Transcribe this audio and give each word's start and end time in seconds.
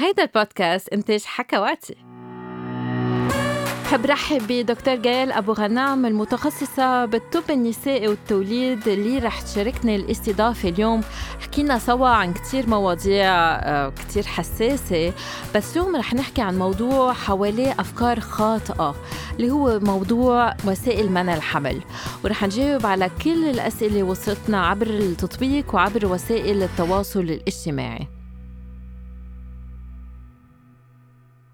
هيدا 0.00 0.22
البودكاست 0.22 0.88
إنتاج 0.88 1.22
حكواتي. 1.24 1.96
بحب 3.84 4.06
رحب 4.06 4.42
بدكتور 4.48 4.94
جيل 4.94 5.32
أبو 5.32 5.52
غنام 5.52 6.06
المتخصصة 6.06 7.04
بالطب 7.04 7.50
النسائي 7.50 8.08
والتوليد 8.08 8.88
اللي 8.88 9.18
رح 9.18 9.40
تشاركنا 9.40 9.94
الاستضافة 9.94 10.68
اليوم. 10.68 11.00
حكينا 11.40 11.78
سوا 11.78 12.08
عن 12.08 12.32
كتير 12.32 12.68
مواضيع 12.68 13.26
آه، 13.26 13.88
كتير 13.88 14.22
حساسة 14.22 15.12
بس 15.54 15.76
اليوم 15.76 15.96
رح 15.96 16.14
نحكي 16.14 16.42
عن 16.42 16.58
موضوع 16.58 17.12
حواليه 17.12 17.72
أفكار 17.72 18.20
خاطئة 18.20 18.94
اللي 19.36 19.50
هو 19.50 19.80
موضوع 19.80 20.56
وسائل 20.64 21.12
منع 21.12 21.34
الحمل. 21.34 21.80
ورح 22.24 22.44
نجاوب 22.44 22.86
على 22.86 23.10
كل 23.24 23.44
الأسئلة 23.44 24.02
وصلتنا 24.02 24.66
عبر 24.66 24.86
التطبيق 24.86 25.74
وعبر 25.74 26.06
وسائل 26.06 26.62
التواصل 26.62 27.20
الاجتماعي. 27.20 28.17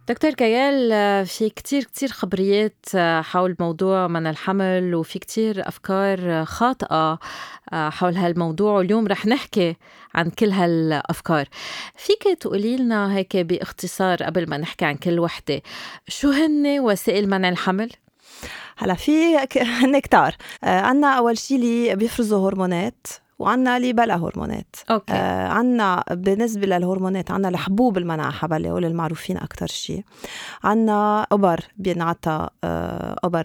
دكتور 0.09 0.31
كيال 0.31 1.27
في 1.27 1.51
كتير 1.51 1.85
كتير 1.85 2.09
خبريات 2.09 2.87
حول 3.21 3.57
موضوع 3.61 4.07
من 4.07 4.27
الحمل 4.27 4.95
وفي 4.95 5.19
كتير 5.19 5.69
أفكار 5.69 6.45
خاطئة 6.45 7.19
حول 7.73 8.17
هالموضوع. 8.17 8.73
واليوم 8.73 9.07
رح 9.07 9.27
نحكي 9.27 9.77
عن 10.15 10.31
كل 10.31 10.51
هالأفكار. 10.51 11.49
فيك 11.97 12.39
تقولي 12.41 12.77
لنا 12.77 13.17
هيك 13.17 13.37
باختصار 13.37 14.23
قبل 14.23 14.51
ما 14.51 14.59
نحكي 14.59 14.85
عن 14.85 14.95
كل 14.95 15.21
وحدة 15.21 15.63
شو 16.09 16.31
هن 16.31 16.81
وسائل 16.81 17.31
منع 17.31 17.49
الحمل؟ 17.49 17.91
هلا 18.77 18.95
في 18.95 19.37
هن 19.57 19.99
كتار. 19.99 20.37
عنا 20.63 21.19
أول 21.19 21.39
شي 21.39 21.57
اللي 21.57 21.97
بيفرزوا 21.97 22.49
هرمونات. 22.49 23.07
وعنا 23.39 23.77
اللي 23.77 23.93
بلا 23.93 24.17
هرمونات 24.17 24.77
أوكي. 24.91 25.13
آه 25.13 25.49
عنا 25.49 26.05
بالنسبة 26.11 26.67
للهرمونات 26.67 27.31
عنا 27.31 27.49
الحبوب 27.49 27.99
المنع 27.99 28.31
حبل 28.31 28.67
هول 28.67 28.85
المعروفين 28.85 29.37
أكتر 29.37 29.67
شيء 29.67 30.05
عنا 30.65 31.27
أبر 31.33 31.61
بينعطى 31.77 32.49
آه 32.65 33.17
أبر 33.25 33.45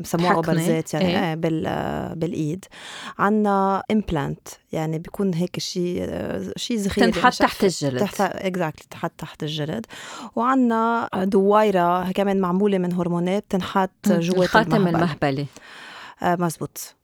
بسموها 0.00 0.38
أبر 0.38 0.56
زيت 0.56 0.94
يعني 0.94 1.28
إيه؟ 1.28 1.34
بال 1.34 1.62
بالإيد. 2.16 2.64
عنا 3.18 3.82
implant 3.90 4.48
يعني 4.72 4.98
بيكون 4.98 5.34
هيك 5.34 5.58
شيء 5.58 6.06
شيء 6.56 6.78
صغير 6.78 7.10
تنحط 7.10 7.32
تحت 7.32 7.64
الجلد. 7.64 8.00
تحت 8.00 8.20
exactly 8.20 8.86
تحت 8.90 9.12
تحت 9.18 9.42
الجلد. 9.42 9.86
وعنا 10.36 11.08
دويرة 11.14 12.12
كمان 12.12 12.40
معمولة 12.40 12.78
من 12.78 12.92
هرمونات 12.92 13.44
تنحط 13.48 14.08
جوا 14.08 14.42
الخاتم 14.42 14.86
المهبلي. 14.86 15.46
آه 16.22 16.36
مزبوط. 16.40 16.97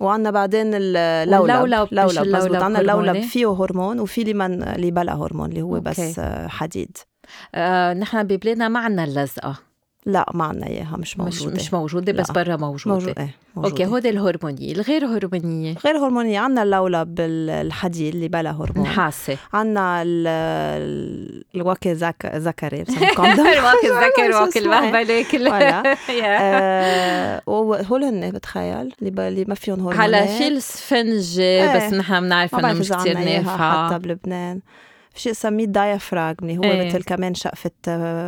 وعندنا 0.00 0.30
بعدين 0.30 0.70
اللولب 0.74 1.64
اللولب 1.92 2.36
مزبوط 2.36 2.56
عندنا 2.56 2.80
اللولب 2.80 3.20
فيه 3.20 3.52
هرمون 3.52 4.00
وفي 4.00 4.20
اللي 4.22 4.34
من 4.34 4.62
اللي 4.62 4.90
بلا 4.90 5.14
هرمون 5.14 5.48
اللي 5.48 5.62
هو 5.62 5.80
بس 5.80 6.20
حديد. 6.46 6.96
آه 7.54 7.92
نحن 7.94 8.22
ببلادنا 8.22 8.68
ما 8.68 8.80
عندنا 8.80 9.04
اللزقة. 9.04 9.56
لا 10.06 10.30
ما 10.34 10.44
عندنا 10.44 10.66
إياها 10.66 10.96
مش 10.96 11.18
موجوده 11.18 11.54
مش, 11.54 11.62
مش 11.62 11.74
موجودة. 11.74 12.12
بس 12.12 12.30
برا 12.30 12.56
موجودة. 12.56 12.94
موجودة. 12.94 13.14
إيه 13.22 13.34
موجودة. 13.56 13.72
أوكي 13.72 13.86
هودي 13.86 14.08
الهرمونية 14.10 14.72
الغير 14.72 15.06
هرمونية. 15.06 15.74
غير 15.84 15.98
هرمونية 15.98 16.38
عندنا 16.38 16.62
اللولب 16.62 17.20
الحديد 17.20 18.14
اللي 18.14 18.28
بلا 18.28 18.50
هرمون. 18.50 18.86
نحاسه 18.86 19.36
عندنا 19.52 20.02
الواكي 21.54 21.94
زك 21.94 22.32
ذكري 22.34 22.84
الواكي 22.98 23.90
الذكر 23.90 24.42
واكي 24.42 24.58
المهبله 24.58 25.24
كل 25.30 25.48
آه، 26.24 27.42
وهول 27.46 28.04
هن 28.04 28.30
بتخيل 28.30 28.92
اللي 29.02 29.28
اللي 29.28 29.44
ما 29.44 29.54
فيهم 29.54 29.76
هرمونات. 29.80 30.00
هلا 30.00 30.26
في 30.26 30.48
السفنجه 30.48 31.76
بس 31.76 31.92
نحن 31.92 32.20
بنعرف 32.20 32.54
انه 32.54 32.72
مش 32.72 32.92
كثير 32.92 33.18
نافعه 33.18 33.88
حتى 33.88 33.98
بلبنان. 33.98 34.60
في 35.16 35.22
شيء 35.22 35.32
سميه 35.32 35.64
diaphragm 35.64 36.36
اللي 36.42 36.58
هو 36.58 36.62
إيه. 36.62 36.88
مثل 36.88 37.02
كمان 37.02 37.34
شقفة 37.34 37.70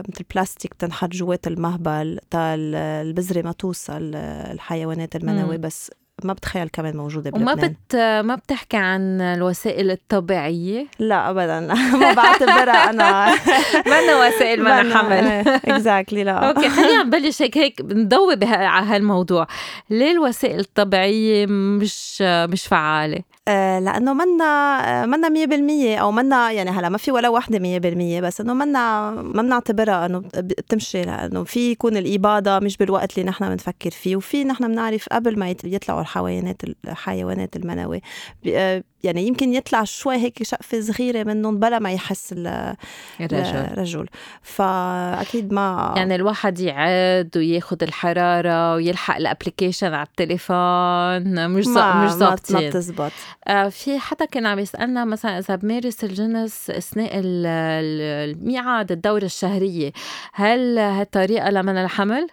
مثل 0.09 0.25
بلاستيك 0.35 0.75
تنحط 0.75 1.09
جوات 1.09 1.47
المهبل 1.47 2.19
تا 2.31 2.55
البذرة 2.55 3.43
ما 3.43 3.53
توصل 3.53 4.15
الحيوانات 4.15 5.17
المنوية 5.17 5.57
بس 5.57 5.91
ما 6.25 6.33
بتخيل 6.33 6.69
كمان 6.69 6.97
موجودة 6.97 7.31
بلبنان. 7.31 7.59
وما 7.59 7.67
بت 7.67 7.97
ما 8.27 8.35
بتحكي 8.35 8.77
عن 8.77 9.21
الوسائل 9.21 9.91
الطبيعية؟ 9.91 10.87
لا 10.99 11.31
أبدا. 11.31 11.61
ما 12.01 12.13
بعتبرها 12.13 12.91
أنا. 12.91 13.35
منا 13.87 14.17
وسائل 14.27 14.61
منع 14.61 14.95
حمل. 14.95 15.49
exactly 15.49 16.25
لا. 16.25 16.33
okay 16.33 16.69
خلينا 16.69 17.03
نبلش 17.03 17.43
هيك 17.43 17.59
هيك 17.59 17.81
نضوي 17.81 18.37
على 18.45 18.87
هالموضوع. 18.87 19.47
ليه 19.91 20.11
الوسائل 20.13 20.61
الطبيعية 20.61 21.47
مش 21.47 22.23
مش 22.23 22.67
فعالة؟ 22.67 23.19
آه، 23.49 23.79
لأنه 23.79 24.13
منا 24.15 25.07
منا 25.07 25.29
100% 25.29 26.01
أو 26.01 26.11
منا 26.11 26.51
يعني 26.53 26.71
هلأ 26.71 26.89
ما 26.89 26.99
في 26.99 27.13
ولا 27.13 27.29
وحدة 27.29 27.59
100% 27.59 28.21
بس 28.21 28.41
إنه 28.41 28.55
منا 28.55 29.11
ما 29.11 29.43
بنعتبرها 29.43 30.07
إنه 30.07 30.19
بتمشي 30.35 31.03
لأنه 31.03 31.45
في 31.45 31.71
يكون 31.71 31.97
الاباضه 31.97 32.59
مش 32.59 32.77
بالوقت 32.77 33.19
اللي 33.19 33.31
نحن 33.31 33.49
بنفكر 33.49 33.91
فيه 33.91 34.17
وفي 34.17 34.45
نحن 34.45 34.69
بنعرف 34.69 35.09
قبل 35.13 35.39
ما 35.39 35.51
يطلعوا 35.65 36.01
الحيوانات 36.01 36.63
الحيوانات 36.89 37.57
المنوي 37.57 38.03
آه، 38.47 38.83
يعني 39.05 39.27
يمكن 39.27 39.55
يطلع 39.55 39.85
شوي 39.85 40.17
هيك 40.17 40.43
شقفة 40.43 40.81
صغيرة 40.81 41.25
منهم 41.25 41.59
بلا 41.59 41.79
ما 41.79 41.93
يحس 41.93 42.33
الرجل. 42.33 43.57
الرجل. 43.57 44.07
فأكيد 44.43 45.53
ما 45.53 45.95
يعني 45.97 46.15
الواحد 46.15 46.61
يعد 46.61 47.31
وياخد 47.37 47.83
الحرارة 47.83 48.75
ويلحق 48.75 49.17
الابلكيشن 49.17 49.95
على 49.95 50.07
التليفون 50.07 51.49
مش 51.51 51.67
ما 51.67 52.05
مش 52.05 52.11
ظابطين. 52.11 52.57
ما 52.57 52.69
بتزبط. 52.69 53.13
آه 53.38 53.38
في 53.71 53.99
حدا 53.99 54.25
كان 54.25 54.47
عم 54.47 54.59
يسألنا 54.59 55.05
مثلا 55.05 55.39
إذا 55.39 55.55
بمارس 55.55 56.05
الجنس 56.05 56.71
أثناء 56.71 57.11
الميعاد 57.15 58.93
الدورة 58.93 59.25
الشهرية 59.25 59.93
هل 60.33 60.79
هالطريقة 60.79 61.51
لمن 61.51 61.77
الحمل؟ 61.77 62.29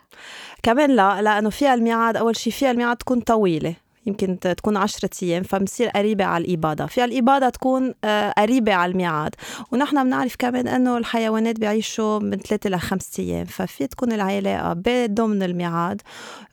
كمان 0.64 0.96
لا 0.96 1.22
لأنه 1.22 1.50
فيها 1.50 1.74
الميعاد 1.74 2.18
أول 2.18 2.36
شيء 2.36 2.54
فيها 2.54 2.72
الميعاد 2.72 2.98
تكون 2.98 3.20
طويلة 3.20 3.76
يمكن 4.06 4.40
تكون 4.40 4.78
عشرة 4.78 5.10
أيام 5.24 5.44
فبصير 5.44 5.90
قريبة 5.90 6.26
على 6.26 6.46
الإباضة 6.46 6.86
في 6.86 7.04
الإباضة 7.04 7.50
تكون 7.50 7.94
آه، 8.04 8.32
قريبة 8.32 8.74
على 8.74 8.92
الميعاد. 8.92 9.36
ونحن 9.72 10.04
بنعرف 10.04 10.36
كمان 10.36 10.68
أنه 10.68 10.98
الحيوانات 10.98 11.60
بيعيشوا 11.60 12.20
من 12.20 12.38
ثلاثة 12.38 12.70
لخمسة 12.70 13.24
أيام 13.24 13.46
ففي 13.46 13.88
تكون 13.88 14.12
العلاقة 14.12 14.74
ضمن 15.08 15.44
الميعاد 15.44 16.02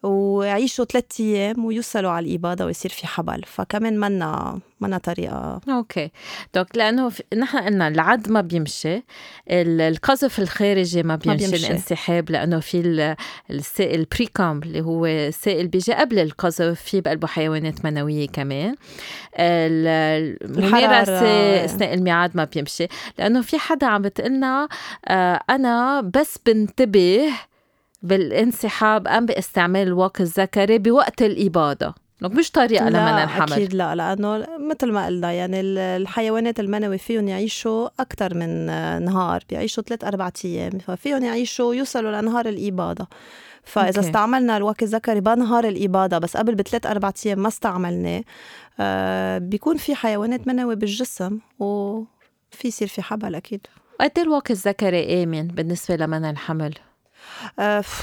ويعيشوا 0.03 0.85
ثلاثة 0.85 1.25
أيام 1.25 1.65
ويوصلوا 1.65 2.11
على 2.11 2.27
الإباضة 2.27 2.65
ويصير 2.65 2.91
في 2.91 3.07
حبل. 3.07 3.43
فكمان 3.47 4.01
منا 4.01 4.61
منا 4.81 4.99
طريقة. 4.99 5.61
okay. 5.69 6.11
donc 6.55 6.77
لأنه 6.77 7.09
في... 7.09 7.23
نحن 7.37 7.59
قلنا 7.59 7.89
العد 7.89 8.31
ما 8.31 8.41
بيمشي 8.41 9.03
القذف 9.51 10.39
الخارجي 10.39 11.03
ما 11.03 11.17
بيمشي, 11.17 11.45
ما 11.45 11.51
بيمشي. 11.51 11.67
الانسحاب 11.67 12.31
لأنه 12.31 12.61
في 12.61 13.15
السائل 13.51 14.01
ال 14.01 14.09
pre-cum 14.09 14.63
اللي 14.63 14.81
هو 14.81 15.07
السائل 15.07 15.69
بيجي 15.69 15.93
قبل 15.93 16.19
القذف 16.19 16.83
في 16.83 17.01
بقلبه 17.01 17.29
حيوانات 17.43 17.85
منوية 17.85 18.29
كمان. 18.29 18.75
الممارسة 19.37 21.65
أثناء 21.65 21.95
الميعاد 21.95 22.37
ما 22.37 22.45
بيمشي. 22.45 22.87
لأنه 23.19 23.43
في 23.43 23.59
حدا 23.59 23.87
عم 23.87 24.03
بتقلنا 24.03 24.69
آه 25.09 25.41
أنا 25.51 26.01
بس 26.01 26.39
بنتبه 26.47 27.29
بالانسحاب 28.03 29.09
أم 29.09 29.27
باستعمال 29.27 29.83
الواقي 29.89 30.25
الذكري 30.25 30.79
بوقت 30.79 31.23
الإباضة 32.23 32.39
مش 32.39 32.51
طريقة 32.51 32.89
لمنع 32.89 33.25
الحمل. 33.25 33.53
أكيد 33.53 33.75
لا 33.75 33.95
لأنه 33.95 34.47
مثل 34.59 34.93
ما 34.93 35.07
قلنا 35.07 35.33
يعني 35.33 35.61
الحيوانات 35.61 36.61
المنوي 36.61 36.99
فيهم 36.99 37.29
يعيشوا 37.29 37.89
أكثر 38.01 38.35
من 38.35 38.67
نهار 39.05 39.45
بيعيشوا 39.51 39.83
ثلاث 39.83 40.05
أربع 40.05 40.31
أيام. 40.45 40.71
ففيهم 40.71 41.25
يعيشوا 41.25 41.75
يوصلوا 41.75 42.21
لنهار 42.21 42.49
الإباضة 42.49 43.07
فإذا 43.65 43.87
أوكي. 43.97 44.01
استعملنا 44.01 44.57
الوقت 44.57 44.83
الذكري 44.83 45.21
بنهار 45.21 45.65
الاباضه 45.69 46.19
بس 46.19 46.37
قبل 46.37 46.55
بثلاث 46.55 46.87
أربع 46.87 47.13
أيام 47.27 47.39
ما 47.39 47.49
استعملناه 47.49 48.25
آه 48.81 49.39
بيكون 49.39 49.77
في 49.77 49.95
حيوانات 49.95 50.49
منوي 50.49 50.77
بالجسم 50.77 51.39
وفي 51.59 52.69
يصير 52.69 52.89
في 52.89 53.03
حبل 53.03 53.35
أكيد. 53.35 53.67
قد 54.01 54.11
إيه 54.17 54.25
الوقت 54.25 54.51
الذكري 54.51 55.23
آمن 55.23 55.49
بالنسبة 55.49 55.97
لمنع 55.97 56.31
الحمل؟ 56.31 56.75
آه 56.75 56.92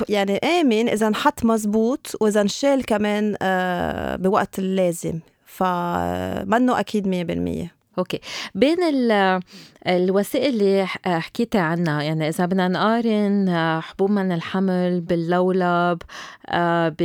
يعني 0.10 0.38
آمن 0.38 0.90
إذا 0.90 1.08
انحط 1.08 1.46
مزبوط 1.46 2.12
وإذا 2.22 2.42
انشال 2.42 2.86
كمان 2.86 3.36
آه 3.42 4.16
بوقت 4.16 4.60
اللازم. 4.60 5.20
فمنه 5.46 6.80
أكيد 6.80 7.08
مية 7.08 7.24
بالمية. 7.24 7.79
أوكي. 8.00 8.20
بين 8.56 8.78
الوسائل 9.88 10.54
اللي 10.54 10.86
حكيتي 11.06 11.58
عنها 11.58 12.02
يعني 12.02 12.30
إذا 12.30 12.46
بدنا 12.46 12.68
نقارن 12.68 13.50
حبوب 13.82 14.12
من 14.12 14.32
الحمل 14.32 15.02
باللولب 15.02 16.02
آه، 16.48 16.96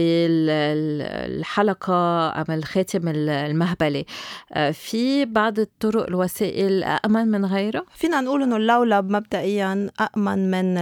بالحلقة 0.64 1.94
أم 2.40 2.44
الخاتم 2.50 3.08
المهبلي. 3.08 4.06
آه، 4.52 4.70
في 4.70 5.24
بعض 5.24 5.58
الطرق 5.58 6.06
الوسائل 6.06 6.84
امن 6.84 7.28
من 7.28 7.44
غيرها؟ 7.46 7.84
فينا 7.94 8.20
نقول 8.20 8.42
إنه 8.42 8.56
اللولب 8.56 9.10
مبدئيا 9.10 9.90
امن 10.16 10.50
من 10.50 10.74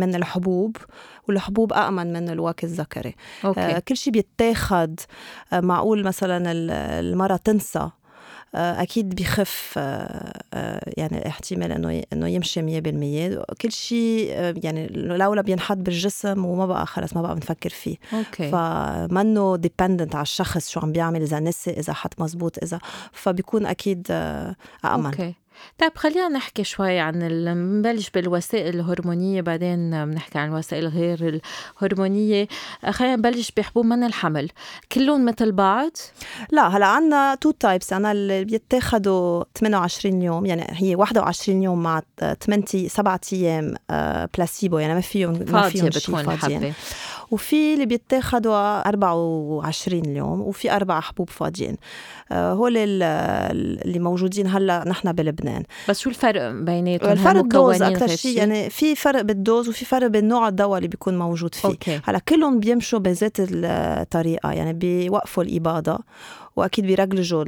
من 0.00 0.14
الحبوب 0.14 0.76
والحبوب 1.28 1.72
أأمن 1.72 2.12
من 2.12 2.28
الواقي 2.28 2.66
الذكري. 2.66 3.14
okay. 3.44 3.60
آه 3.60 3.78
كل 3.78 3.96
شيء 3.96 4.12
بيتاخد. 4.12 5.00
آه 5.52 5.60
معقول 5.60 6.04
مثلا 6.04 6.52
المرأة 7.00 7.36
تنسى. 7.36 7.90
أكيد 8.54 9.14
بخف 9.14 9.76
يعني 10.96 11.28
احتمال 11.28 11.72
إنه 11.72 12.02
إنه 12.12 12.28
يمشي 12.28 12.80
100% 12.80 13.44
كل 13.60 13.72
شيء 13.72 14.28
يعني 14.64 14.86
لولا 14.86 15.42
بينحط 15.42 15.76
بالجسم 15.76 16.44
وما 16.44 16.66
بقى 16.66 16.86
خلص 16.86 17.14
ما 17.16 17.22
بقى 17.22 17.34
بنفكر 17.34 17.70
فيه. 17.70 17.96
okay. 18.12 18.50
فمنه 18.50 19.56
dependent 19.56 20.14
على 20.14 20.22
الشخص 20.22 20.68
شو 20.70 20.80
عم 20.80 20.92
بيعمل 20.92 21.22
إذا 21.22 21.40
نسي 21.40 21.70
إذا 21.70 21.92
حط 21.92 22.20
مزبوط 22.20 22.58
إذا 22.62 22.78
فبيكون 23.12 23.66
أكيد 23.66 24.06
امن 24.84 25.06
okay. 25.06 25.34
طيب 25.78 25.92
خلينا 25.96 26.28
نحكي 26.28 26.64
شوي 26.64 26.98
عن 26.98 27.18
نبلش 27.78 28.10
بالوسائل 28.10 28.74
الهرمونية 28.74 29.40
بعدين 29.40 30.04
بنحكي 30.04 30.38
عن 30.38 30.48
الوسائل 30.48 30.88
غير 30.88 31.40
الهرمونية. 31.80 32.48
خلينا 32.90 33.16
نبلش 33.16 33.52
بحبوب 33.56 33.86
منع 33.86 34.04
الحمل. 34.04 34.48
كلهم 34.92 35.24
مثل 35.24 35.52
بعض؟ 35.52 35.90
لا 36.50 36.68
هلا 36.68 36.86
عنا 36.86 37.34
two 37.34 37.50
types 37.50 37.92
أنا 37.92 38.12
اللي 38.12 38.44
بيتاخدوا 38.44 39.44
28 39.58 40.22
يوم 40.22 40.46
يعني 40.46 40.66
هي 40.70 40.94
21 40.94 41.62
يوم 41.62 41.82
مع 41.82 42.02
8 42.40 42.64
7 42.88 43.20
أيام 43.32 43.74
بلاسيبو 44.36 44.78
يعني 44.78 44.94
ما 44.94 45.00
فيهم 45.00 45.44
ما 45.48 45.68
فيهم 45.68 45.90
شيء 45.90 46.16
فاضيين. 46.16 46.74
وفي 47.30 47.74
اللي 47.74 47.86
بيتاخدوا 47.86 48.88
24 48.88 50.16
يوم 50.16 50.40
وفي 50.40 50.72
أربع 50.72 51.00
حبوب 51.00 51.30
فاضيين. 51.30 51.76
آه، 52.32 52.52
هول 52.52 52.76
اللي 52.76 53.98
موجودين 53.98 54.46
هلأ 54.46 54.84
نحن 54.88 55.12
بلبنان. 55.12 55.62
بس 55.88 56.00
شو 56.00 56.10
الفرق 56.10 56.50
بيناتهم؟ 56.50 57.12
الفرق 57.12 57.40
ال 57.40 57.48
dose 57.48 57.82
أكثر 57.82 58.06
شيء 58.16 58.38
يعني 58.38 58.70
في 58.70 58.94
فرق 58.94 59.20
بال 59.20 59.36
dose 59.36 59.68
وفي 59.68 59.84
فرق 59.84 60.06
بين 60.06 60.28
نوع 60.28 60.48
الدواء 60.48 60.78
اللي 60.78 60.88
بيكون 60.88 61.18
موجود 61.18 61.54
فيه. 61.54 61.68
okay. 61.68 62.00
هلأ 62.04 62.18
كلهم 62.18 62.60
بيمشوا 62.60 62.98
بذات 62.98 63.36
الطريقة 63.40 64.52
يعني 64.52 64.72
بيوقفوا 64.72 65.42
الإباضة. 65.42 65.98
وأكيد 66.60 66.86
بيرجلجوا 66.86 67.44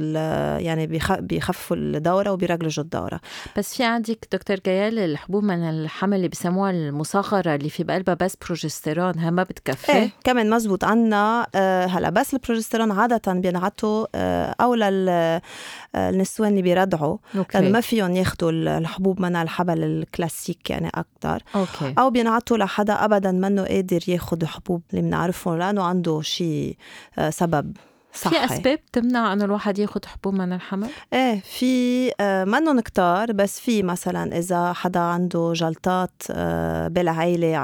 يعني 0.57 0.87
بيخففوا 1.19 1.77
الدورة 1.77 2.31
وبيرجلجوا 2.31 2.83
الدورة. 2.83 3.19
بس 3.57 3.77
في 3.77 3.83
عندك 3.83 4.27
دكتور 4.31 4.57
جيال 4.65 4.99
الحبوب 4.99 5.43
منع 5.43 5.69
الحمل 5.69 6.17
اللي 6.17 6.27
بسموها 6.27 6.71
المصغرة 6.71 7.55
اللي 7.55 7.69
في 7.69 7.83
بقلبها 7.83 8.15
بس 8.15 8.35
بروجستيرون 8.35 9.19
ها 9.19 9.29
ما 9.29 9.43
بتكفي؟ 9.43 9.91
إيه 9.91 10.09
كمان 10.23 10.49
مزبوط 10.49 10.83
عنا 10.83 11.47
آه 11.55 11.85
هلا 11.85 12.09
بس 12.09 12.33
البروجستيرون 12.33 12.91
عادة 12.91 13.33
بينعطوا 13.33 14.07
آه 14.15 14.55
أو 14.61 14.75
للنسوان 14.75 16.49
اللي 16.51 16.61
بيرضعوا 16.61 17.17
لأنه 17.33 17.69
ما 17.69 17.81
فيهم 17.81 18.15
ياخذوا 18.15 18.51
الحبوب 18.51 19.21
منع 19.21 19.41
الحبل 19.41 19.83
الكلاسيك 19.83 20.69
يعني 20.69 20.87
أكثر 20.87 21.43
okay. 21.55 21.93
أو 21.97 22.09
بينعطوا 22.09 22.57
لحدا 22.57 22.93
ابدا 22.93 23.31
منه 23.31 23.63
قادر 23.63 23.99
ياخذ 24.07 24.45
حبوب 24.45 24.81
اللي 24.91 25.01
بنعرفهم 25.01 25.57
لأنه 25.57 25.83
عنده 25.83 26.21
شيء 26.21 26.77
آه 27.19 27.29
سبب. 27.29 27.73
صحي. 28.13 28.47
في 28.47 28.53
أسباب 28.53 28.79
تمنع 28.91 29.33
انه 29.33 29.45
الواحد 29.45 29.79
ياخذ 29.79 29.99
حبوب 30.05 30.33
منع 30.33 30.53
الحمل؟ 30.53 30.89
إيه 31.13 31.39
في 31.39 32.11
آه 32.19 32.43
منهم 32.43 32.79
كتار 32.79 33.31
بس 33.31 33.59
في 33.59 33.83
مثلا 33.83 34.37
إذا 34.37 34.73
حدا 34.73 34.99
عنده 34.99 35.53
جلطات 35.55 36.21
آه 36.31 36.87
بالعائله 36.87 37.57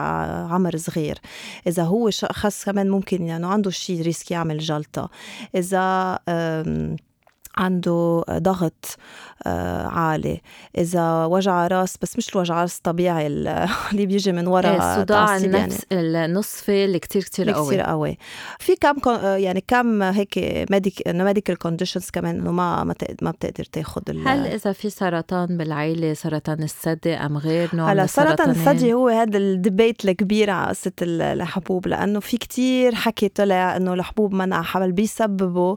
عمر 0.54 0.78
صغير 0.78 1.20
إذا 1.68 1.84
هو 1.84 2.10
شخص 2.10 2.66
كمان 2.66 2.90
ممكن 2.90 3.26
يعني 3.26 3.46
عنده 3.46 3.72
شيء 3.72 4.02
risk 4.02 4.32
يعمل 4.32 4.58
جلطة 4.58 5.10
إذا 5.56 6.20
آه 6.28 6.96
عنده 7.60 8.24
ضغط 8.30 8.98
آه، 9.46 9.88
عالي. 9.88 10.42
إذا 10.78 11.26
وجع 11.26 11.68
راس 11.68 11.98
بس 12.02 12.18
مش 12.18 12.36
الوجع 12.36 12.62
راس 12.62 12.78
الطبيعي 12.78 13.28
اللي 13.92 14.06
بيجي 14.06 14.32
من 14.32 14.48
وراء 14.48 14.76
الصداع 14.76 15.36
إيه، 15.36 15.46
النصفي 15.46 15.86
يعني. 15.92 16.26
النصفي 16.26 16.86
اللي 16.86 17.00
كتير 17.00 17.24
كتير 17.24 17.52
قوي 17.52 17.68
كتير 17.68 17.82
قوي. 17.82 18.18
في 18.60 18.76
كم 18.76 19.10
آه، 19.10 19.36
يعني 19.36 19.64
كم 19.68 20.04
هيك 20.04 20.38
medic 20.72 21.08
medical 21.08 21.58
conditions 21.58 22.10
كمان 22.10 22.40
إنه 22.40 22.52
ما 22.52 22.84
ما 23.22 23.32
بتقدر 23.32 23.64
تاخذ 23.64 24.02
هلا 24.26 24.48
إذا 24.48 24.72
في 24.72 24.90
سرطان 24.90 25.58
بالعائله 25.58 26.14
سرطان 26.14 26.64
الثدي 26.64 27.14
أم 27.14 27.38
غير 27.38 27.70
نوع 27.74 27.92
هلا 27.92 28.06
سرطان 28.06 28.50
الثدي 28.50 28.94
هو 28.94 29.08
هذا 29.08 29.38
ال 29.38 29.47
debate 29.47 30.06
الكبير 30.06 30.50
على 30.50 30.70
قصة 30.70 30.92
الحبوب 31.02 31.88
لأنه 31.88 32.20
في 32.20 32.38
كتير 32.38 32.96
حكي 32.96 33.28
طلع 33.30 33.78
إنه 33.78 33.94
الحبوب 33.94 34.34
منع 34.34 34.62
حمل 34.62 34.92
بيسببوا 34.92 35.76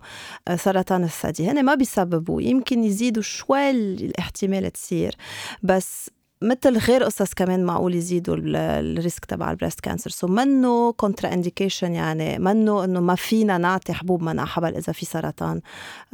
آه، 0.49 0.56
سرطان 0.56 1.05
الثدي. 1.05 1.50
هن 1.50 1.64
ما 1.64 1.72
بيسببوا 1.75 2.43
يمكن 2.43 2.85
يزيدوا 2.85 3.23
شوي 3.23 3.71
الاحتمال 3.71 4.73
تصير. 4.73 5.15
بس 5.63 6.11
مثل 6.43 6.79
غير 6.79 7.05
قصص 7.05 7.35
كمان 7.35 7.65
معقول 7.65 7.95
يزيدوا 7.95 8.37
ال 8.38 8.56
risk 8.56 9.25
تبع 9.25 9.51
ال 9.50 9.55
breast 9.55 9.81
cancer. 9.81 10.11
so 10.11 10.26
منه 10.27 10.93
contraindication 10.93 11.94
يعني 11.95 12.39
منه 12.39 12.85
إنه 12.85 13.01
ما 13.01 13.15
فينا 13.15 13.59
نعطي 13.59 13.93
حبوب 13.93 14.23
منع 14.23 14.45
حبل 14.45 14.77
إذا 14.77 14.93
في 14.93 15.07
سرطان 15.07 15.61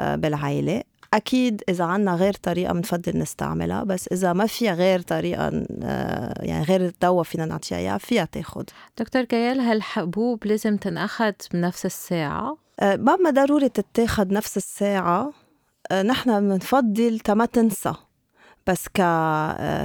آه، 0.00 0.16
بالعائلة. 0.16 0.82
أكيد 1.14 1.62
إذا 1.68 1.84
عنا 1.84 2.14
غير 2.14 2.34
طريقة 2.34 2.72
بنفضل 2.72 3.18
نستعملها 3.18 3.84
بس 3.84 4.08
إذا 4.08 4.32
ما 4.32 4.46
فيها 4.46 4.74
غير 4.74 5.00
طريقة 5.00 5.66
آه، 5.82 6.44
يعني 6.44 6.64
غير 6.64 6.92
دواء 7.02 7.22
فينا 7.22 7.44
نعطيها 7.44 7.78
إياها 7.78 7.98
فيها 7.98 8.24
تاخذ 8.24 8.64
دكتور 8.98 9.22
جيال 9.22 9.60
هالحبوب 9.60 10.46
لازم 10.46 10.76
تنأخذ 10.76 11.32
بنفس 11.52 11.86
الساعة؟ 11.86 12.56
آه، 12.80 12.96
ما 12.96 13.30
ضروري 13.30 13.68
تتاخذ 13.68 14.34
نفس 14.34 14.56
الساعة 14.56 15.32
نحن 15.92 16.48
بنفضل 16.48 17.18
تما 17.18 17.46
تنسى. 17.46 18.07
بس 18.68 18.88
ك 18.88 19.02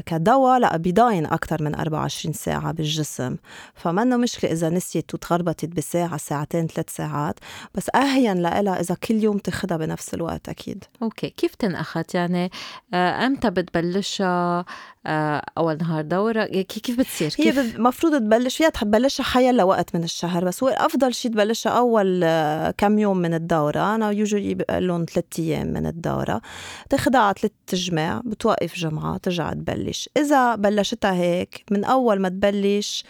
كدواء 0.05 0.59
لا 0.59 0.77
بيضاين 0.77 1.25
أكثر 1.25 1.63
من 1.63 1.75
24 1.75 2.33
ساعة 2.33 2.71
بالجسم. 2.71 3.35
فمنه 3.73 4.17
مشكلة 4.17 4.51
إذا 4.51 4.69
نسيت 4.69 5.13
وتغربتت 5.13 5.69
بساعة 5.69 6.17
ساعتين 6.17 6.67
ثلاث 6.67 6.89
ساعات. 6.89 7.39
بس 7.75 7.89
أهين 7.95 8.41
لها 8.41 8.79
إذا 8.79 8.95
كل 8.95 9.23
يوم 9.23 9.37
تاخدها 9.37 9.77
بنفس 9.77 10.13
الوقت 10.13 10.49
أكيد. 10.49 10.83
أوكي. 11.01 11.29
كيف 11.29 11.55
تنأخذ؟ 11.55 12.03
يعني 12.13 12.51
آه، 12.93 13.25
أمتى 13.25 13.49
بتبلشها؟ 13.49 14.65
آه، 15.05 15.41
أول 15.57 15.77
نهار 15.77 16.01
دورة؟ 16.03 16.45
كيف 16.45 16.99
بتصير؟ 16.99 17.29
كيف؟ 17.29 17.59
هي 17.59 17.75
المفروض 17.75 18.15
تبلش 18.15 18.57
فيها 18.57 18.69
تبلشها 18.69 19.23
حيلا 19.23 19.63
وقت 19.63 19.95
من 19.95 20.03
الشهر. 20.03 20.45
بس 20.45 20.63
هو 20.63 20.69
افضل 20.69 21.13
شيء 21.13 21.31
تبلشها 21.31 21.71
أول 21.71 22.21
آه، 22.23 22.71
كم 22.71 22.99
يوم 22.99 23.17
من 23.17 23.33
الدورة. 23.33 23.95
أنا 23.95 24.11
يوجولي 24.11 24.53
بقول 24.53 24.87
لهم 24.87 25.05
ثلاث 25.13 25.25
أيام 25.39 25.67
من 25.67 25.85
الدورة. 25.85 26.41
تاخذها 26.89 27.19
على 27.19 27.35
ثلاث 27.39 27.51
جماع 27.73 28.21
بتوقف 28.25 28.72
جمعه 28.79 29.17
ترجع 29.17 29.53
تبلش. 29.53 30.09
إذا 30.17 30.55
بلشتها 30.55 31.13
هيك 31.13 31.63
من 31.71 31.83
أول 31.83 32.19
ما 32.19 32.29
تبلش 32.29 33.03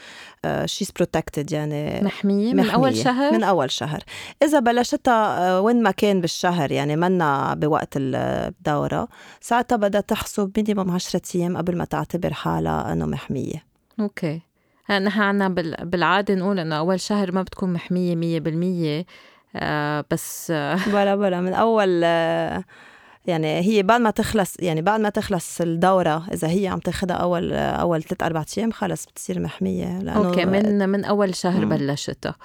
she's 0.66 0.90
uh, 0.90 0.92
protected 0.96 1.52
يعني 1.52 2.02
محمية, 2.02 2.54
محمية. 2.54 2.64
من 2.64 2.70
أول 2.70 2.96
شهر؟ 2.98 3.34
من 3.34 3.44
أول 3.44 3.72
شهر. 3.72 4.04
إذا 4.44 4.60
بلشتها 4.60 5.60
uh, 5.60 5.64
وين 5.64 5.84
ما 5.84 5.92
كان 5.92 6.22
بالشهر 6.22 6.72
يعني 6.72 6.96
منا 6.96 7.54
بوقت 7.54 7.90
الدورة 7.98 9.08
ساعتها 9.42 9.76
بدها 9.76 10.02
تحسب 10.02 10.52
minimum 10.58 10.92
10 10.92 11.22
أيام 11.36 11.58
قبل 11.58 11.78
ما 11.78 11.86
تعتبر 11.86 12.34
حالها 12.34 12.94
إنه 12.94 13.06
محمية. 13.06 13.64
okay. 14.00 14.42
نحن 14.90 15.22
عنا 15.22 15.48
بالعادة 15.84 16.36
نقول 16.36 16.60
إنه 16.60 16.76
أول 16.78 17.00
شهر 17.00 17.32
ما 17.32 17.42
بتكون 17.42 17.74
محمية 17.74 18.16
مية 18.16 18.40
بالمية 18.40 19.06
آه 19.56 20.06
بس 20.12 20.52
بلا 20.88 21.16
بلا 21.16 21.42
من 21.42 21.54
أول 21.54 22.02
آه 22.04 22.64
يعني 23.26 23.60
هي 23.62 23.84
بعد 23.84 24.02
ما 24.02 24.10
تخلص 24.12 24.56
يعني 24.60 24.82
بعد 24.82 25.00
ما 25.00 25.10
تخلص 25.10 25.62
الدورة 25.62 26.26
إذا 26.34 26.48
هي 26.48 26.68
عم 26.68 26.80
تاخذها 26.80 27.16
أول 27.16 27.54
أول 27.54 28.04
ثلاث 28.04 28.24
أربع 28.24 28.44
أيام 28.58 28.72
خلص 28.72 29.06
بتصير 29.06 29.40
محمية 29.40 30.00
لأنه 30.00 30.28
أوكي 30.28 30.46
من 30.46 30.90
من 30.90 31.06
أول 31.06 31.36
شهر 31.36 31.66
بلشتها. 31.66 32.36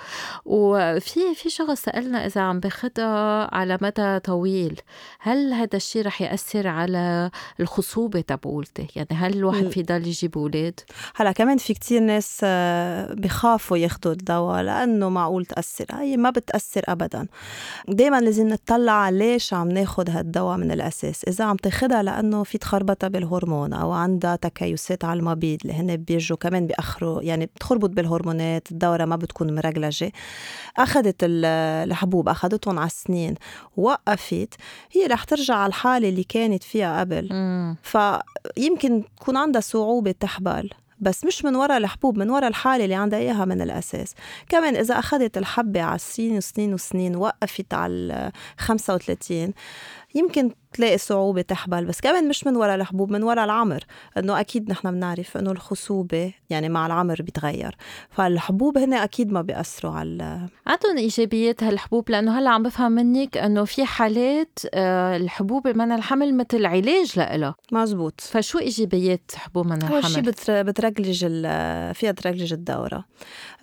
وفي 0.44 1.34
في 1.34 1.50
شخص 1.50 1.82
سألنا 1.82 2.26
إذا 2.26 2.40
عم 2.40 2.60
باخذها 2.60 3.54
على 3.54 3.78
مدى 3.80 4.18
طويل 4.18 4.80
هل 5.20 5.52
هذا 5.52 5.76
الشيء 5.76 6.06
رح 6.06 6.22
يأثر 6.22 6.66
على 6.68 7.30
الخصوبة 7.60 8.20
تبعولتي؟ 8.20 8.86
يعني 8.96 9.08
هل 9.12 9.34
الواحد 9.34 9.68
في 9.68 9.82
ضل 9.82 10.06
يجيب 10.06 10.38
أولاد؟ 10.38 10.80
هلأ 11.16 11.32
كمان 11.32 11.56
في 11.56 11.74
كتير 11.74 12.00
ناس 12.00 12.40
آه، 12.44 13.14
بخافوا 13.14 13.76
ياخذوا 13.76 14.12
الدواء 14.12 14.62
لأنه 14.62 15.08
معقول 15.08 15.46
تأثر. 15.46 15.86
هي 15.92 16.16
ما 16.16 16.30
بتأثر 16.30 16.82
أبدا. 16.88 17.26
دايما 17.88 18.20
لازم 18.20 18.48
نطلع 18.48 19.08
ليش 19.08 19.54
عم 19.54 19.68
ناخذ 19.68 20.10
هالدواء 20.10 20.56
من 20.56 20.67
من 20.68 20.74
الأساس. 20.74 21.24
إذا 21.24 21.44
عم 21.44 21.56
تاخدها 21.56 22.02
لأنه 22.02 22.42
في 22.42 22.58
تخربطة 22.58 23.08
بالهرمون 23.08 23.72
أو 23.72 23.92
عندها 23.92 24.36
تكيسات 24.36 25.04
على 25.04 25.18
المبيض 25.18 25.58
اللي 25.62 25.72
هن 25.74 25.96
بيجوا 25.96 26.36
كمان 26.36 26.66
بيأخروا 26.66 27.22
يعني 27.22 27.46
بتخربط 27.46 27.90
بالهرمونات 27.90 28.72
الدورة 28.72 29.04
ما 29.04 29.16
بتكون 29.16 29.54
مرجلجة. 29.54 30.12
أخذت 30.76 31.16
الحبوب 31.22 32.28
أخذتهم 32.28 32.78
على 32.78 32.86
السنين 32.86 33.34
وقفت. 33.76 34.54
هي 34.92 35.06
رح 35.06 35.24
ترجع 35.24 35.54
على 35.54 35.68
الحالة 35.68 36.08
اللي 36.08 36.24
كانت 36.24 36.62
فيها 36.62 37.00
قبل. 37.00 37.28
فيمكن 37.82 39.04
تكون 39.20 39.36
عندها 39.36 39.60
صعوبة 39.60 40.14
تحبل 40.20 40.70
بس 41.00 41.24
مش 41.24 41.44
من 41.44 41.56
وراء 41.56 41.78
الحبوب 41.78 42.18
من 42.18 42.30
وراء 42.30 42.48
الحالة 42.48 42.84
اللي 42.84 42.94
عندها 42.94 43.18
إياها 43.18 43.44
من 43.44 43.60
الأساس. 43.60 44.14
كمان 44.48 44.76
إذا 44.76 44.98
أخذت 44.98 45.38
الحبة 45.38 45.82
على 45.82 45.94
السنين 45.94 46.36
وسنين 46.36 46.74
وسنين 46.74 47.16
وقفت 47.16 47.74
على 47.74 48.32
35 48.58 49.52
يمكن 50.14 50.50
تلاقي 50.72 50.98
صعوبة 50.98 51.42
تحبل 51.42 51.84
بس 51.84 52.00
كمان 52.00 52.28
مش 52.28 52.46
من 52.46 52.56
وراء 52.56 52.74
الحبوب 52.74 53.10
من 53.10 53.22
وراء 53.22 53.44
العمر 53.44 53.80
إنه 54.18 54.40
أكيد 54.40 54.70
نحن 54.70 54.90
بنعرف 54.90 55.36
إنه 55.36 55.50
الخصوبة 55.50 56.32
يعني 56.50 56.68
مع 56.68 56.86
العمر 56.86 57.22
بيتغير 57.22 57.76
فالحبوب 58.10 58.78
هن 58.78 58.94
أكيد 58.94 59.32
ما 59.32 59.42
بيأثروا 59.42 59.92
على 59.92 60.48
عندهم 60.66 60.96
إيجابيات 60.96 61.62
هالحبوب 61.62 62.10
لأنه 62.10 62.38
هلأ 62.38 62.50
عم 62.50 62.62
بفهم 62.62 62.92
منك 62.92 63.36
إنه 63.36 63.64
في 63.64 63.84
حالات 63.84 64.58
آه، 64.74 65.16
الحبوب 65.16 65.68
منع 65.68 65.92
الحمل 65.92 66.36
مثل 66.36 66.66
علاج 66.66 67.18
لإلها. 67.18 67.54
مزبوط. 67.72 68.20
فشو 68.20 68.58
إيجابيات 68.58 69.30
حبوب 69.34 69.66
منع 69.66 69.76
الحمل؟ 69.76 69.92
أول 69.92 70.04
شيء 70.04 70.22
بترجلج 70.62 71.26
فيها 71.94 72.12
ترجلج 72.12 72.52
الدورة. 72.52 73.04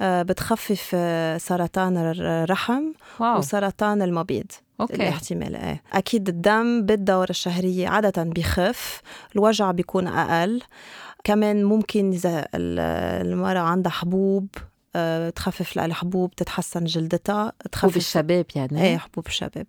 آه، 0.02 0.22
بتخفف 0.22 0.92
آه، 0.94 1.38
سرطان 1.38 1.98
الرحم 1.98 2.84
wow. 3.20 3.38
وسرطان 3.38 4.02
المبيض. 4.02 4.52
okay. 4.82 4.96
الاحتمال 4.96 5.55
إيه. 5.55 5.82
أكيد 5.94 6.29
الدم 6.29 6.86
بالدورة 6.86 7.29
الشهرية 7.29 7.88
عادة 7.88 8.24
بيخف 8.24 9.01
الوجع 9.36 9.72
بيكون 9.72 10.08
أقل. 10.08 10.62
كمان 11.24 11.63
ممكن 11.63 12.12
إذا 12.12 12.48
المرأة 12.55 13.60
عندها 13.60 13.91
حبوب 13.91 14.48
تخفف 15.30 15.75
لها 15.75 15.86
الحبوب 15.86 16.36
تتحسن 16.36 16.86
جلدتها 16.86 17.52
تخفف 17.72 17.84
حبوب 17.86 17.98
الشباب 17.98 18.46
يعني؟ 18.56 18.82
إيه 18.84 18.98
حبوب 18.98 19.28
الشباب. 19.28 19.66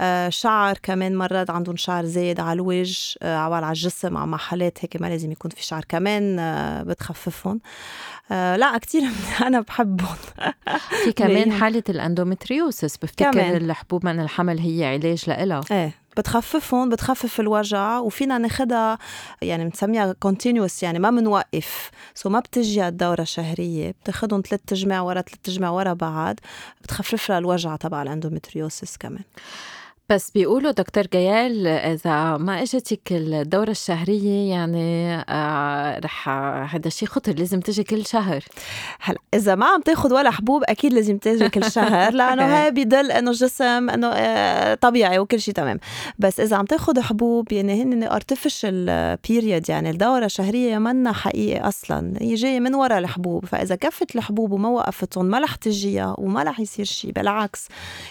آه 0.00 0.28
شعر 0.28 0.78
كمان 0.82 1.16
مرات 1.16 1.50
عندهم 1.50 1.76
شعر 1.76 2.04
زايد 2.04 2.40
على 2.40 2.52
الوجه 2.52 3.18
آه 3.22 3.36
على 3.36 3.68
الجسم 3.68 4.16
على 4.16 4.26
محلات 4.26 4.78
هيك 4.84 4.96
ما 5.02 5.06
لازم 5.06 5.32
يكون 5.32 5.50
في 5.50 5.62
شعر 5.64 5.84
كمان 5.88 6.38
آه 6.38 6.82
بتخففهم. 6.82 7.60
آه 8.32 8.56
لا 8.56 8.78
كتير 8.78 9.02
أنا 9.46 9.60
بحبهم. 9.60 10.16
في 11.04 11.12
كمان 11.22 11.52
حالة 11.52 11.82
الأندومتريوسس 11.88 12.96
بفتكر 12.96 13.30
كمان. 13.30 13.56
الحبوب 13.56 14.04
من 14.06 14.20
الحمل 14.20 14.58
هي 14.58 14.84
علاج 14.84 15.24
لإلها. 15.30 15.60
إيه. 15.70 16.01
بتخففهم 16.16 16.88
بتخفف 16.88 17.40
الوجع 17.40 17.98
وفينا 17.98 18.38
ناخدها 18.38 18.98
يعني 19.42 19.64
بنسميها 19.64 20.12
continuous 20.12 20.82
يعني 20.82 20.98
ما 20.98 21.10
بنوقف. 21.10 21.90
so 22.14 22.28
ما 22.28 22.40
بتجي 22.40 22.88
الدورة 22.88 23.22
الشهرية 23.22 23.90
بتاخدهم 23.90 24.42
ثلاث 24.48 24.60
تجمع 24.66 25.00
ورا 25.00 25.20
ثلاث 25.20 25.38
تجمع 25.42 25.70
ورا 25.70 25.92
بعض 25.92 26.40
بتخفف 26.82 27.28
لها 27.28 27.38
الوجع 27.38 27.76
تبع 27.76 28.02
ال 28.02 28.09
endometriosis 28.09 28.96
كمان. 28.96 29.24
بس 30.12 30.30
بيقولوا 30.30 30.70
دكتور 30.70 31.06
جيال 31.06 31.66
إذا 31.66 32.36
ما 32.36 32.62
إجتك 32.62 33.00
الدورة 33.10 33.70
الشهرية 33.70 34.50
يعني 34.50 35.14
آه 35.28 35.98
رح 35.98 36.28
هذا 36.74 36.88
شيء 36.88 37.08
خطر 37.08 37.32
لازم 37.32 37.60
تجي 37.60 37.84
كل 37.84 38.06
شهر. 38.06 38.44
هلا 39.00 39.18
إذا 39.34 39.54
ما 39.54 39.66
عم 39.66 39.80
تاخذ 39.80 40.14
ولا 40.14 40.30
حبوب 40.30 40.62
أكيد 40.64 40.92
لازم 40.92 41.18
تجي 41.18 41.48
كل 41.48 41.70
شهر 41.70 42.12
لأنه 42.18 42.56
هي 42.56 42.70
بيدل 42.70 43.10
إنه 43.10 43.30
الجسم 43.30 43.90
إنه 43.90 44.06
آه 44.06 44.74
طبيعي 44.74 45.18
وكل 45.18 45.40
شيء 45.40 45.54
تمام. 45.54 45.78
بس 46.18 46.40
إذا 46.40 46.56
عم 46.56 46.64
تاخذ 46.64 47.00
حبوب 47.00 47.52
يعني 47.52 47.82
هن 47.82 48.02
ارتفيشال 48.02 49.16
بيريد 49.28 49.70
يعني 49.70 49.90
الدورة 49.90 50.24
الشهرية 50.24 50.78
منا 50.78 51.12
حقيقي 51.12 51.60
أصلا 51.68 52.14
هي 52.20 52.34
جاية 52.34 52.60
من 52.60 52.74
وراء 52.74 52.98
الحبوب. 52.98 53.44
فإذا 53.44 53.74
كفت 53.74 54.16
الحبوب 54.16 54.52
وما 54.52 54.68
وقفتهم 54.68 55.24
ما 55.24 55.38
رح 55.38 55.54
تجيها 55.54 56.14
وما 56.18 56.42
رح 56.42 56.60
يصير 56.60 56.84
شيء 56.84 57.12
بالعكس 57.12 57.68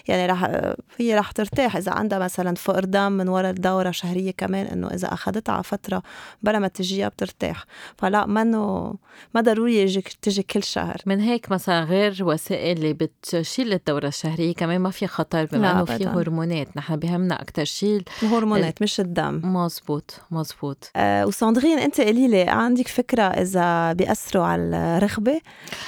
يعني 0.08 0.26
رح 0.26 0.50
هي 0.98 1.16
رح 1.16 1.32
ترتاح. 1.32 1.78
إذا 1.78 1.91
عندها 1.92 2.20
مثلا 2.20 2.56
فقر 2.56 2.86
دم 2.86 3.12
من 3.12 3.28
وراء 3.28 3.52
الدورة 3.52 3.90
الشهرية 3.90 4.32
كمان 4.32 4.66
إنه 4.66 4.88
إذا 4.88 5.14
أخذتها 5.14 5.54
على 5.54 5.64
فترة 5.64 6.04
بلا 6.44 6.60
ما 6.60 6.68
تجيها 6.68 7.08
بترتاح. 7.10 7.66
فلا 7.98 8.26
منه 8.26 8.94
ما 9.36 9.42
ضروري 9.42 9.76
يجي 9.76 10.04
تجي 10.22 10.44
كل 10.44 10.64
شهر. 10.64 11.02
من 11.06 11.20
هيك 11.20 11.52
مثلا 11.52 11.84
غير 11.84 12.18
وسائل 12.22 12.78
اللي 12.78 12.94
بتشيل 12.94 13.74
الدورة 13.74 14.08
الشهرية 14.08 14.54
كمان 14.54 14.82
ما 14.82 14.90
في 14.90 15.08
خطر 15.08 15.46
بما 15.46 15.72
إنه 15.72 15.86
في 15.86 16.08
هرمونات. 16.08 16.78
نحن 16.78 16.96
بهمنا 16.96 17.42
أكثر 17.42 17.66
شيء 17.66 18.02
الهرمونات 18.24 18.82
مش 18.82 19.00
الدم. 19.00 19.42
مزبوط 19.44 20.20
مزبوط. 20.32 20.92
آه 20.96 21.26
وساندرين 21.26 21.80
أنت 21.80 22.02
قولي 22.02 22.28
لي 22.28 22.42
عندك 22.42 22.88
فكرة 22.88 23.24
إذا 23.24 23.94
بيأثروا 23.94 24.46
على 24.46 24.62
الرغبة 24.64 25.42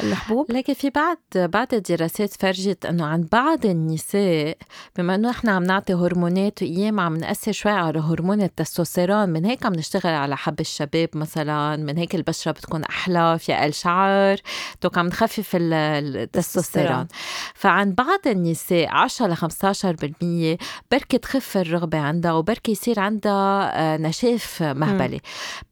الحبوب؟ 0.03 0.51
لكن 0.51 0.73
في 0.73 0.89
بعض 0.89 1.17
بعض 1.35 1.73
الدراسات 1.73 2.33
فرجت 2.33 2.85
إنه 2.85 3.05
عند 3.05 3.27
بعض 3.31 3.65
النساء 3.65 4.57
بما 4.97 5.15
إنه 5.15 5.29
إحنا 5.29 5.51
عم 5.51 5.63
نعطي 5.63 5.82
هرمونات 5.91 6.61
وايام 6.61 6.99
عم 6.99 7.17
نأثر 7.17 7.51
شوي 7.51 7.71
على 7.71 7.99
هرمون 7.99 8.41
التستوستيرون. 8.41 9.29
من 9.29 9.45
هيك 9.45 9.65
عم 9.65 9.73
نشتغل 9.73 10.13
على 10.13 10.37
حب 10.37 10.59
الشباب 10.59 11.09
مثلا 11.13 11.75
من 11.75 11.97
هيك 11.97 12.15
البشرة 12.15 12.51
بتكون 12.51 12.83
أحلى 12.83 13.39
في 13.39 13.53
أقل 13.53 13.73
شعر. 13.73 14.37
توك 14.81 14.97
عم 14.97 15.07
نخفف 15.07 15.51
التستوستيرون. 15.55 17.07
فعند 17.55 17.95
بعض 17.95 18.19
النساء 18.27 18.87
10 18.89 19.27
ل 19.27 19.35
15% 19.35 20.57
بركي 20.91 21.17
تخف 21.17 21.57
الرغبة 21.57 21.97
عندها 21.97 22.31
وبركي 22.33 22.71
يصير 22.71 22.99
عندها 22.99 23.71
آه، 23.79 23.97
نشاف 23.97 24.63
مهبلي. 24.63 25.19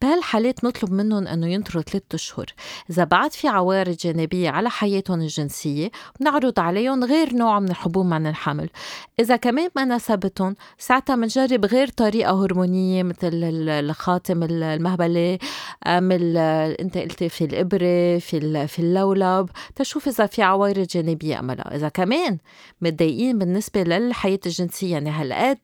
بهالحالات 0.02 0.64
نطلب 0.64 0.92
منهم 0.92 1.28
إنه 1.28 1.48
ينطروا 1.48 1.84
ثلاث 1.84 2.04
أشهر. 2.14 2.46
إذا 2.90 3.04
بعد 3.04 3.32
في 3.32 3.48
عوارض 3.48 3.96
جانبية 3.96 4.50
على 4.50 4.70
حياتهم 4.70 5.22
الجنسية 5.22 5.92
بنعرض 6.20 6.60
عليهم 6.60 7.04
غير 7.04 7.34
نوع 7.34 7.60
من 7.60 7.70
الحبوب 7.70 8.06
من 8.06 8.28
الحمل 8.28 8.70
إذا 9.20 9.36
كمان 9.36 9.70
ما 9.76 9.86
نسبت 10.02 10.42
حياتهم 10.42 10.56
ساعتها 10.78 11.16
بنجرب 11.16 11.66
غير 11.66 11.88
طريقة 11.88 12.44
هرمونية 12.46 13.04
مثل 13.04 13.30
الخاتم 13.70 14.44
المهبلة 14.44 15.38
مثل 15.88 16.38
أنت 16.80 16.98
قلتي 16.98 17.30
في 17.30 17.46
الإبرة 17.46 18.20
في 18.20 18.68
في 18.68 18.80
اللولب. 18.80 19.50
تشوف 19.76 20.08
إذا 20.08 20.26
في 20.26 20.42
عوارض 20.42 20.88
جانبية 20.88 21.40
أم 21.40 21.52
لا. 21.52 21.76
إذا 21.76 21.90
كمان 21.90 22.38
متضايقين 22.82 23.38
بالنسبة 23.40 23.84
للحياة 23.84 24.40
الجنسية 24.46 24.92
يعني 24.92 25.10
هالقد 25.10 25.58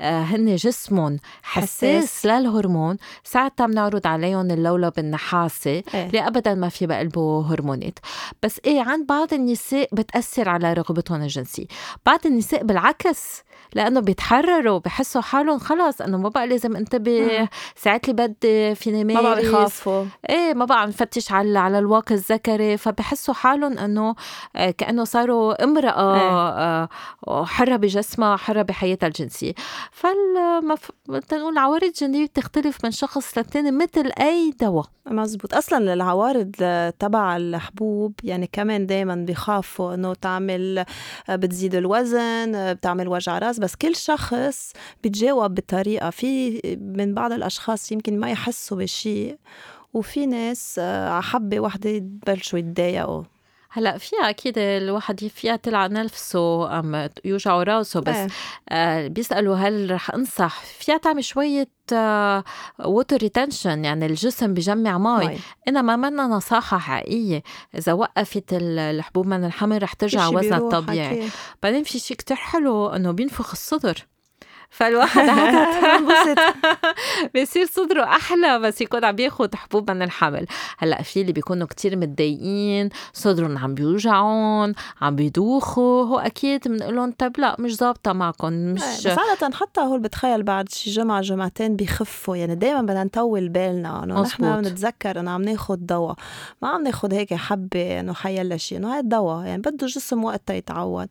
آه، 0.00 0.22
هن 0.22 0.56
جسمهم 0.56 1.18
حساس, 1.42 2.04
حساس. 2.04 2.26
للهرمون. 2.26 2.96
ساعتها 3.24 3.66
بنعرض 3.66 4.06
عليهم 4.06 4.50
اللولب 4.50 4.92
النحاسي 4.98 5.82
إيه. 5.94 6.06
اللي 6.06 6.26
أبدا 6.26 6.54
ما 6.54 6.68
في 6.68 6.86
بقلبه 6.86 7.40
هرمونات. 7.40 7.98
بس 8.42 8.60
إيه 8.66 8.80
عند 8.80 9.06
بعض 9.06 9.34
النساء 9.34 9.88
بتأثر 9.92 10.48
على 10.48 10.72
رغبتهم 10.72 11.22
الجنسية. 11.22 11.66
بعض 12.06 12.26
النساء 12.26 12.64
بالعكس 12.64 13.42
لأنه 13.74 14.00
بيتحرروا 14.00 14.78
بحسوا 14.78 15.20
حالهم 15.20 15.58
خلص 15.58 16.00
إنه 16.00 16.18
ما 16.18 16.28
بقى 16.28 16.46
لازم 16.46 16.76
انتبه. 16.76 17.48
ساعات 17.76 18.08
اللي 18.08 18.26
بدي 18.28 18.74
فيني 18.74 19.04
مارس 19.04 19.22
ما 19.24 19.30
بقى 19.30 19.44
يخافوا. 19.44 20.04
إيه 20.30 20.54
ما 20.54 20.64
بقى 20.64 20.80
عم 20.82 20.88
نفتش 20.88 21.32
على 21.32 21.58
على 21.58 21.78
الواقع 21.78 22.14
الذكري. 22.14 22.76
فبحسوا 22.76 23.34
حالهم 23.34 23.78
إنه 23.78 24.14
آه، 24.56 24.70
كأنه 24.70 25.04
صاروا 25.04 25.64
امرأة 25.64 26.14
إيه. 26.14 26.88
آه، 27.28 27.44
حرة 27.44 27.76
بجسمها 27.76 28.36
حرة 28.36 28.62
بحياتها 28.62 29.06
الجنسية. 29.06 29.52
فالمف... 29.92 30.90
نقول 31.08 31.52
العوارض 31.52 31.84
الجنسيه 31.84 32.26
بتختلف 32.26 32.84
من 32.84 32.90
شخص 32.90 33.38
للتاني 33.38 33.70
مثل 33.70 34.10
أي 34.20 34.54
دواء. 34.60 34.86
مزبوط. 35.06 35.54
أصلا 35.54 35.92
العوارض 35.92 36.50
تبع 36.98 37.36
الحبوب 37.36 38.12
يعني 38.24 38.48
كمان 38.52 38.86
دائما 38.86 39.14
بيخافوا 39.14 39.94
إنه 39.94 40.14
تعمل 40.14 40.84
آه، 41.28 41.36
بتزيد 41.36 41.74
الوزن 41.74 42.72
بتعمل 42.74 43.08
وجع 43.08 43.38
رأس 43.38 43.58
بس 43.62 43.76
كل 43.76 43.96
شخص 43.96 44.72
بيتجاوب 45.02 45.54
بطريقه 45.54 46.10
في 46.10 46.60
من 46.80 47.14
بعض 47.14 47.32
الأشخاص 47.32 47.92
يمكن 47.92 48.20
ما 48.20 48.30
يحسوا 48.30 48.76
بشيء 48.78 49.36
وفي 49.94 50.26
ناس 50.26 50.76
آه، 50.78 51.20
حبه 51.20 51.60
وحدة 51.60 51.90
يبلشوا 51.90 52.58
يتضايقوا. 52.58 53.22
هلا 53.74 53.98
فيها 53.98 54.30
أكيد 54.30 54.54
الواحد 54.58 55.20
فيها 55.20 55.56
تلعب 55.56 55.92
نفسه 55.92 56.78
أم 56.78 57.08
يوجعوا 57.24 57.62
راسه 57.62 58.00
بس 58.00 58.16
إيه. 58.16 58.28
آه 58.68 59.08
بيسألوا 59.08 59.56
هل 59.56 59.90
رح 59.90 60.10
أنصح. 60.10 60.60
فيها 60.60 60.96
تعمل 60.96 61.24
شوية 61.24 61.68
water 62.84 63.16
آه 63.16 63.18
retention 63.22 63.84
يعني 63.84 64.06
الجسم 64.06 64.54
بجمع 64.54 64.98
مي. 64.98 65.38
إنما 65.68 65.96
منا 65.96 66.22
نصاحة 66.22 66.78
حقيقية. 66.78 67.42
إذا 67.74 67.92
وقفت 67.92 68.44
الحبوب 68.52 69.26
منع 69.26 69.44
الحمل 69.44 69.82
رح 69.82 69.92
ترجع 69.92 70.28
وزنها 70.28 70.58
الطبيعي. 70.58 71.28
بعدين 71.62 71.82
في 71.82 71.98
شيء 71.98 72.16
كتير 72.16 72.36
حلو 72.36 72.88
إنه 72.88 73.10
بينفخ 73.10 73.50
الصدر. 73.50 74.06
فالواحد 74.72 75.28
عادة 75.38 75.66
بيصير 77.34 77.66
صدره 77.66 78.04
أحلى 78.04 78.58
بس 78.58 78.80
يكون 78.80 79.04
عم 79.04 79.16
بياخد 79.16 79.54
حبوب 79.54 79.90
من 79.90 80.02
الحمل 80.02 80.46
هلأ 80.78 81.02
في 81.02 81.20
اللي 81.20 81.32
بيكونوا 81.32 81.66
كتير 81.66 81.96
متضايقين 81.96 82.88
صدرهم 83.12 83.58
عم 83.58 83.74
بيوجعون 83.74 84.72
عم 85.00 85.16
بيدوخوا. 85.16 86.04
هو 86.04 86.18
أكيد 86.18 86.68
بنقول 86.68 86.96
لهم 86.96 87.12
طيب 87.12 87.40
لأ 87.40 87.56
مش 87.58 87.76
ظابطة 87.76 88.12
معكم 88.12 88.52
مش 88.52 88.80
بس 88.82 89.06
عادة 89.18 89.56
حتى 89.56 89.80
هول 89.80 90.00
بتخيل 90.00 90.42
بعد 90.42 90.68
شي 90.68 90.90
جمعة 90.90 91.20
جمعتين 91.20 91.76
بيخفوا 91.76 92.36
يعني 92.36 92.54
دايما 92.54 92.82
بدنا 92.82 93.04
نطول 93.04 93.48
بالنا 93.48 94.04
إنه 94.04 94.22
نحن 94.22 94.56
بنتذكر 94.56 95.20
إنه 95.20 95.30
عم 95.30 95.42
ناخد 95.42 95.86
دواء. 95.86 96.14
ما 96.62 96.68
عم 96.68 96.82
ناخد 96.82 97.14
هيك 97.14 97.34
حبة 97.34 98.00
إنه 98.00 98.12
حيلا 98.12 98.56
شيء 98.56 98.78
إنه 98.78 98.94
هاي 98.94 99.02
دواء 99.02 99.46
يعني 99.46 99.62
بده 99.62 99.86
جسم 99.86 100.24
وقت 100.24 100.50
يتعود. 100.50 101.08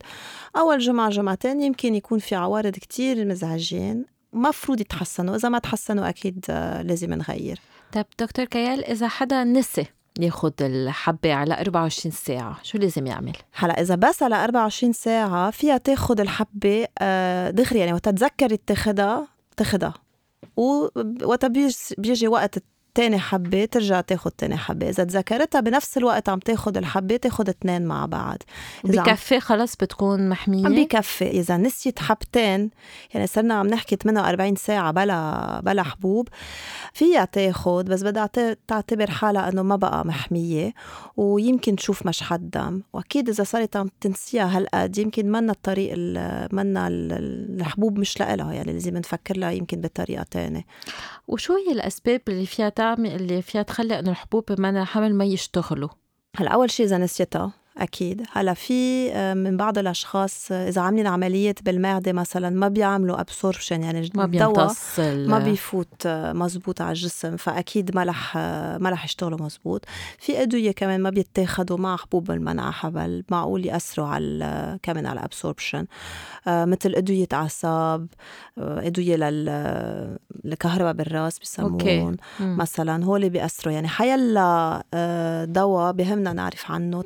أول 0.56 0.78
جمعة 0.78 1.10
جمعتين 1.10 1.60
يمكن 1.60 1.94
يكون 1.94 2.18
في 2.18 2.34
عوارض 2.34 2.72
كتير 2.72 3.24
مزعجة. 3.24 3.51
مزعجين 3.52 4.04
مفروض 4.32 4.80
يتحسنوا 4.80 5.36
إذا 5.36 5.48
ما 5.48 5.58
تحسنوا 5.58 6.08
أكيد 6.08 6.44
آه، 6.50 6.82
لازم 6.82 7.14
نغير 7.14 7.60
طيب 7.92 8.06
دكتور 8.18 8.44
كيال 8.44 8.84
إذا 8.84 9.08
حدا 9.08 9.44
نسي 9.44 9.86
ياخد 10.20 10.52
الحبة 10.60 11.34
على 11.34 11.60
24 11.60 12.12
ساعة 12.12 12.58
شو 12.62 12.78
لازم 12.78 13.06
يعمل؟ 13.06 13.36
هلا 13.54 13.80
إذا 13.80 13.94
بس 13.94 14.22
على 14.22 14.44
24 14.44 14.92
ساعة 14.92 15.50
فيها 15.50 15.76
تاخد 15.76 16.20
الحبة 16.20 16.86
آه، 16.98 17.50
دغري 17.50 17.78
يعني 17.78 17.92
وقت 17.92 18.04
تتذكري 18.08 18.56
تاخدها 18.56 19.28
تاخدها 19.56 19.94
وقت 21.22 21.46
بيجي 21.98 22.28
وقت 22.28 22.58
تاني 22.94 23.18
حبة 23.18 23.64
ترجع 23.64 24.00
تاخد 24.00 24.30
تاني 24.30 24.56
حبة. 24.56 24.88
إذا 24.88 25.04
تذكرتها 25.04 25.60
بنفس 25.60 25.98
الوقت 25.98 26.28
عم 26.28 26.38
تاخد 26.38 26.76
الحبة 26.76 27.16
تاخد 27.16 27.48
اثنين 27.48 27.86
مع 27.86 28.06
بعض. 28.06 28.38
بكفي 28.84 29.40
خلص 29.40 29.76
بتكون 29.76 30.28
محمية؟ 30.28 30.84
بكفي. 30.84 31.30
إذا 31.30 31.56
نسيت 31.56 31.98
حبتين 31.98 32.70
يعني 33.14 33.26
صرنا 33.26 33.54
عم 33.54 33.66
نحكي 33.66 33.96
48 33.96 34.56
ساعة 34.56 34.90
بلا 34.90 35.60
بلا 35.60 35.82
حبوب 35.82 36.28
فيها 36.92 37.24
تاخد 37.24 37.84
بس 37.84 38.02
بدها 38.02 38.30
تعتبر 38.68 39.10
حالها 39.10 39.48
إنه 39.48 39.62
ما 39.62 39.76
بقى 39.76 40.06
محمية 40.06 40.74
ويمكن 41.16 41.76
تشوف 41.76 42.06
مشحط 42.06 42.40
دم 42.40 42.82
وأكيد 42.92 43.28
إذا 43.28 43.44
صارت 43.44 43.76
عم 43.76 43.90
تنسيها 44.00 44.58
هالقد 44.58 44.98
يمكن 44.98 45.30
منا 45.30 45.52
الطريق 45.52 45.94
منا 46.52 46.88
الحبوب 46.88 47.98
مش 47.98 48.20
لها 48.20 48.52
يعني 48.52 48.72
لازم 48.72 48.96
نفكر 48.96 49.36
لها 49.36 49.50
يمكن 49.50 49.80
بطريقة 49.80 50.22
تانية. 50.30 50.64
وشو 51.28 51.54
هي 51.54 51.72
الأسباب 51.72 52.20
اللي 52.28 52.46
فيها 52.46 52.68
تعمل 52.82 53.10
اللي 53.14 53.42
فيها 53.42 53.62
تخلي 53.62 53.98
إنه 53.98 54.10
الحبوب 54.10 54.44
بمنع 54.52 54.82
الحمل 54.82 55.14
ما 55.14 55.24
يشتغلوا. 55.24 55.88
هلا 56.36 56.50
أول 56.50 56.70
شيء 56.70 56.86
إذا 56.86 56.98
نسيتها 56.98 57.52
أكيد. 57.78 58.22
هلأ 58.32 58.54
في 58.54 59.12
آه، 59.12 59.34
من 59.34 59.56
بعض 59.56 59.78
الأشخاص 59.78 60.52
آه، 60.52 60.68
إذا 60.68 60.80
عاملين 60.80 61.06
عمليات 61.06 61.62
بالمعدة 61.62 62.12
مثلا 62.12 62.50
ما 62.50 62.68
بيعملوا 62.68 63.20
absorption 63.20 63.82
يعني 63.82 64.10
ما 64.14 64.26
بيمتص 64.26 65.00
ما 65.00 65.38
بيفوت 65.38 66.06
آه، 66.06 66.32
مزبوط 66.32 66.80
على 66.80 66.90
الجسم 66.90 67.36
فأكيد 67.36 67.96
ما 67.96 68.04
رح 68.04 68.36
ما 68.36 68.90
رح 68.90 69.04
يشتغلوا 69.04 69.42
مزبوط. 69.42 69.84
في 70.18 70.42
أدوية 70.42 70.72
كمان 70.72 71.00
ما 71.00 71.10
بيتاخدوا 71.10 71.78
مع 71.78 71.96
حبوب 71.96 72.30
المنع 72.30 72.70
حبل 72.70 73.24
معقول 73.30 73.66
يأثروا 73.66 74.06
على 74.06 74.78
كمان 74.82 75.06
على 75.06 75.20
ال 75.20 75.26
absorption 75.26 75.86
مثل 76.46 76.94
أدوية 76.94 77.28
أعصاب 77.32 78.06
أدوية 78.58 79.16
لل 79.16 79.48
الكهرباء 80.44 80.92
بالرأس 80.92 81.38
بسمون 81.38 82.16
مثلا 82.40 83.04
هول 83.04 83.30
بيأثروا. 83.30 83.74
يعني 83.74 83.88
حيلا 83.88 84.82
دواء 85.48 85.92
بهمنا 85.92 86.32
نعرف 86.32 86.70
عنه 86.70 87.02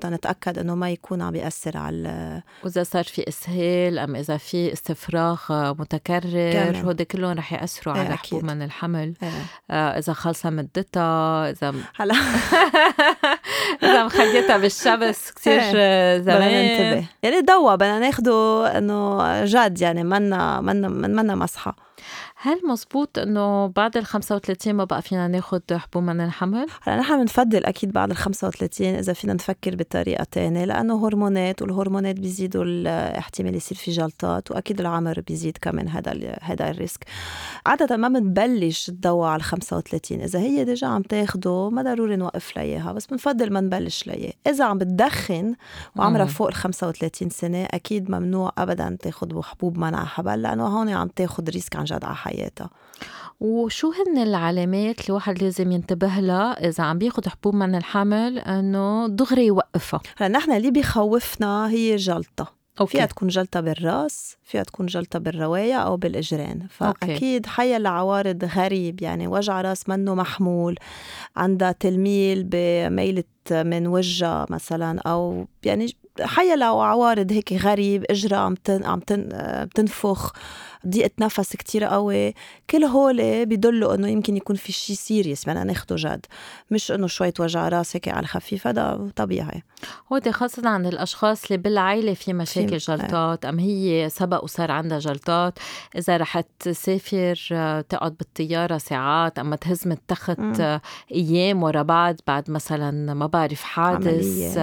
تنتاكد 0.56 0.58
إنه 0.58 0.75
ما 0.75 0.90
يكون 0.90 1.22
عم 1.22 1.30
بياثر 1.30 1.76
على 1.76 2.42
وإذا 2.64 2.82
صار 2.82 3.04
في 3.04 3.28
إسهال 3.28 3.98
أم 3.98 4.16
إذا 4.16 4.36
في 4.36 4.72
استفراغ 4.72 5.40
متكرر 5.78 6.76
هودي 6.84 7.04
كلهم 7.04 7.38
رح 7.38 7.52
يأثروا 7.52 7.94
إيه 7.94 8.00
على 8.00 8.16
حبوب 8.16 8.44
من 8.44 8.62
الحمل. 8.62 9.14
إيه. 9.22 9.28
آه 9.70 9.98
إذا 9.98 10.12
خلصة 10.12 10.50
مدتها 10.50 11.50
إذا 11.50 11.75
هلا. 11.96 12.14
إذا 13.82 14.04
مخليتها 14.04 14.56
بالشمس 14.58 15.32
كثير 15.36 15.60
إيه. 15.60 16.18
زمان 16.18 16.38
بدنا 16.38 16.92
ننتبه. 16.92 17.06
يعني 17.22 17.40
دواء 17.40 17.76
بدنا 17.76 17.98
ناخده 17.98 18.66
إنه 18.78 19.44
جد 19.44 19.80
يعني 19.80 20.04
منا 20.04 20.60
منا 20.60 20.88
منا 20.88 21.34
مصحة. 21.34 21.76
هل 22.38 22.61
مزبوط 22.69 23.19
إنه 23.19 23.66
بعد 23.66 23.97
ال 23.97 24.07
35 24.07 24.75
ما 24.75 24.85
بقى 24.85 25.02
فينا 25.02 25.28
ناخد 25.28 25.62
حبوب 25.73 26.02
من 26.02 26.21
الحمل؟ 26.21 26.66
هلا 26.83 26.97
نحن 26.97 27.21
بنفضل 27.21 27.64
أكيد 27.64 27.93
بعد 27.93 28.11
ال 28.11 28.16
35 28.16 28.87
إذا 28.87 29.12
فينا 29.12 29.35
نفكر 29.35 29.76
بطريقة 29.76 30.26
ثانية 30.33 30.64
لأنه 30.64 31.07
هرمونات 31.07 31.62
والهرمونات 31.62 32.21
بيزيدوا 32.21 32.64
الاحتمال 32.64 33.55
يصير 33.55 33.78
في 33.78 33.90
جلطات 33.90 34.50
وأكيد 34.50 34.81
العمر 34.81 35.21
بيزيد 35.21 35.59
كمان 35.61 35.88
هذا 35.88 36.37
هذا 36.43 36.71
الريسك. 36.71 37.05
عادة 37.66 37.97
ما 37.97 38.09
بنبلش 38.09 38.88
الدواء 38.88 39.28
على 39.28 39.40
ال 39.40 39.45
35 39.45 40.21
إذا 40.21 40.38
هي 40.38 40.64
déjà 40.64 40.87
عم 40.87 41.02
تاخده 41.02 41.71
ما 41.71 41.83
ضروري 41.83 42.16
نوقف 42.16 42.57
لها 42.57 42.93
بس 42.93 43.07
بنفضل 43.07 43.52
ما 43.52 43.61
نبلش 43.61 44.07
لها 44.07 44.33
إذا 44.47 44.64
عم 44.64 44.78
بتدخن 44.78 45.55
وعمرها 45.97 46.25
فوق 46.25 46.47
ال 46.47 46.55
35 46.55 47.31
سنة 47.31 47.64
أكيد 47.64 48.11
ممنوع 48.11 48.52
ابدا 48.59 48.97
تاخذ 49.02 49.43
حبوب 49.43 49.78
منع 49.78 50.05
حبل 50.05 50.43
لأنه 50.43 50.66
هون 50.66 50.88
عم 50.88 51.09
تاخذ 51.09 51.50
risk 51.50 51.76
عن 51.76 51.85
جد 51.85 52.05
على 52.05 52.16
حياتها؟ 52.26 52.71
وشو 53.40 53.92
هن 53.92 54.18
العلامات 54.18 55.00
اللي 55.00 55.09
الواحد 55.09 55.42
لازم 55.42 55.73
ينتبه 55.73 56.21
لها 56.21 56.68
إذا 56.68 56.85
عم 56.85 56.99
بياخذ 56.99 57.28
حبوب 57.28 57.54
منع 57.54 57.75
الحمل 57.75 58.38
إنه 58.38 59.09
دغري 59.09 59.47
يوقفها؟ 59.47 60.00
هلا 60.16 60.28
نحن 60.28 60.52
اللي 60.52 60.71
بخوفنا 60.71 61.68
هي 61.68 61.97
جلطة. 61.97 62.56
okay. 62.80 62.92
فيها 62.92 63.06
تكون 63.06 63.28
جلطة 63.28 63.61
بالراس 63.61 64.37
فيها 64.42 64.62
تكون 64.62 64.87
جلطة 64.87 65.18
بالرواية 65.18 65.75
أو 65.75 65.97
بالإجرين. 65.97 66.66
فأكيد 66.71 67.47
حيا 67.47 67.76
العوارض 67.76 68.45
غريب 68.45 69.02
يعني 69.02 69.26
وجع 69.26 69.61
راس 69.61 69.88
منه 69.88 70.14
محمول 70.14 70.78
عندها 71.37 71.73
تلميل 71.73 72.45
بميلة 72.45 73.25
من 73.50 73.87
وجهها 73.87 74.47
مثلا 74.50 75.00
أو 75.00 75.47
يعني 75.64 75.97
حيا 76.22 76.57
لو 76.57 76.81
عوارض 76.81 77.33
هيك 77.33 77.52
غريب 77.52 78.05
اجرى 78.11 78.37
عم 78.37 78.55
تن 78.55 78.85
عم 78.85 79.00
تن 79.00 79.29
بتنفخ 79.64 80.33
ضيقه 80.88 81.11
نفس 81.20 81.57
كتير 81.57 81.85
قوي. 81.85 82.35
كل 82.70 82.85
هول 82.85 83.46
بيدلوا 83.46 83.94
إنه 83.94 84.09
يمكن 84.09 84.37
يكون 84.37 84.57
في 84.57 84.72
شيء 84.72 84.96
سيريس 84.96 85.44
بدنا 85.44 85.64
ناخده 85.64 85.96
جد. 85.98 86.26
مش 86.70 86.92
إنه 86.92 87.07
شوية 87.07 87.33
وجع 87.40 87.68
راس 87.68 87.96
هيك 87.96 88.09
على 88.09 88.20
الخفيف 88.20 88.66
هذا 88.66 89.11
طبيعي. 89.16 89.62
هو 90.12 90.20
خاصة 90.31 90.68
عن 90.68 90.87
الأشخاص 90.87 91.44
اللي 91.44 91.57
بالعائلة 91.57 92.14
في 92.14 92.33
مشاكل 92.33 92.76
جلطات 92.76 93.44
أم 93.44 93.59
هي 93.59 94.09
سبق 94.09 94.44
وصار 94.44 94.70
عندها 94.70 94.98
جلطات. 94.98 95.59
إذا 95.96 96.16
رح 96.16 96.40
تسافر 96.40 97.35
تقعد 97.88 98.16
بالطيارة 98.16 98.79
ساعات 98.79 99.38
أما 99.38 99.57
تهز 99.57 99.87
من 99.87 99.92
التخت 99.92 100.40
أيام 101.12 101.62
ورا 101.62 101.83
بعض 101.83 102.16
بعد 102.26 102.50
مثلا 102.50 103.14
ما 103.14 103.26
بعرف 103.26 103.62
حادث 103.62 104.59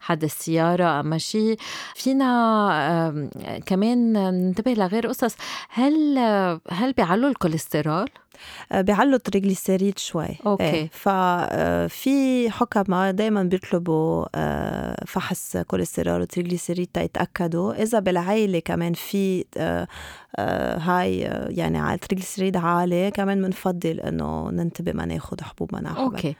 حادث 0.00 0.38
سيارة 0.38 0.93
أما 1.00 1.18
شيء 1.18 1.56
فينا 1.94 3.28
كمان 3.66 4.12
ننتبه 4.12 4.74
لغير 4.74 5.06
قصص. 5.06 5.36
هل 5.68 6.18
هل 6.70 6.92
بيعلوا 6.92 7.30
الكوليسترول؟ 7.30 8.08
آه، 8.72 8.80
بيعلوا 8.80 9.14
ال 9.14 9.20
triglyceride 9.20 9.98
شوي. 9.98 10.28
okay. 10.46 10.64
إيه. 10.64 10.90
ففي 10.92 12.50
حكماء 12.50 13.12
دائما 13.12 13.42
بيطلبوا 13.42 14.26
آه، 14.34 15.04
فحص 15.06 15.56
كوليسترول 15.56 16.20
و 16.20 16.25
triglyceride 16.25 16.88
تيتأكدوا 16.94 17.82
إذا 17.82 17.98
بالعائله 17.98 18.58
كمان 18.58 18.92
في 18.92 19.44
آه، 19.56 19.88
هاي 20.78 21.18
يعني 21.48 21.78
على 21.78 21.94
ال 21.94 21.99
triglyceride 21.99 22.56
عالي 22.56 23.10
كمان 23.10 23.42
بنفضل 23.42 24.00
إنه 24.00 24.50
ننتبه 24.50 24.92
ما 24.92 25.06
ناخذ 25.06 25.36
حبوب 25.42 25.74
منع 25.74 26.04
okay. 26.04 26.36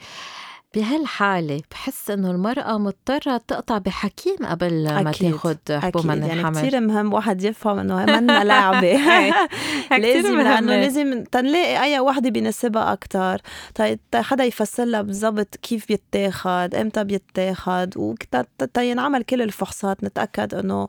بهالحالة 0.75 1.63
بحس 1.71 2.11
إنه 2.11 2.31
المرأة 2.31 2.79
مضطرة 2.79 3.37
تقطع 3.37 3.79
بحكيم 3.79 4.37
قبل 4.47 4.85
ما 4.85 5.13
تاخد 5.13 5.59
حبوب 5.71 6.07
منع 6.07 6.25
الحمل. 6.25 6.57
يعني 6.57 6.69
كثير 6.69 6.81
مهم 6.81 7.13
واحد 7.13 7.43
يفهم 7.43 7.79
إنه 7.79 8.05
منا 8.05 8.45
لعبة. 8.45 8.99
لازم 9.99 10.41
لأنه 10.41 10.77
لازم 10.77 11.25
تنلاقي 11.25 11.83
أي 11.83 12.01
وحدة 12.01 12.31
بيناسبها 12.31 12.93
أكتر. 12.93 13.41
طيب 13.75 14.01
حدا 14.15 14.45
يفسر 14.45 14.85
لها 14.85 15.03
بالضبط 15.03 15.57
كيف 15.57 15.89
بيتاخد 15.89 16.75
إمتى 16.75 17.05
بيتاخد 17.05 17.95
وتينعمل 17.97 19.23
كل 19.23 19.43
الفحوصات 19.43 20.05
نتأكد 20.05 20.55
إنه 20.55 20.89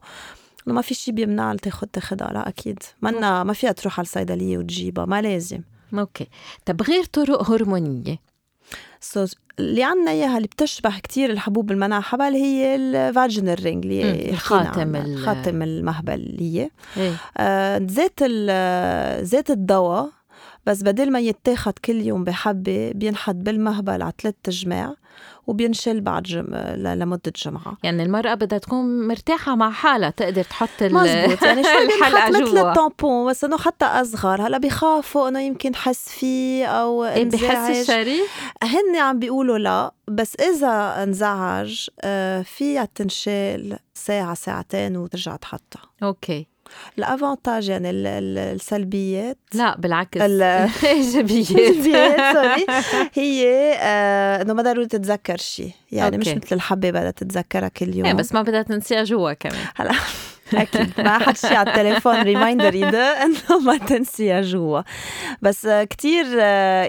إنه 0.68 0.76
ما 0.76 0.82
في 0.82 0.94
شيء 0.94 1.14
بيمنع 1.14 1.56
تاخد 1.56 1.88
تاخدها. 1.88 2.28
لا 2.34 2.48
أكيد. 2.48 2.80
منا 3.02 3.44
ما 3.44 3.54
فيها 3.54 3.72
تروح 3.72 4.00
على 4.00 4.06
الصيدلية 4.06 4.58
وتجيبها 4.58 5.06
ما 5.06 5.22
لازم. 5.22 5.62
okay. 5.94 6.28
طب 6.66 6.82
غير 6.82 7.04
طرق 7.04 7.52
هرمونية. 7.52 8.20
so 9.02 9.26
اللي 9.60 9.84
عنا 9.84 10.12
إياها 10.12 10.38
اللي 10.38 10.48
بتشبه 10.48 11.00
كتير 11.00 11.30
الحبوب 11.30 11.72
المنع 11.72 12.02
حبل 12.02 12.34
هي 12.34 12.76
ال 12.76 12.87
vaginal 12.87 13.64
ring 13.64 13.86
اللي 13.86 14.30
الخاتم 14.30 14.96
الخاتم 14.96 15.62
المهبليه 15.62 16.72
إيه؟ 16.98 17.14
آه 17.38 17.88
زيت 17.90 18.24
زيت 19.26 19.52
الدواء 19.52 20.10
بس 20.66 20.82
بدل 20.84 21.12
ما 21.12 21.20
يتاخد 21.20 21.74
كل 21.86 21.96
يوم 22.02 22.24
بحبة 22.24 22.92
بينحط 22.96 23.36
بالمهبل 23.36 24.02
على 24.02 24.14
ثلاث 24.22 24.36
جماع 24.50 24.96
وبينشل 25.48 26.02
بعد 26.02 26.24
جم... 26.24 26.46
لمدة 26.76 27.34
جمعة. 27.46 27.78
يعني 27.84 28.04
المرأة 28.04 28.34
بدها 28.34 28.60
تكون 28.60 29.08
مرتاحة 29.08 29.56
مع 29.56 29.72
حالها 29.72 30.10
تقدر 30.10 30.44
تحط 30.44 30.70
مزبوط. 30.84 31.44
يعني 31.44 31.64
شوي 31.64 31.86
الحلقة 31.98 32.30
جوا. 32.32 32.42
مثل 32.42 32.70
ال 32.70 32.78
tampon 32.78 33.30
بس 33.30 33.44
إنه 33.44 33.58
حتى 33.58 33.86
أصغر. 33.86 34.48
هلأ 34.48 34.58
بخافوا 34.58 35.28
إنه 35.30 35.42
يمكن 35.42 35.76
حس 35.76 36.10
فيه 36.10 36.66
أو 36.66 37.06
إيه 37.06 37.26
بحس 37.26 37.90
الشريك 37.90 38.30
هن 38.64 38.96
عم 38.96 39.20
بيقولوا 39.20 39.58
لا 39.58 39.94
بس 40.08 40.36
إذا 40.36 41.04
انزعج 41.04 41.88
آه، 42.02 42.42
فيها 42.42 42.88
تنشال 42.96 43.78
ساعة 43.94 44.34
ساعتين 44.34 44.98
وترجع 44.98 45.36
تحطها. 45.36 45.82
أوكي. 46.04 46.48
ال 46.98 47.05
avantages 47.05 47.70
يعني 47.70 47.92
السلبيات. 47.92 49.38
لا 49.54 49.78
بالعكس. 49.78 50.22
الايجابيات 50.22 51.52
الايجابيات 51.52 52.36
sorry 52.36 52.66
هي 53.24 53.74
آه 53.80 54.42
إنه 54.42 54.54
ما 54.54 54.64
ضروري 54.64 54.86
تتذكر 54.88 55.38
شيء 55.38 55.72
يعني 55.92 56.16
أوكي. 56.18 56.32
مش 56.32 56.38
مثل 56.44 56.56
الحبه 56.56 56.90
بدها 56.90 57.12
تتذكرها 57.12 57.68
كل 57.68 57.96
يوم. 57.96 58.06
يعني 58.06 58.18
بس 58.18 58.34
ما 58.34 58.42
بدها 58.42 58.62
تنسيها 58.62 59.04
جوا 59.04 59.34
كمان. 59.34 59.66
هلا. 59.76 59.92
أكيد. 60.54 60.94
ما 60.98 61.20
حد 61.20 61.38
شي 61.38 61.56
على 61.56 61.70
التليفون 61.70 62.22
reminder 62.22 62.76
يدق 62.76 63.00
إنه 63.00 63.60
ما 63.66 63.78
تنسيها 63.78 64.42
جوا. 64.42 64.82
بس 65.42 65.68
كتير 65.68 66.26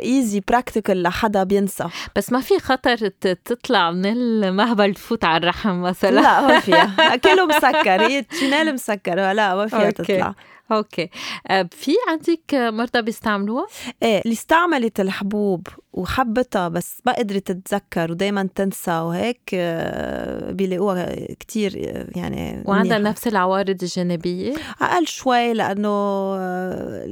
easy 0.03 0.42
practical 0.49 1.03
لحدا 1.03 1.42
بينسى. 1.42 1.85
بس 2.16 2.33
ما 2.33 2.40
في 2.40 2.59
خطر 2.59 2.97
تطلع 3.45 3.90
من 3.90 4.07
المهبل 4.07 4.95
تفوت 4.95 5.25
على 5.25 5.37
الرحم 5.37 5.83
مثلا. 5.83 6.11
لا 6.21 6.40
ما 6.47 6.61
فيها. 6.61 7.16
كله 7.25 7.47
مسكر 7.47 8.07
هي 8.07 8.23
channel 8.22 8.75
مسكر 8.75 9.14
لا 9.14 9.55
ما 9.55 9.66
فيها. 9.66 9.90
تطلع. 9.90 10.35
أوكي 10.72 11.11
آه، 11.46 11.68
في 11.72 11.92
عندك 12.09 12.55
مرضى 12.55 13.02
بيستعملوها؟ 13.02 13.66
إيه 14.02 14.20
اللي 14.20 14.33
استعملت 14.33 15.00
الحبوب 15.00 15.66
وحبتها 15.92 16.68
بس 16.68 17.00
ما 17.07 17.12
قدرت 17.12 17.52
تتذكر 17.52 18.11
ودائما 18.11 18.48
تنسى 18.55 18.90
وهيك 18.90 19.50
آه، 19.55 20.52
بيلاقوها 20.52 21.35
كتير 21.35 21.72
آه، 21.76 22.18
يعني 22.18 22.62
وعندها 22.66 22.98
نفس 22.98 23.26
العوارض 23.26 23.83
الجانبية؟ 23.83 24.55
أقل 24.81 25.07
شوي 25.07 25.52
لأنه 25.52 25.90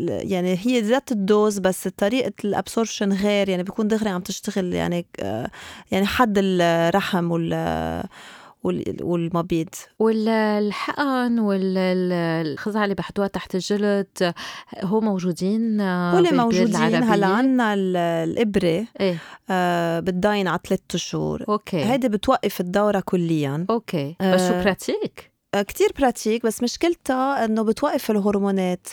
يعني 0.08 0.58
هي 0.62 0.80
ذات 0.80 1.12
ال 1.12 1.22
dose 1.22 1.58
بس 1.58 1.88
طريقة 1.88 2.32
ال 2.44 2.51
absorption 2.51 3.12
غير 3.12 3.48
يعني 3.48 3.62
بيكون 3.62 3.88
دغري 3.88 4.10
عم 4.10 4.20
تشتغل 4.20 4.72
يعني 4.72 5.06
يعني 5.90 6.06
حد 6.06 6.34
الرحم 6.38 7.30
وال 7.30 7.54
والمبيض. 8.64 9.68
والحقن 9.98 11.38
والخزعة 11.38 12.85
اللي 12.85 12.94
بحطوها 12.94 13.27
تحت 13.27 13.55
الجلد 13.55 14.35
هو 14.83 15.00
موجودين 15.00 15.81
هول 15.81 16.37
موجودين 16.37 17.03
هلا 17.03 17.27
عنا 17.27 17.74
الإبرة 17.74 18.87
إيه؟ 19.00 19.18
آه 19.50 20.00
بتضاين 20.00 20.48
على 20.48 20.59
ثلاثة 20.68 20.98
شهور. 20.98 21.44
أوكي. 21.48 21.85
هيدي 21.85 22.09
بتوقف 22.09 22.61
الدورة 22.61 23.00
كليا. 23.00 23.66
أوكي. 23.70 24.16
بس 24.20 24.48
شو 24.48 24.62
pratique 24.62 25.33
كتير 25.62 25.92
pratique 25.98 26.46
بس 26.46 26.62
مشكلتها 26.62 27.44
إنه 27.44 27.62
بتوقف 27.62 28.10
الهرمونات. 28.10 28.86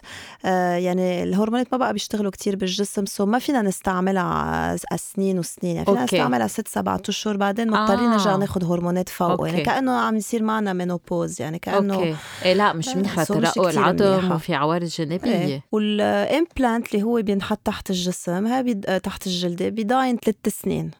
آه 0.45 0.75
يعني 0.75 1.23
الهرمونات 1.23 1.67
ما 1.71 1.77
بقى 1.77 1.93
بيشتغلوا 1.93 2.31
كتير 2.31 2.55
بالجسم 2.55 3.05
so 3.05 3.25
ما 3.25 3.39
فينا 3.39 3.61
نستعملها 3.61 4.75
سنين 4.95 5.39
وسنين. 5.39 5.75
يعني 5.75 5.85
فينا 5.85 6.03
نستعملها 6.03 6.47
ست 6.47 6.67
سبعة 6.67 7.01
أشهر 7.09 7.37
بعدين 7.37 7.71
مضطرين 7.71 8.09
آه. 8.09 8.11
نرجع 8.11 8.35
ناخذ 8.35 8.63
هرمونات 8.71 9.09
فوق. 9.09 9.47
يعني 9.47 9.63
كأنه 9.63 9.91
عم 9.91 10.15
يصير 10.15 10.43
معنا 10.43 10.73
menopause 10.73 11.41
يعني 11.41 11.59
كأنه 11.59 11.95
أوكي. 11.95 12.15
إيه 12.45 12.53
لا 12.53 12.73
مش 12.73 12.87
منيحه 12.87 13.23
ترقق 13.23 13.67
العظم 13.67 14.31
وفي 14.31 14.53
عوارض 14.53 14.85
جانبية. 14.85 15.31
إيه. 15.31 15.63
وال 15.71 15.98
implant 15.98 16.93
اللي 16.93 17.03
هو 17.03 17.21
بينحط 17.21 17.59
تحت 17.65 17.89
الجسم 17.89 18.47
هاي 18.47 18.63
بي... 18.63 18.73
تحت 18.99 19.27
الجلدة 19.27 19.69
بيضاين 19.69 20.17
ثلاث 20.17 20.61
سنين. 20.61 20.91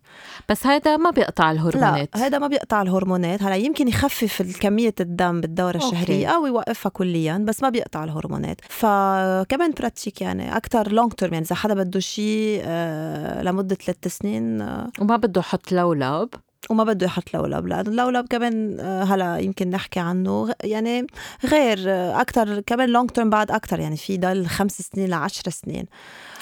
بس 0.50 0.68
هذا 0.68 0.98
ما 0.98 1.10
بيقطع 1.10 1.52
الهرمونات. 1.52 2.10
لا 2.16 2.28
هذا 2.28 2.40
ما 2.40 2.48
بيقطع 2.48 2.82
الهرمونات. 2.82 3.44
هلأ 3.44 3.56
يمكن 3.56 3.88
يخفف 3.88 4.60
كمية 4.60 4.94
الدم 5.00 5.42
بالدوره 5.52 5.78
الشهرية 5.78 6.28
أو 6.28 6.46
يوقفها 6.46 6.90
كليا 6.90 7.38
بس 7.38 7.64
ما 7.64 7.70
بيقطع 7.70 8.04
الهرمونات. 8.04 8.62
فكمان 8.70 9.72
pratique 9.80 10.22
يعني 10.22 10.58
أكثر 10.58 10.92
long 10.92 11.12
term 11.14 11.34
يعني 11.34 11.46
إذا 11.46 11.56
حدا 11.56 11.74
بده 11.74 12.00
شيء 12.00 12.62
آه 12.66 13.42
لمدة 13.44 13.76
ثلاث 13.76 14.08
سنين 14.08 14.62
آه 14.62 14.90
وما 15.00 15.18
بده 15.18 15.40
يحط 15.40 15.72
لولب 15.72 16.30
وما 16.70 16.84
بده 16.84 17.06
يحط 17.06 17.34
لولب 17.34 17.68
لأنه 17.68 17.90
اللولب 17.90 18.28
كمان 18.30 18.80
آه، 18.80 19.04
هلا 19.04 19.38
يمكن 19.38 19.70
نحكي 19.70 20.00
عنه. 20.00 20.54
يعني 20.64 21.08
غير 21.46 21.78
أكثر 22.22 22.60
كمان 22.60 22.90
long 22.90 23.10
term 23.10 23.30
بعد 23.30 23.52
أكثر 23.52 23.80
يعني 23.80 23.98
في 23.98 24.18
ضل 24.18 24.46
خمس 24.46 24.82
سنين 24.82 25.10
لعشر 25.10 25.50
سنين. 25.50 25.86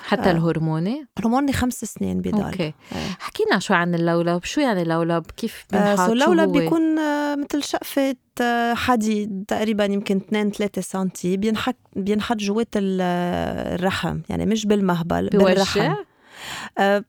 حتى 0.09 0.29
آه. 0.29 0.31
الهرموني؟ 0.31 1.07
الهرموني 1.19 1.53
خمس 1.53 1.85
سنين 1.85 2.21
بضل 2.21 2.41
أوكي. 2.41 2.73
آه. 2.93 2.95
حكينا 3.19 3.59
شو 3.59 3.73
عن 3.73 3.95
اللولب؟ 3.95 4.43
شو 4.43 4.61
يعني 4.61 4.81
اللولب؟ 4.81 5.25
كيف 5.37 5.65
بنحط؟ 5.71 5.99
آه 5.99 6.11
اللولب 6.11 6.51
بيكون 6.51 6.99
آه 6.99 7.35
مثل 7.35 7.63
شقفة 7.63 8.15
آه، 8.41 8.73
حديد 8.73 9.45
تقريبا 9.47 9.85
يمكن 9.85 10.17
2 10.17 10.51
3 10.51 10.81
سم 10.81 11.09
بينحط 11.23 11.75
بينحط 11.95 12.37
جوات 12.37 12.67
الرحم. 12.75 14.19
يعني 14.29 14.45
مش 14.45 14.65
بالمهبل 14.65 15.29
بيوجع؟ 15.29 15.47
بالرحم. 15.47 15.93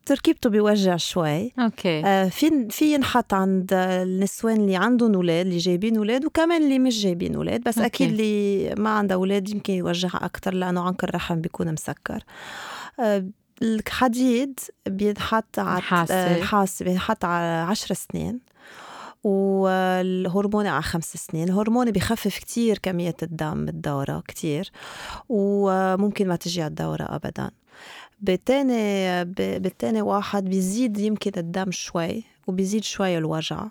تركيبته 0.06 0.50
بيوجع 0.50 0.96
شوي. 0.96 1.52
أوكي. 1.58 2.06
آه 2.06 2.28
في 2.28 2.68
في 2.70 2.94
ينحط 2.94 3.34
عند 3.34 3.72
النسوان 3.72 4.56
اللي 4.56 4.76
عندهم 4.76 5.14
أولاد 5.14 5.46
اللي 5.46 5.58
جايبين 5.58 5.96
أولاد 5.96 6.24
وكمان 6.24 6.62
اللي 6.62 6.78
مش 6.78 7.02
جايبين 7.02 7.34
أولاد 7.34 7.60
بس 7.60 7.78
أوكي. 7.78 7.86
أكيد 7.86 8.10
اللي 8.10 8.74
ما 8.74 8.90
عندها 8.90 9.16
أولاد 9.16 9.48
يمكن 9.48 9.72
يوجعها 9.72 10.24
أكثر 10.24 10.54
لأنه 10.54 10.80
عنق 10.80 11.04
الرحم 11.04 11.40
بيكون 11.40 11.72
مسكر. 11.72 12.24
الحديد 13.62 14.60
بينحط 14.86 15.58
النحاسة 15.58 16.84
بينحط 16.84 17.24
على 17.24 17.70
عشر 17.70 17.94
سنين 17.94 18.40
والهرموني 19.24 20.68
على 20.68 20.82
خمس 20.82 21.16
سنين. 21.16 21.48
الهرموني 21.48 21.92
بخفف 21.92 22.38
كتير 22.38 22.78
كمية 22.78 23.16
الدم 23.22 23.66
بالدورة 23.66 24.22
كتير 24.28 24.70
وممكن 25.28 26.28
ما 26.28 26.36
تجي 26.36 26.62
على 26.62 26.68
الدورة 26.68 27.02
أبدا. 27.02 27.50
بالتاني 28.20 29.24
بالتاني 29.58 30.02
واحد 30.02 30.44
بيزيد 30.44 30.98
يمكن 30.98 31.32
الدم 31.36 31.70
شوي 31.70 32.24
وبيزيد 32.46 32.84
شوي 32.84 33.18
الوجع 33.18 33.66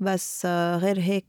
بس 0.00 0.46
غير 0.76 1.00
هيك 1.00 1.26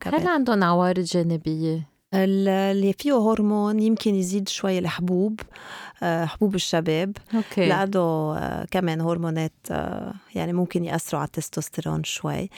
كمان 0.00 0.20
هل 0.20 0.28
عندهم 0.28 0.64
عوارض 0.64 1.04
جانبية؟ 1.04 1.92
اللي 2.14 2.92
فيه 2.98 3.18
هرمون 3.18 3.80
يمكن 3.80 4.14
يزيد 4.14 4.48
شوي 4.48 4.78
الحبوب 4.78 5.40
حبوب 6.02 6.54
الشباب 6.54 7.16
أوكي. 7.34 7.68
لأنه 7.68 8.34
كمان 8.64 9.00
هرمونات 9.00 9.52
يعني 10.34 10.52
ممكن 10.52 10.84
يأثروا 10.84 11.20
على 11.20 11.26
التستوستيرون 11.26 12.04
شوي 12.04 12.50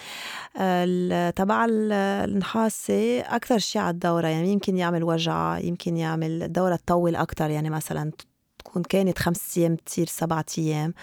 تبع 1.33 1.67
النحاسة 1.69 3.21
أكثر 3.21 3.59
شيء 3.59 3.83
على 3.83 3.91
الدورة 3.91 4.27
يعني 4.27 4.53
يمكن 4.53 4.77
يعمل 4.77 5.05
وجع 5.05 5.59
يمكن 5.59 5.97
يعمل 5.97 6.43
الدورة 6.43 6.77
تطول 6.77 7.17
أكثر 7.17 7.51
يعني 7.51 7.71
مثلا 7.71 8.13
تكون 8.75 8.83
كانت 8.83 9.19
خمس 9.19 9.59
أيام 9.59 9.77
تصير 9.77 10.07
سبعة 10.07 10.45
أيام. 10.59 10.95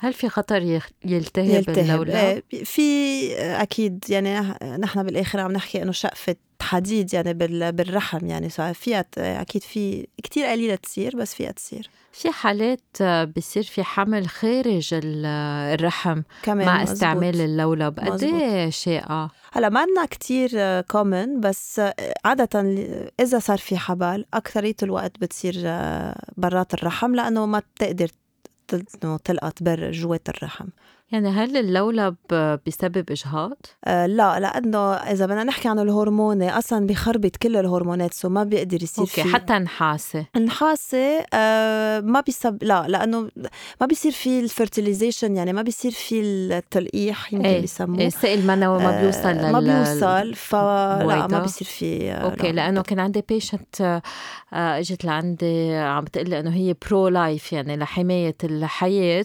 هل 0.00 0.12
في 0.12 0.28
خطر 0.28 0.62
يلتهب, 1.04 1.44
يلتهب. 1.44 1.78
اللولب؟ 1.78 2.42
في 2.64 3.32
أكيد 3.38 4.04
يعني 4.08 4.40
نحن 4.78 5.02
بالآخر 5.02 5.40
عم 5.40 5.52
نحكي 5.52 5.82
إنه 5.82 5.92
شقفة 5.92 6.36
حديد 6.62 7.14
يعني 7.14 7.34
بالرحم 7.72 8.26
يعني 8.26 8.48
فيها 8.74 9.04
أكيد 9.18 9.62
في 9.62 10.06
كتير 10.22 10.46
قليلة 10.46 10.74
تصير 10.74 11.16
بس 11.16 11.34
فيها 11.34 11.50
تصير. 11.50 11.90
في 12.12 12.30
حالات 12.30 13.02
بصير 13.36 13.62
في 13.62 13.82
حمل 13.82 14.28
خارج 14.28 14.90
الرحم 14.92 16.22
كمان 16.42 16.66
مع 16.66 16.82
استعمال 16.82 17.40
اللولب. 17.40 18.00
قد 18.00 18.22
إيه 18.22 18.70
شائعه 18.70 19.30
هلأ 19.52 19.68
ما 19.68 19.80
عندنا 19.80 20.04
كثير 20.04 20.80
كومن 20.80 21.40
بس 21.40 21.80
عادة 22.24 22.60
إذا 23.20 23.38
صار 23.38 23.58
في 23.58 23.76
حبل 23.76 24.24
أكثرية 24.34 24.76
الوقت 24.82 25.20
بتصير 25.20 25.54
برات 26.36 26.74
الرحم 26.74 27.14
لأنه 27.14 27.46
ما 27.46 27.58
بتقدر 27.58 28.08
تلقط 29.24 29.62
بر 29.62 29.90
جوات 29.90 30.28
الرحم. 30.28 30.68
يعني 31.12 31.28
هل 31.28 31.56
اللولب 31.56 32.16
بيسبب 32.64 33.10
إجهاض؟ 33.10 33.56
آه 33.84 34.06
لا 34.06 34.40
لأنه 34.40 34.94
إذا 34.94 35.26
بدنا 35.26 35.44
نحكي 35.44 35.68
عن 35.68 35.78
الهرموني 35.78 36.58
أصلا 36.58 36.86
بيخربط 36.86 37.36
كل 37.36 37.56
الهرمونات 37.56 38.14
so 38.14 38.28
ما 38.28 38.44
بيقدر 38.44 38.82
يصير 38.82 39.04
أوكي 39.04 39.22
فيه 39.22 39.32
حتى 39.32 39.52
نحاسة 39.52 40.26
النحاسة 40.36 41.24
آه 41.34 42.00
ما 42.00 42.20
بيسب 42.20 42.64
لا 42.64 42.86
لأنه 42.88 43.28
ما 43.80 43.86
بيصير 43.86 44.12
في 44.12 44.40
ال 44.40 44.47
fertilization 44.47 45.36
يعني 45.36 45.52
ما 45.52 45.62
بيصير 45.62 45.90
في 45.90 46.20
التلقيح 46.20 47.32
يمكن 47.32 47.46
إيه 47.46 47.60
بيسموه. 47.60 47.98
إيه 47.98 48.06
السائل 48.06 48.38
المنوي 48.38 48.78
ما 48.78 49.00
بيوصل 49.00 49.28
آه 49.28 49.52
ما 49.52 49.60
بيوصل 49.60 50.34
فلا 50.34 51.26
ما 51.26 51.40
بيصير 51.40 51.66
في 51.66 52.12
آه 52.12 52.14
أوكي 52.14 52.52
لأنه 52.52 52.82
كان 52.82 53.00
عندي 53.00 53.24
patient 53.28 53.80
آه 53.80 54.02
إجت 54.52 55.04
لعندي 55.04 55.74
عم 55.74 56.04
تقول 56.04 56.30
لي 56.30 56.40
إنه 56.40 56.50
هي 56.54 56.74
pro-life 56.88 57.52
يعني 57.52 57.76
لحماية 57.76 58.36
الحياة 58.44 59.24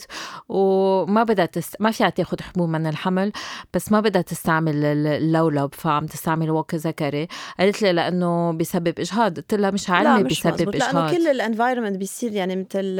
وما 0.49 1.23
بدها 1.23 1.45
تس... 1.45 1.70
ما 1.79 1.91
فيها 1.91 2.09
تاخذ 2.09 2.41
حبوب 2.41 2.69
من 2.69 2.87
الحمل 2.87 3.31
بس 3.73 3.91
ما 3.91 3.99
بدها 3.99 4.21
تستعمل 4.21 4.85
اللولب 4.85 5.73
فعم 5.73 6.05
تستعمل 6.05 6.51
واقي 6.51 6.75
ذكري 6.75 7.27
قالت 7.59 7.81
لي 7.81 7.91
لأنه 7.93 8.51
بسبب 8.51 8.99
إجهاض. 8.99 9.35
قلت 9.35 9.53
لها 9.53 9.71
مش 9.71 9.89
علمي 9.89 10.23
بسبب 10.23 10.69
اجهاض 10.69 10.95
لأنه 10.95 11.11
كل 11.11 11.27
ال 11.27 11.33
environment 11.33 11.97
بيصير 11.97 12.31
يعني 12.31 12.55
مثل 12.55 12.97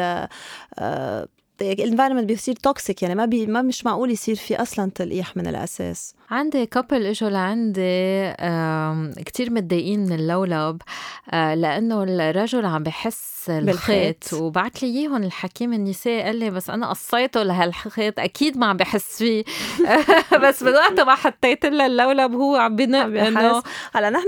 آه 0.79 1.27
ال 1.61 1.67
environment 1.67 2.25
بيصير 2.25 2.55
toxic 2.55 3.03
يعني 3.03 3.15
ما 3.15 3.25
بي 3.25 3.45
ما 3.47 3.61
مش 3.61 3.85
معقول 3.85 4.11
يصير 4.11 4.35
في 4.35 4.61
أصلا 4.61 4.91
تلقيح 4.95 5.37
من 5.37 5.47
الأساس. 5.47 6.15
عندي 6.31 6.65
couple 6.65 7.05
إجوا 7.05 7.29
لعندي 7.29 8.33
كتير 9.23 9.51
متضايقين 9.51 9.99
من 9.99 10.11
اللولب 10.11 10.81
آه، 11.31 11.55
لأنه 11.55 12.03
الرجل 12.03 12.65
عم 12.65 12.83
بحس 12.83 13.31
الخيط. 13.49 14.33
وبعت 14.33 14.83
لي 14.83 14.89
إياهم 14.89 15.23
الحكيم 15.23 15.73
النساء 15.73 16.23
قال 16.23 16.35
لي 16.35 16.49
بس 16.49 16.69
أنا 16.69 16.89
قصيته 16.89 17.43
لهالخيط 17.43 18.19
أكيد 18.19 18.57
ما 18.57 18.65
عم 18.65 18.77
بحس 18.77 19.17
فيه. 19.17 19.43
بس 20.43 20.63
بالوقت 20.63 20.99
ما 20.99 21.15
حطيت 21.15 21.65
له 21.65 21.85
اللولب 21.85 22.33
هو 22.33 22.55
عم 22.55 22.75
بنق 22.75 22.99
إنه 22.99 23.63
هلا 23.93 24.09
نحن 24.09 24.27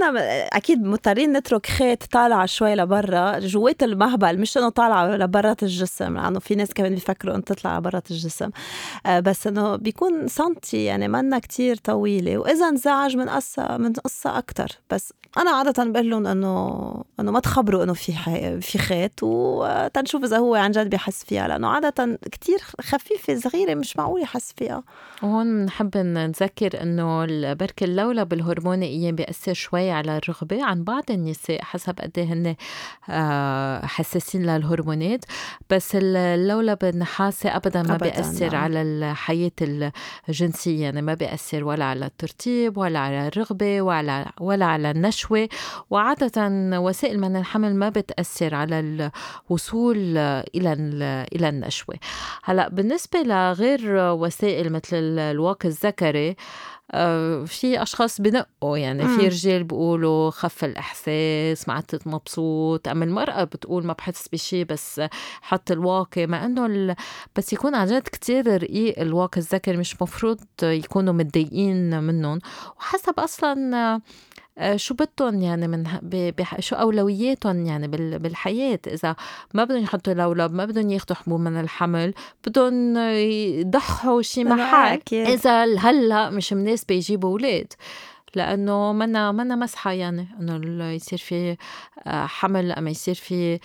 أكيد 0.54 0.84
مضطرين 0.84 1.34
نترك 1.34 1.66
خيط 1.66 2.04
طالع 2.04 2.46
شوي 2.46 2.76
لبرا 2.76 3.40
جوات 3.40 3.84
المهبل 3.84 4.40
مش 4.40 4.58
إنه 4.58 4.70
طالعه 4.70 5.16
لبرات 5.16 5.64
الجسم 5.64 6.18
لأنه 6.18 6.40
في 6.40 6.56
ناس 6.56 6.74
كمان 6.74 6.94
بيفكروا 6.94 7.36
أن 7.36 7.44
تطلع 7.44 7.80
برا 7.80 8.02
الجسم. 8.12 8.50
آه، 9.06 9.20
بس 9.20 9.48
إنه 9.48 9.76
بيكون 9.76 10.28
سنتي 10.28 10.84
يعني 10.84 11.08
منا 11.08 11.40
كتير 11.40 11.76
طويلة 11.94 12.38
وإذا 12.38 12.70
انزعج 12.70 13.18
من 13.18 13.30
قصة 13.30 13.78
من 13.78 13.94
قصة 13.94 14.38
أكتر. 14.38 14.68
بس 14.90 15.14
أنا 15.38 15.52
عادة 15.52 15.84
بقول 15.84 16.10
لهم 16.10 16.28
إنه 16.28 17.04
إنه 17.20 17.32
ما 17.32 17.40
تخبروا 17.40 17.84
إنه 17.84 17.94
في 17.94 18.14
حي... 18.14 18.62
في 18.62 18.78
خيط 18.78 19.24
وتنشوف 19.24 20.24
إذا 20.24 20.38
هو 20.38 20.56
عن 20.56 20.72
جد 20.72 20.90
بيحس 20.90 21.24
فيها. 21.24 21.48
لأنه 21.48 21.68
عادة 21.68 22.20
كتير 22.32 22.58
خفيفة 22.82 23.36
صغيرة 23.36 23.74
مش 23.76 23.98
معقول 23.98 24.22
يحس 24.22 24.54
فيها. 24.58 24.84
وهون 25.24 25.66
بنحب 25.66 25.98
نذكر 25.98 26.82
إنه 26.82 27.26
بركة 27.54 27.84
اللولب 27.84 28.34
الهرموني 28.34 29.12
بيأثر 29.12 29.54
شوي 29.54 29.92
على 29.92 30.18
الرغبة 30.18 30.64
عن 30.64 30.84
بعض 30.84 31.04
النساء 31.10 31.62
حسب 31.62 32.00
قد 32.00 32.12
إيه 32.18 32.26
هن 32.26 32.56
آه، 33.10 33.86
حساسين 33.86 34.46
للهرمونات. 34.46 35.26
بس 35.70 35.92
اللولب 35.96 36.84
النحاسي 36.84 37.48
أبدا 37.48 37.84
ما 37.84 37.96
أبداً 37.96 38.10
بيأثر 38.10 38.52
نعم. 38.52 38.64
على 38.64 38.82
الحياة 38.82 39.92
الجنسية 40.30 40.82
يعني 40.84 41.02
ما 41.02 41.14
بيأثر 41.14 41.64
ولا 41.64 41.83
على 41.84 42.06
الترتيب 42.06 42.78
ولا 42.78 43.00
على 43.00 43.28
الرغبة 43.28 43.82
ولا 43.82 44.32
ولا 44.40 44.66
على 44.66 44.92
النشوة. 44.92 45.50
وعادة 45.90 46.50
وسائل 46.80 47.20
من 47.20 47.36
الحمل 47.36 47.76
ما 47.76 47.90
بتأثر 47.90 48.56
على 48.56 48.80
الوصول 49.50 50.18
إلى 50.56 50.74
إلى 51.36 51.50
النشوة. 51.50 51.96
هلأ 52.44 52.70
بالنسبة 52.70 53.20
لغير 53.22 53.82
وسائل 53.98 54.72
مثل 54.72 54.98
الواقي 55.20 55.70
الذكري 55.70 56.36
في 57.46 57.82
أشخاص 57.82 58.22
بنقوا 58.22 58.78
يعني 58.78 59.08
في 59.08 59.28
رجال 59.28 59.64
بيقولوا 59.64 60.30
خف 60.32 60.64
الإحساس 60.64 61.68
ما 61.68 61.74
عدت 61.74 62.08
مبسوط. 62.08 62.88
أما 62.88 63.06
المرأة 63.06 63.44
بتقول 63.44 63.86
ما 63.86 63.94
بحس 63.94 64.28
بشي 64.28 64.64
بس 64.64 65.02
حط 65.42 65.72
الواقي 65.72 66.28
مع 66.28 66.46
إنه 66.46 66.66
ال... 66.66 66.96
بس 67.36 67.54
يكون 67.54 67.76
عن 67.76 67.88
جد 67.88 68.08
كثير 68.08 68.62
رقيق 68.64 69.00
الواقي 69.00 69.38
الذكر 69.38 69.78
مش 69.78 70.02
مفروض 70.02 70.40
يكونوا 70.64 71.14
متضايقين 71.14 72.04
منهم. 72.04 72.40
وحسب 72.80 73.20
أصلا 73.20 73.78
آه، 73.78 74.02
شو 74.76 74.94
بدهم 74.94 75.42
يعني 75.42 75.68
من 75.68 75.84
بح... 76.38 76.60
شو 76.60 76.76
اولوياتهم 76.76 77.66
يعني 77.66 77.88
بالحياة؟ 78.18 78.80
إذا 78.88 79.16
ما 79.54 79.64
بدهم 79.64 79.84
يحطوا 79.84 80.14
لولب 80.14 80.54
ما 80.54 80.66
بدهم 80.66 80.90
ياخذوا 80.90 81.16
حبوب 81.16 81.40
من 81.40 81.60
الحمل 81.60 82.14
بدهم 82.48 82.98
يضحوا 82.98 84.22
شي 84.22 84.44
محل. 84.44 85.00
إذا 85.14 85.64
هلا 85.80 86.30
مش 86.30 86.54
مناسبة 86.54 86.96
يجيبوا 86.96 87.30
أولاد 87.30 87.74
لأنه 88.36 88.94
منا 88.94 89.32
منا 89.32 89.56
مسحة 89.56 89.92
يعني 89.92 90.28
إنه 90.40 90.92
يصير 90.92 91.20
في 91.20 91.58
آه، 92.08 92.26
حمل 92.26 92.72
أما 92.72 92.90
يصير 92.90 93.16
في 93.16 93.54
آه، 93.54 93.60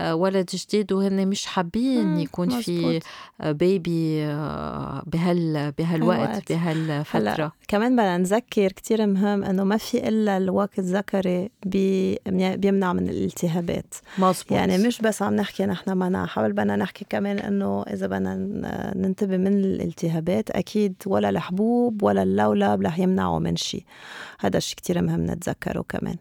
ولد 0.00 0.50
جديد 0.50 0.92
وهن 0.92 1.28
مش 1.28 1.46
حابين 1.46 2.18
يكون 2.18 2.46
مزبوط. 2.46 2.62
في 2.64 3.00
بيبي 3.40 4.24
آه، 4.24 5.02
بهال 5.06 5.72
بهالوقت 5.78 6.52
بهالفتره 6.52 7.20
هلا 7.20 7.50
كمان 7.68 7.92
بدنا 7.96 8.18
نذكر 8.18 8.72
كثير 8.72 9.06
مهم 9.06 9.44
إنه 9.44 9.64
ما 9.64 9.76
في 9.76 10.08
إلا 10.08 10.36
الوقت 10.36 10.78
الذكري 10.78 11.50
بي 11.66 12.18
بيمنع 12.56 12.92
من 12.92 13.08
الالتهابات. 13.08 13.94
مزبوط. 14.18 14.52
يعني 14.52 14.78
مش 14.78 15.00
بس 15.00 15.22
عم 15.22 15.34
نحكي 15.36 15.66
نحن 15.66 15.98
منع 15.98 16.26
حول 16.26 16.52
بدنا 16.52 16.76
نحكي 16.76 17.06
كمان 17.08 17.38
إنه 17.38 17.82
إذا 17.82 18.06
بدنا 18.06 18.34
ننتبه 18.96 19.36
من 19.36 19.46
الالتهابات 19.46 20.50
أكيد 20.50 20.94
ولا 21.06 21.28
الحبوب 21.28 22.02
ولا 22.02 22.22
اللولب 22.22 22.82
رح 22.82 22.98
يمنعوا 22.98 23.38
من 23.38 23.56
شيء 23.56 23.84
هذا 24.40 24.56
الشيء 24.56 24.76
كثير 24.76 25.02
مهم 25.02 25.26
نتذكره 25.26 25.84
كمان. 25.88 26.16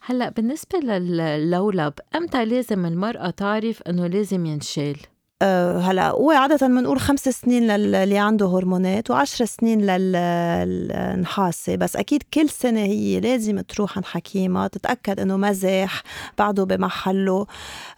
هلا 0.00 0.28
بالنسبة 0.28 0.78
للولب 0.78 1.92
أمتى 2.16 2.44
لازم 2.44 2.86
المرأة 2.86 3.30
تعرف 3.30 3.82
إنه 3.82 4.06
لازم 4.06 4.46
ينشال؟ 4.46 4.96
أه 5.42 5.78
هلا 5.78 6.10
هو 6.10 6.30
عادة 6.30 6.66
بنقول 6.66 7.00
خمس 7.00 7.28
سنين 7.28 7.66
للي 7.66 8.18
عنده 8.18 8.46
هرمونات 8.46 9.10
وعشر 9.10 9.44
سنين 9.44 9.80
للنحاسة. 9.80 11.76
بس 11.76 11.96
أكيد 11.96 12.22
كل 12.34 12.48
سنة 12.48 12.80
هي 12.80 13.20
لازم 13.20 13.60
تروح 13.60 13.96
عند 13.96 14.04
حكيمة 14.04 14.66
تتأكد 14.66 15.20
إنه 15.20 15.36
مزح 15.36 16.02
بعده 16.38 16.64
بمحله. 16.64 17.46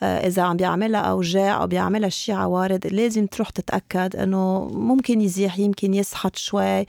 أه 0.03 0.27
إذا 0.27 0.43
عم 0.43 0.57
بيعملها 0.57 1.01
أوجاع 1.01 1.63
أو 1.63 1.67
بيعملها 1.67 2.09
شي 2.09 2.33
عوارض 2.33 2.87
لازم 2.87 3.27
تروح 3.27 3.51
تتأكد 3.51 4.17
إنه 4.17 4.69
ممكن 4.73 5.21
يزيح 5.21 5.59
يمكن 5.59 5.95
يسحط 5.95 6.37
شوي 6.37 6.81
أه 6.81 6.87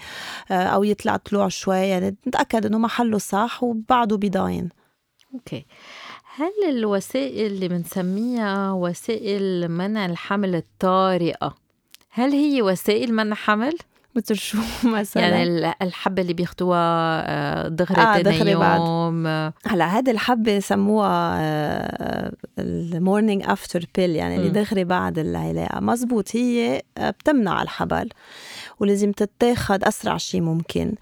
أو 0.52 0.84
يطلع 0.84 1.16
طلوع 1.18 1.48
شوي. 1.48 1.88
يعني 1.88 2.16
نتأكد 2.28 2.66
إنه 2.66 2.78
محله 2.78 3.18
صح 3.18 3.64
وبعده 3.64 4.18
بيضاين. 4.18 4.70
أوكي. 5.34 5.66
هل 6.38 6.78
الوسائل 6.78 7.45
اللي 7.45 7.67
بنسميها 7.67 8.71
وسائل 8.71 9.67
منع 9.71 10.06
الحمل 10.06 10.56
الطارئة 10.56 11.56
هل 12.10 12.32
هي 12.32 12.62
وسائل 12.62 13.13
منع 13.13 13.36
حمل؟ 13.36 13.78
مثل 14.15 14.36
شو 14.36 14.58
مثلا؟ 14.97 15.23
يعني 15.28 15.73
الحبة 15.82 16.21
اللي 16.21 16.34
بياخذوها 16.34 16.78
آه، 16.78 17.67
دغري 17.67 18.02
آه 18.02 18.21
دغري 18.21 18.52
يوم 18.52 19.23
بعد. 19.23 19.54
هلا 19.65 19.86
هذه 19.86 20.12
الحبة 20.12 20.60
سموها 20.60 21.39
ال 22.60 22.70
morning 22.70 23.43
after 23.46 23.86
pill 23.96 24.10
يعني 24.10 24.36
اللي 24.36 24.50
دغري 24.50 24.84
بعد 24.84 25.19
العلاقة. 25.19 25.80
مزبوط 25.80 26.36
هي 26.36 26.82
آه، 26.97 27.10
بتمنع 27.10 27.62
الحبل. 27.62 28.10
ولازم 28.80 29.12
تتاخد 29.12 29.84
أسرع 29.84 30.18
شيء 30.18 30.42
ممكن. 30.42 30.96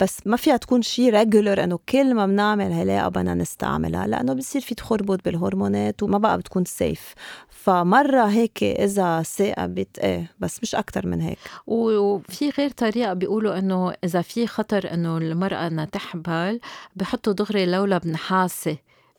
بس 0.00 0.18
ما 0.26 0.36
فيها 0.36 0.56
تكون 0.56 0.82
شيء 0.82 1.10
regular 1.14 1.64
إنه 1.64 1.78
كل 1.88 2.14
ما 2.14 2.26
بنعمل 2.26 2.72
علاقه 2.72 3.08
بدنا 3.08 3.34
نستعملها 3.34 4.06
لأنه 4.06 4.32
بصير 4.32 4.60
في 4.62 4.74
تخربط 4.74 5.24
بالهرمونات 5.24 6.02
وما 6.02 6.18
بقى 6.18 6.38
بتكون 6.38 6.64
safe 6.64 7.14
فمرة 7.48 8.24
هيك 8.24 8.62
إذا 8.62 9.22
ثاقبت 9.22 9.98
إيه 9.98 10.30
بس 10.40 10.58
مش 10.62 10.74
أكثر 10.74 11.06
من 11.06 11.20
هيك. 11.20 11.38
وفي 11.66 12.50
غير 12.50 12.70
طريقة 12.70 13.12
بيقولوا 13.12 13.58
إنه 13.58 13.92
إذا 14.04 14.22
في 14.22 14.46
خطر 14.46 14.94
إنه 14.94 15.18
المرأة 15.18 15.66
إنها 15.66 15.84
تحبل 15.84 16.60
بحطوا 16.96 17.32
دغري 17.32 17.66
لولب 17.66 18.06
نحاسي 18.06 18.78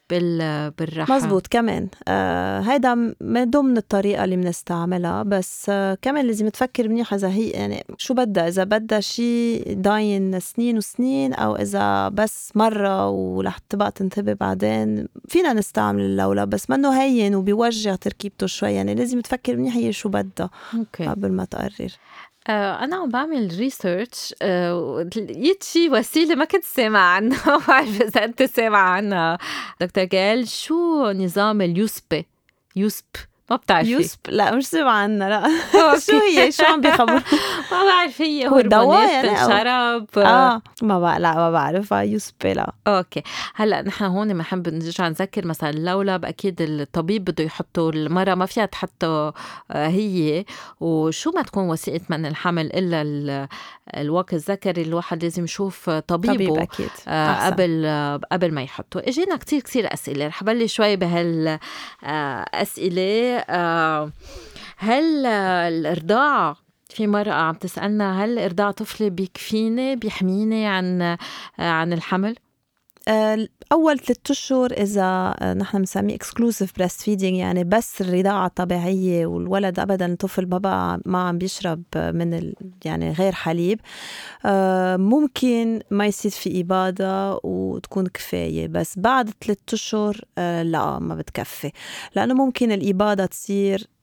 بال 0.10 0.72
بالرحم 0.72 1.14
مزبوط 1.14 1.48
كمان. 1.48 1.88
آه 2.08 2.60
هيدا 2.60 3.14
من 3.22 3.50
ضمن 3.50 3.78
الطريقة 3.78 4.24
اللي 4.24 4.36
بنستعملها 4.36 5.24
بس 5.24 5.66
آه 5.70 5.98
كمان 6.02 6.26
لازم 6.26 6.50
تفكر 6.50 6.88
منيح 6.88 7.14
إذا 7.14 7.28
هي 7.30 7.50
يعني 7.50 7.84
شو 7.98 8.14
بدها؟ 8.14 8.48
إذا 8.48 8.64
بدها 8.64 9.00
شيء 9.00 9.74
داين 9.74 10.40
سنين 10.40 10.78
وسنين 10.78 11.34
أو 11.34 11.56
إذا 11.56 12.10
بس 12.10 12.52
مرة 12.56 13.10
ورح 13.10 13.58
تبقى 13.58 13.92
تنتبه 13.92 14.34
بعدين 14.34 15.08
فينا 15.28 15.54
نستعمل 15.54 16.02
اللولب 16.02 16.50
بس 16.50 16.70
منه 16.70 17.02
هين 17.02 17.36
وبيوجع 17.36 17.96
تركيبته 17.96 18.48
شوي. 18.48 18.74
يعني 18.74 18.96
لازم 18.96 19.20
تفكر 19.22 19.58
منيح 19.58 19.76
هي 19.76 19.94
شو 19.94 20.10
بدها 20.10 20.50
قبل 21.00 21.32
ما 21.32 21.46
تقرر. 21.46 21.92
آه، 22.48 22.84
أنا 22.84 22.96
عم 22.96 23.10
بعمل 23.10 23.56
ريسيرش 23.60 24.34
لقيت 25.18 25.64
شي 25.64 25.90
وسيلة 25.90 26.36
ما 26.36 26.46
كنت 26.46 26.64
سامعة 26.64 27.02
عنها 27.16 27.46
ما 27.58 27.64
بعرف 27.68 28.02
إذا 28.02 28.24
أنت 28.26 28.44
سامعة 28.44 28.90
عنها. 28.90 29.38
دكتور 29.82 30.04
جال 30.04 30.48
شو 30.48 31.12
نظام 31.12 31.62
اليوسبي؟ 31.62 32.26
يوسب. 32.76 33.06
ما 33.52 33.56
بتعرفي. 33.56 33.92
يوسب 33.92 34.20
لا 34.28 34.56
مش 34.56 34.68
سمع 34.68 34.92
عنها 34.92 35.30
لا. 35.30 35.50
شو 36.06 36.20
هي؟ 36.20 36.52
شو 36.52 36.64
عم 36.64 36.82
بيخبر؟ 36.82 37.14
ما 37.72 37.84
بعرف 37.86 38.22
هي 38.22 38.48
هو 38.48 38.62
دواء 38.62 39.26
يعني 39.26 39.38
شرب 39.38 40.08
آه 40.26 40.62
ما 40.82 41.00
بقى 41.00 41.20
لا 41.20 41.34
ما 41.36 41.52
بعرف 41.52 41.92
يوسب 41.92 42.34
لا. 42.46 42.74
أوكي. 42.88 43.24
هلأ 43.56 43.82
نحن 43.82 44.04
هون 44.06 44.34
بنحب 44.34 44.70
نرجع 44.70 45.08
نذكر 45.08 45.46
مثلا 45.48 45.70
اللولب 45.70 46.26
أكيد 46.26 46.62
الطبيب 46.62 47.26
بده 47.26 47.44
يحطه 47.44 47.90
المراه 47.90 48.36
ما 48.36 48.46
فيها 48.46 48.66
تحطه 48.66 49.34
آه، 49.72 49.88
هي. 49.88 50.46
وشو 50.80 51.32
ما 51.32 51.42
تكون 51.42 51.70
وثيقه 51.70 52.02
من 52.10 52.26
الحمل 52.26 52.66
إلا 52.66 53.48
الوقت 53.98 54.34
الذكري 54.34 54.82
الواحد 54.82 55.24
لازم 55.24 55.44
يشوف 55.44 55.90
طبيبه 55.90 56.34
طبيب 56.36 56.58
أكيد. 56.58 56.90
آه 57.08 57.46
قبل 57.46 57.86
آه 57.86 58.20
قبل 58.32 58.52
ما 58.54 58.64
يحطه. 58.64 59.00
إجينا 59.00 59.36
كتير 59.38 59.62
كثير 59.62 59.94
أسئلة. 59.94 60.28
رح 60.28 60.44
بلش 60.44 60.74
شوي 60.74 60.96
بهالاسئله 60.96 61.60
آه 63.50 64.12
هل 64.78 65.26
الإرضاع 65.26 66.56
في 66.90 67.08
مرأة 67.08 67.34
عم 67.34 67.54
تسألنا 67.56 68.24
هل 68.26 68.40
إرضاع 68.40 68.72
طفلي 68.72 69.10
بيكفيني 69.10 69.96
بيحميني 69.96 70.68
عن 70.68 71.18
عن 71.60 71.94
الحمل؟ 71.94 72.36
آه، 73.10 73.48
أول 73.72 74.00
ثلاثة 74.00 74.32
أشهر 74.32 74.72
إذا 74.72 75.36
آه، 75.40 75.54
نحن 75.54 75.78
بنسميه 75.78 76.16
exclusive 76.16 76.72
breastfeeding 76.78 77.38
يعني 77.38 77.64
بس 77.64 78.02
الرضاعة 78.02 78.46
الطبيعية 78.48 79.26
والولد 79.26 79.80
ابدا 79.80 80.06
الطفل 80.06 80.46
بقى 80.46 81.00
ما 81.06 81.28
عم 81.28 81.38
بيشرب 81.38 81.84
من 81.96 82.34
ال 82.34 82.56
يعني 82.86 83.12
غير 83.12 83.32
حليب. 83.32 83.80
آه، 84.46 84.98
ممكن 84.98 85.82
ما 85.92 86.06
يصير 86.06 86.32
في 86.32 86.62
اباضه 86.62 87.40
وتكون 87.44 88.08
كفاية 88.08 88.68
بس 88.68 89.00
بعد 89.00 89.30
ثلاثة 89.46 89.62
أشهر 89.74 90.22
لا 90.64 91.00
ما 91.00 91.16
بتكفي. 91.16 91.72
لأنه 92.16 92.34
ممكن 92.34 92.72
الاباضه 92.72 93.26
تصير 93.26 93.80
آه، 93.82 93.99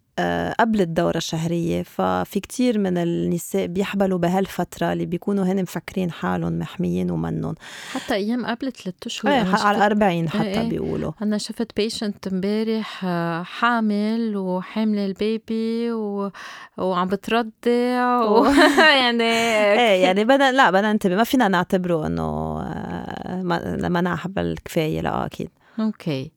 قبل 0.60 0.80
الدورة 0.80 1.16
الشهرية 1.16 1.82
ففي 1.82 2.40
كتير 2.40 2.78
من 2.78 2.98
النساء 2.98 3.66
بيحبلوا 3.66 4.18
بهالفترة 4.18 4.92
اللي 4.92 5.06
بيكونوا 5.06 5.44
هن 5.44 5.62
مفكرين 5.62 6.10
حالهم 6.10 6.58
محميين 6.58 7.10
ومنهم. 7.10 7.54
حتى 7.92 8.14
أيام 8.14 8.46
قبل 8.46 8.72
ثلاث 8.72 8.94
أشهر 9.06 9.32
إيه 9.32 9.40
أنا 9.40 9.50
على 9.58 9.78
شفت- 9.78 9.82
40 9.84 10.28
حتى 10.28 10.42
إيه. 10.60 10.68
بيقولوا. 10.68 11.12
أنا 11.22 11.38
شفت 11.38 11.76
patient 11.76 12.26
امبارح 12.26 13.04
آه، 13.04 13.42
حامل 13.42 14.36
وحاملة 14.36 15.06
ال 15.06 15.23
baby 15.23 15.92
و... 15.92 16.30
وعم 16.78 17.08
بترضع 17.08 18.20
و... 18.22 18.44
يعني 19.02 19.22
إيه 19.80 20.02
يعني 20.02 20.24
بدنا 20.24 20.52
لا 20.52 20.70
بدنا 20.70 20.92
ننتبه 20.92 21.16
ما 21.16 21.24
فينا 21.24 21.48
نعتبره 21.48 22.06
إنه 22.06 22.22
آه، 22.62 23.42
ما- 23.42 23.76
لما 23.80 24.16
حبل 24.16 24.56
كفاية 24.64 25.00
لا 25.00 25.26
أكيد. 25.26 25.50
okay. 25.80 26.32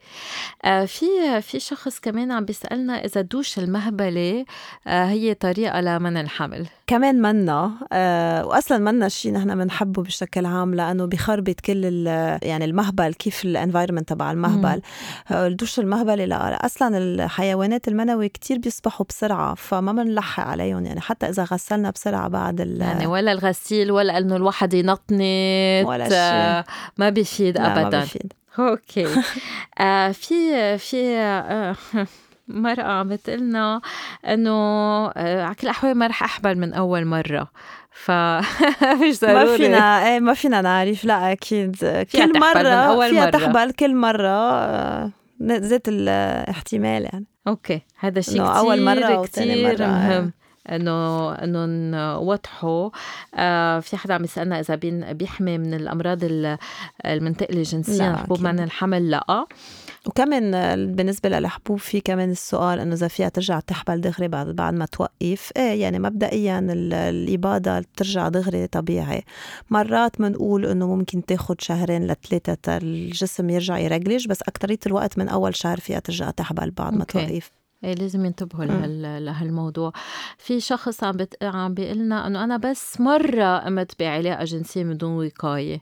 آه 0.66 0.86
في 0.86 1.06
في 1.42 1.60
شخص 1.60 2.00
كمان 2.00 2.32
عم 2.32 2.46
بيسألنا 2.46 3.06
إذا 3.06 3.22
دوش 3.22 3.60
المهبلة 3.60 4.46
آه 4.88 5.06
هي 5.06 5.34
طريقة 5.34 5.82
لمنع 5.82 6.22
الحمل. 6.22 6.68
كمان 6.88 7.22
منا 7.22 7.72
آه 7.94 8.46
واصلا 8.46 8.78
منا 8.78 9.10
شيء 9.10 9.34
نحن 9.34 9.56
بنحبه 9.58 10.04
بشكل 10.04 10.46
عام 10.46 10.76
لأنه 10.76 11.06
بخربط 11.06 11.60
كل 11.60 12.08
يعني 12.44 12.66
المهبل 12.66 13.14
كيف 13.14 13.46
ال 13.46 13.51
environment 13.51 14.10
تبع 14.10 14.32
المهبل. 14.32 14.82
آه، 15.32 15.48
الدوش 15.48 15.80
المهبلة 15.80 16.26
لا 16.26 16.66
أصلا 16.66 16.98
الحيوانات 16.98 17.88
المنوي 17.88 18.30
كتير 18.30 18.58
بيصبحوا 18.58 19.06
بسرعة 19.10 19.56
فما 19.56 19.92
بنلحق 19.92 20.44
عليهم 20.48 20.86
يعني 20.86 21.02
حتى 21.02 21.30
إذا 21.30 21.44
غسلنا 21.44 21.90
بسرعة 21.90 22.28
بعد 22.28 22.62
ال 22.62 22.82
يعني 22.82 23.08
ولا 23.08 23.32
الغسيل 23.32 23.92
ولا 23.92 24.18
إنه 24.18 24.36
الواحد 24.36 24.74
ينطنط 24.74 25.20
ولا 25.88 26.10
شيء. 26.10 26.18
آه 26.18 26.66
ما 26.98 27.10
بيفيد 27.10 27.58
لا 27.58 27.76
ما 27.76 27.82
ابدا. 27.82 28.00
بفيد. 28.00 28.34
okay 28.60 29.08
آه 29.80 30.12
في 30.12 30.78
في 30.78 31.18
آه 31.18 31.76
مرأة 32.48 32.84
عم 32.84 33.08
بتقلنا 33.10 33.82
إنه 34.28 34.52
آه 35.08 35.44
على 35.44 35.56
كل 35.56 35.64
الأحوال 35.64 35.96
ما 35.96 36.08
رح 36.08 36.24
احبل 36.24 36.58
من 36.58 36.74
أول 36.74 37.06
مرة. 37.06 37.48
ف 37.92 38.12
مش 39.02 39.24
ما 39.24 39.44
ضروري. 39.44 39.58
فينا 39.58 40.08
إيه 40.08 40.20
ما 40.20 40.34
فينا 40.34 40.62
نعرف. 40.62 41.06
لا 41.06 41.32
أكيد. 41.32 41.76
كل 41.82 42.06
تحبل 42.32 42.60
من 42.60 42.66
أول 42.66 43.10
فيها 43.10 43.22
مرة. 43.26 43.30
تحبل 43.32 43.72
كل 43.72 43.96
آه، 44.28 45.12
زيت 45.42 45.88
الاحتمال 45.88 47.04
يعني. 47.04 47.26
أوكي. 47.48 47.82
هذا 48.00 48.22
شيء 48.22 48.36
إنه 48.36 48.44
كتير 48.44 48.58
أول 48.60 48.82
مرة 48.82 49.26
كتير 49.26 49.68
مرة، 49.78 49.86
مهم. 49.88 50.34
إنه 50.76 51.32
إنه 51.34 51.66
نوضحوا 51.66 52.90
آه 53.36 53.80
في 53.80 53.98
حدا 53.98 54.14
عم 54.14 54.24
يسألنا 54.24 54.60
إذا 54.60 54.76
بيحمي 55.14 55.58
من 55.58 55.74
الأمراض 55.74 56.24
ال- 56.24 56.58
المنتقله 57.06 57.62
جنسيا 57.64 58.16
حبوب. 58.16 58.42
منع 58.42 58.64
الحمل؟ 58.64 59.10
لا. 59.10 59.46
وكمان 60.08 60.52
بالنسبة 60.96 61.30
للحبوب 61.30 61.78
في 61.80 62.02
كمان 62.02 62.32
السؤال 62.32 62.80
إنه 62.80 62.94
إذا 62.96 63.08
فيها 63.08 63.30
ترجع 63.30 63.60
تحبل 63.60 64.02
دغري 64.02 64.28
بعد 64.28 64.48
بعد 64.48 64.74
ما 64.74 64.86
توقف؟ 64.86 65.52
إيه 65.58 65.82
يعني 65.82 66.00
مبدئيا 66.00 66.60
ال- 66.60 66.94
الاباضة 66.94 67.80
بترجع 67.80 68.28
دغري 68.30 68.68
طبيعي. 68.68 69.24
مرات 69.70 70.22
بنقول 70.22 70.66
إنه 70.66 70.96
ممكن 70.96 71.26
تاخد 71.26 71.62
شهرين 71.62 72.08
لثلاثة 72.08 72.78
الجسم 72.78 73.50
يرجع 73.50 73.78
يرجلج 73.78 74.28
بس 74.28 74.42
أكترية 74.42 74.80
الوقت 74.86 75.18
من 75.18 75.30
أول 75.30 75.56
شهر 75.56 75.80
فيها 75.80 76.00
ترجع 76.00 76.30
تحبل 76.30 76.72
بعد 76.72 76.94
ما 76.94 77.00
okay. 77.00 77.28
توقف. 77.28 77.52
إيه 77.84 77.94
لازم 77.96 78.26
ينتبهوا. 78.26 78.66
لهال... 78.66 79.26
لهالموضوع. 79.26 79.92
في 80.38 80.60
شخص 80.60 81.04
عم 81.04 81.18
بت... 81.18 81.44
عم 81.44 81.74
بيقول 81.74 81.98
لنا 81.98 82.28
إنه 82.28 82.44
أنا 82.44 82.58
بس 82.58 83.02
مرة 83.02 83.58
قمت 83.58 84.00
بعلاقة 84.00 84.44
جنسية 84.44 84.84
من 84.84 84.98
دون 84.98 85.26
وقاية. 85.26 85.82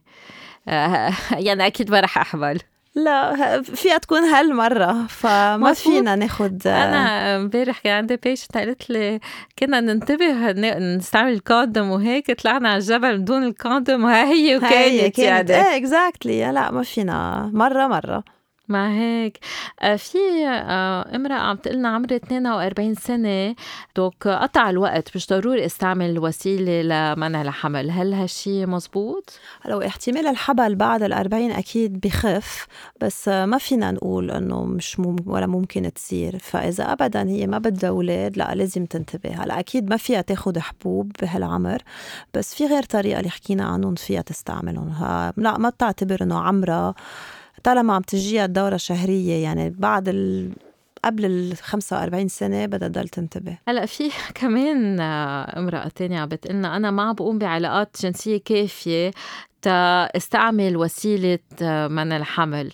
آه 0.67 1.13
يعني 1.47 1.67
أكيد 1.67 1.91
ما 1.91 1.99
رح 1.99 2.17
احبل 2.17 2.59
لا 2.95 3.61
فيها 3.61 3.97
تكون 3.97 4.19
هالمرة 4.23 5.07
فما. 5.07 5.73
فينا 5.73 6.15
ناخد 6.15 6.67
أنا 6.67 7.35
امبارح 7.35 7.79
كان 7.79 7.93
عندي 7.97 8.15
patient 8.17 8.57
قالت 8.57 8.89
لي 8.89 9.19
كنا 9.59 9.79
ننتبه 9.79 10.51
نستعمل 10.79 11.33
ال 11.33 11.41
condom 11.41 11.89
وهيك 11.91 12.31
طلعنا 12.41 12.69
على 12.69 12.77
الجبل 12.77 13.17
بدون 13.17 13.43
ال 13.43 13.52
condom 13.52 14.03
وها 14.03 14.23
هي 14.25 14.51
هي 14.51 14.57
وكانت 14.57 15.15
كانت. 15.15 15.49
يعني. 15.49 15.67
إيه 15.69 15.77
exactly 15.77 16.51
لا 16.51 16.71
ما 16.71 16.83
فينا. 16.83 17.49
مرة 17.53 17.87
مرة. 17.87 18.36
مع 18.69 18.91
هيك 18.91 19.39
آه، 19.81 19.95
في 19.95 20.17
آه، 20.47 21.15
امرأة 21.15 21.35
عم 21.35 21.55
تقلنا 21.55 21.89
عمري 21.89 22.15
42 22.15 22.95
سنة. 22.95 23.55
donc 23.95 24.27
قطع 24.27 24.69
الوقت 24.69 25.15
مش 25.15 25.27
ضروري 25.27 25.65
استعمل 25.65 26.19
وسيلة 26.19 26.81
لمنع 26.81 27.41
الحمل. 27.41 27.91
هل 27.91 28.13
هالشي 28.13 28.65
مزبوط؟ 28.65 29.39
لو 29.65 29.81
احتمال 29.81 30.27
الحبل 30.27 30.75
بعد 30.75 31.03
الأربعين 31.03 31.51
أكيد 31.51 31.99
بخف 31.99 32.67
بس 33.01 33.27
ما 33.27 33.57
فينا 33.57 33.91
نقول 33.91 34.31
إنه 34.31 34.63
مش 34.65 34.99
مم 34.99 35.15
ولا 35.25 35.47
ممكن 35.47 35.93
تصير. 35.93 36.37
فإذا 36.37 36.91
أبدا 36.91 37.29
هي 37.29 37.47
ما 37.47 37.57
بدها 37.57 37.89
أولاد 37.89 38.37
لا 38.37 38.55
لازم 38.55 38.85
تنتبه. 38.85 39.43
هلا 39.43 39.59
أكيد 39.59 39.89
ما 39.89 39.97
فيها 39.97 40.21
تاخد 40.21 40.57
حبوب 40.59 41.11
بهالعمر 41.21 41.81
بس 42.33 42.55
في 42.55 42.65
غير 42.65 42.83
طريقة 42.83 43.19
اللي 43.19 43.29
حكينا 43.29 43.63
عنهم 43.65 43.95
فيها 43.95 44.21
تستعملهم. 44.21 44.93
لا 45.37 45.57
ما 45.57 45.69
بتعتبر 45.69 46.23
إنه 46.23 46.39
عمرها 46.39 46.95
طالما 47.63 47.93
عم 47.93 48.01
تجيها 48.01 48.45
الدورة 48.45 48.75
الشهرية 48.75 49.43
يعني 49.43 49.69
بعد 49.69 50.09
ال 50.09 50.51
قبل 51.05 51.25
ال 51.25 51.57
45 51.57 52.27
سنة 52.27 52.65
بدها 52.65 52.87
تضل 52.87 53.07
تنتبه. 53.07 53.57
هلأ 53.67 53.85
في 53.85 54.09
كمان 54.41 54.99
آه، 54.99 55.59
امرأة 55.59 55.87
تانية 55.87 56.19
عم 56.19 56.27
بتقلنا 56.29 56.75
أنا 56.77 56.91
ما 56.91 57.03
عم 57.03 57.13
بقوم 57.13 57.37
بعلاقات 57.37 57.97
جنسية 58.01 58.37
كافية 58.45 59.11
تا 59.61 59.71
استعمل 60.17 60.77
وسيلة 60.77 61.39
آه، 61.61 61.87
منع 61.87 62.17
الحمل. 62.17 62.71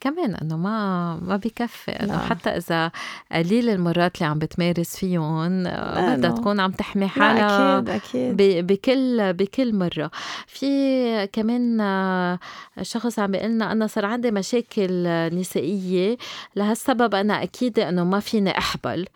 كمان 0.00 0.34
إنه 0.34 0.56
ما 0.56 1.16
ما 1.22 1.36
بكفي. 1.36 1.90
إنه 1.90 2.12
لا. 2.12 2.18
حتى 2.18 2.50
إذا 2.50 2.90
قليل 3.32 3.68
المرات 3.68 4.14
اللي 4.16 4.26
عم 4.26 4.38
بتمارس 4.38 4.96
فيهم 4.96 5.66
آه، 5.66 6.00
لا، 6.00 6.16
بدها. 6.16 6.30
تكون 6.30 6.60
عم 6.60 6.70
تحمي 6.70 7.08
حالها 7.08 7.78
أكيد 7.96 8.36
ب- 8.36 8.66
بكل 8.66 9.32
بكل 9.32 9.74
مرة. 9.74 10.10
في 10.46 11.26
كمان 11.32 11.80
آه، 11.80 12.38
شخص 12.82 13.18
عم 13.18 13.30
بيقلنا 13.30 13.72
أنا 13.72 13.86
صار 13.86 14.04
عندي 14.06 14.30
مشاكل 14.30 15.04
آه، 15.06 15.28
نسائية. 15.28 16.16
لهالسبب 16.56 17.14
أنا 17.14 17.42
أكيد 17.42 17.78
إنه 17.78 18.04
ما 18.04 18.20
فيني 18.20 18.58
أحبل. 18.58 19.06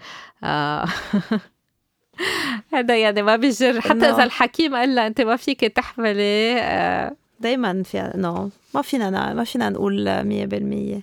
آه، 0.44 0.84
هذا 2.74 2.96
يعني 2.98 3.22
ما 3.22 3.36
بيجر. 3.36 3.80
حتى 3.80 4.08
إذا 4.10 4.24
الحكيم 4.24 4.74
قال 4.76 4.94
لها 4.94 5.06
أنت 5.06 5.20
ما 5.20 5.36
فيك 5.36 5.60
تحملي 5.60 6.56
آه، 6.60 7.16
دايما 7.40 7.82
فيها 7.82 8.12
نو 8.16 8.50
ما 8.74 8.82
فينا 8.82 9.34
ما 9.34 9.44
فينا 9.44 9.68
نقول 9.68 10.24
مية 10.24 10.46
بالمية 10.46 11.00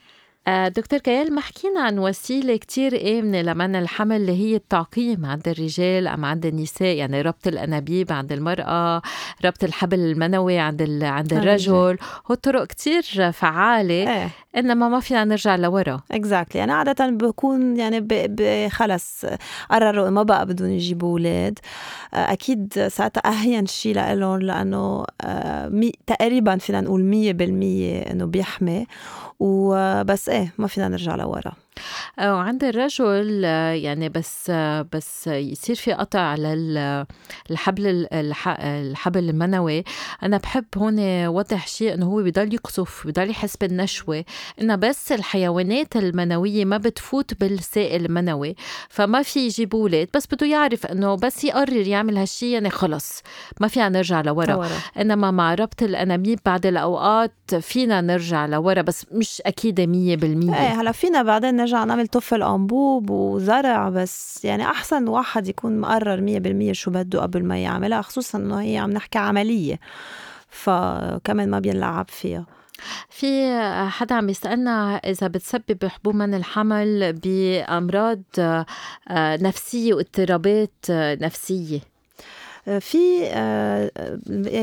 آه، 0.47 0.67
دكتور 0.67 0.99
كيال 0.99 1.35
ما 1.35 1.41
حكينا 1.41 1.81
عن 1.81 1.99
وسيلة 1.99 2.57
كتير 2.57 3.19
آمنة 3.19 3.41
لمنع 3.41 3.79
الحمل 3.79 4.15
اللي 4.15 4.31
هي 4.31 4.55
التعقيم 4.55 5.25
عند 5.25 5.47
الرجال 5.47 6.07
أم 6.07 6.25
عند 6.25 6.45
النساء 6.45 6.95
يعني 6.95 7.21
ربط 7.21 7.47
الأنابيب 7.47 8.11
عند 8.11 8.31
المرأة 8.31 9.01
ربط 9.45 9.63
الحبل 9.63 9.99
المنوي 9.99 10.59
عند 10.59 10.81
ال... 10.81 11.03
عند 11.03 11.33
عند 11.33 11.33
الرجل 11.33 11.97
هو 12.31 12.35
طرق 12.35 12.67
كتير 12.67 13.31
فعالة 13.31 14.29
إنما 14.57 14.89
ما 14.89 14.99
فينا 14.99 15.23
نرجع 15.23 15.55
لورا. 15.55 16.01
exactly 16.11 16.59
يعني 16.59 16.71
عادة 16.71 17.09
بكون 17.09 17.77
يعني 17.77 17.99
ب... 17.99 18.07
ب... 18.07 18.67
خلص 18.67 19.25
قرروا 19.71 20.09
ما 20.09 20.23
بقى 20.23 20.45
بدهم 20.45 20.69
يجيبوا 20.69 21.09
أولاد. 21.11 21.59
أكيد 22.13 22.87
ساعتها 22.87 23.21
أهين 23.31 23.65
شيء 23.65 23.93
لهم 24.13 24.39
لأنه 24.39 25.05
آه، 25.21 25.67
مي... 25.69 25.91
تقريبا 26.07 26.57
فينا 26.57 26.81
نقول 26.81 27.03
مية 27.03 27.33
بالمية 27.33 27.99
إنه 28.01 28.25
بيحمي. 28.25 28.87
وبس 29.39 30.29
إيه 30.29 30.53
ما 30.57 30.67
فينا 30.67 30.87
نرجع 30.87 31.15
لورا. 31.15 31.51
آه، 31.51 31.70
وعند 32.19 32.63
الرجل 32.63 33.41
آه، 33.45 33.71
يعني 33.71 34.09
بس 34.09 34.51
بس 34.93 35.27
يصير 35.27 35.75
في 35.75 35.93
قطع 35.93 36.35
للحبل 36.35 38.07
الحبل 38.11 39.29
المنوي. 39.29 39.83
أنا 40.23 40.37
بحب 40.37 40.65
هون 40.77 41.27
وضح 41.27 41.67
شيء 41.67 41.93
إنه 41.93 42.05
هو 42.05 42.23
بضل 42.23 42.53
يقصف 42.53 43.07
بضل 43.07 43.29
يحس 43.29 43.57
بالنشوة. 43.57 44.25
إنه 44.61 44.75
بس 44.75 45.11
الحيوانات 45.11 45.95
المنوية 45.95 46.65
ما 46.65 46.77
بتفوت 46.77 47.33
بالسائل 47.33 48.05
المنوي 48.05 48.55
فما 48.89 49.21
في 49.21 49.39
يجيب 49.39 49.75
أولاد. 49.75 50.07
بس 50.13 50.27
بده 50.31 50.47
يعرف 50.47 50.85
إنه 50.85 51.15
بس 51.15 51.43
يقرر 51.43 51.87
يعمل 51.87 52.17
هالشيء 52.17 52.53
يعني 52.53 52.69
خلص 52.69 53.21
ما 53.59 53.67
فينا 53.67 53.89
نرجع 53.89 54.21
لورا. 54.21 54.51
لورا. 54.51 54.69
إنما 54.97 55.31
مع 55.31 55.53
ربط 55.53 55.83
الانابيب 55.83 56.39
بعد 56.45 56.65
الأوقات 56.65 57.55
فينا 57.59 58.01
نرجع 58.01 58.45
لورا 58.45 58.81
بس 58.81 59.05
مش 59.11 59.41
مية 59.87 60.15
بالمية. 60.15 60.55
إيه 60.55 60.81
هلا 60.81 60.91
فينا 60.91 61.23
بعدين 61.23 61.60
نرجع 61.61 61.83
نعمل 61.83 62.07
طفل 62.07 62.43
أنبوب 62.43 63.09
وزرع 63.09 63.89
بس. 63.89 64.45
يعني 64.45 64.63
أحسن 64.63 65.07
واحد 65.07 65.47
يكون 65.47 65.79
مقرر 65.79 66.21
مية 66.21 66.39
بالمية 66.39 66.73
شو 66.73 66.91
بده 66.91 67.21
قبل 67.21 67.45
ما 67.45 67.57
يعملها 67.63 68.01
خصوصا 68.01 68.37
إنه 68.37 68.61
هي 68.61 68.77
عم 68.77 68.91
نحكي 68.91 69.17
عملية 69.17 69.79
فكمان 70.49 71.49
ما 71.49 71.59
بينلعب 71.59 72.09
فيها. 72.09 72.45
في 73.09 73.59
حدا 73.89 74.15
عم 74.15 74.29
يسألنا 74.29 74.95
إذا 74.95 75.27
بتسبب 75.27 75.85
حبوب 75.85 76.15
من 76.15 76.33
الحمل 76.33 77.13
بأمراض 77.13 78.21
آه، 78.39 78.65
نفسية 79.37 79.93
واضطرابات 79.93 80.73
آه، 80.89 81.15
نفسية. 81.21 81.79
في 82.79 82.97
آه، 83.23 83.91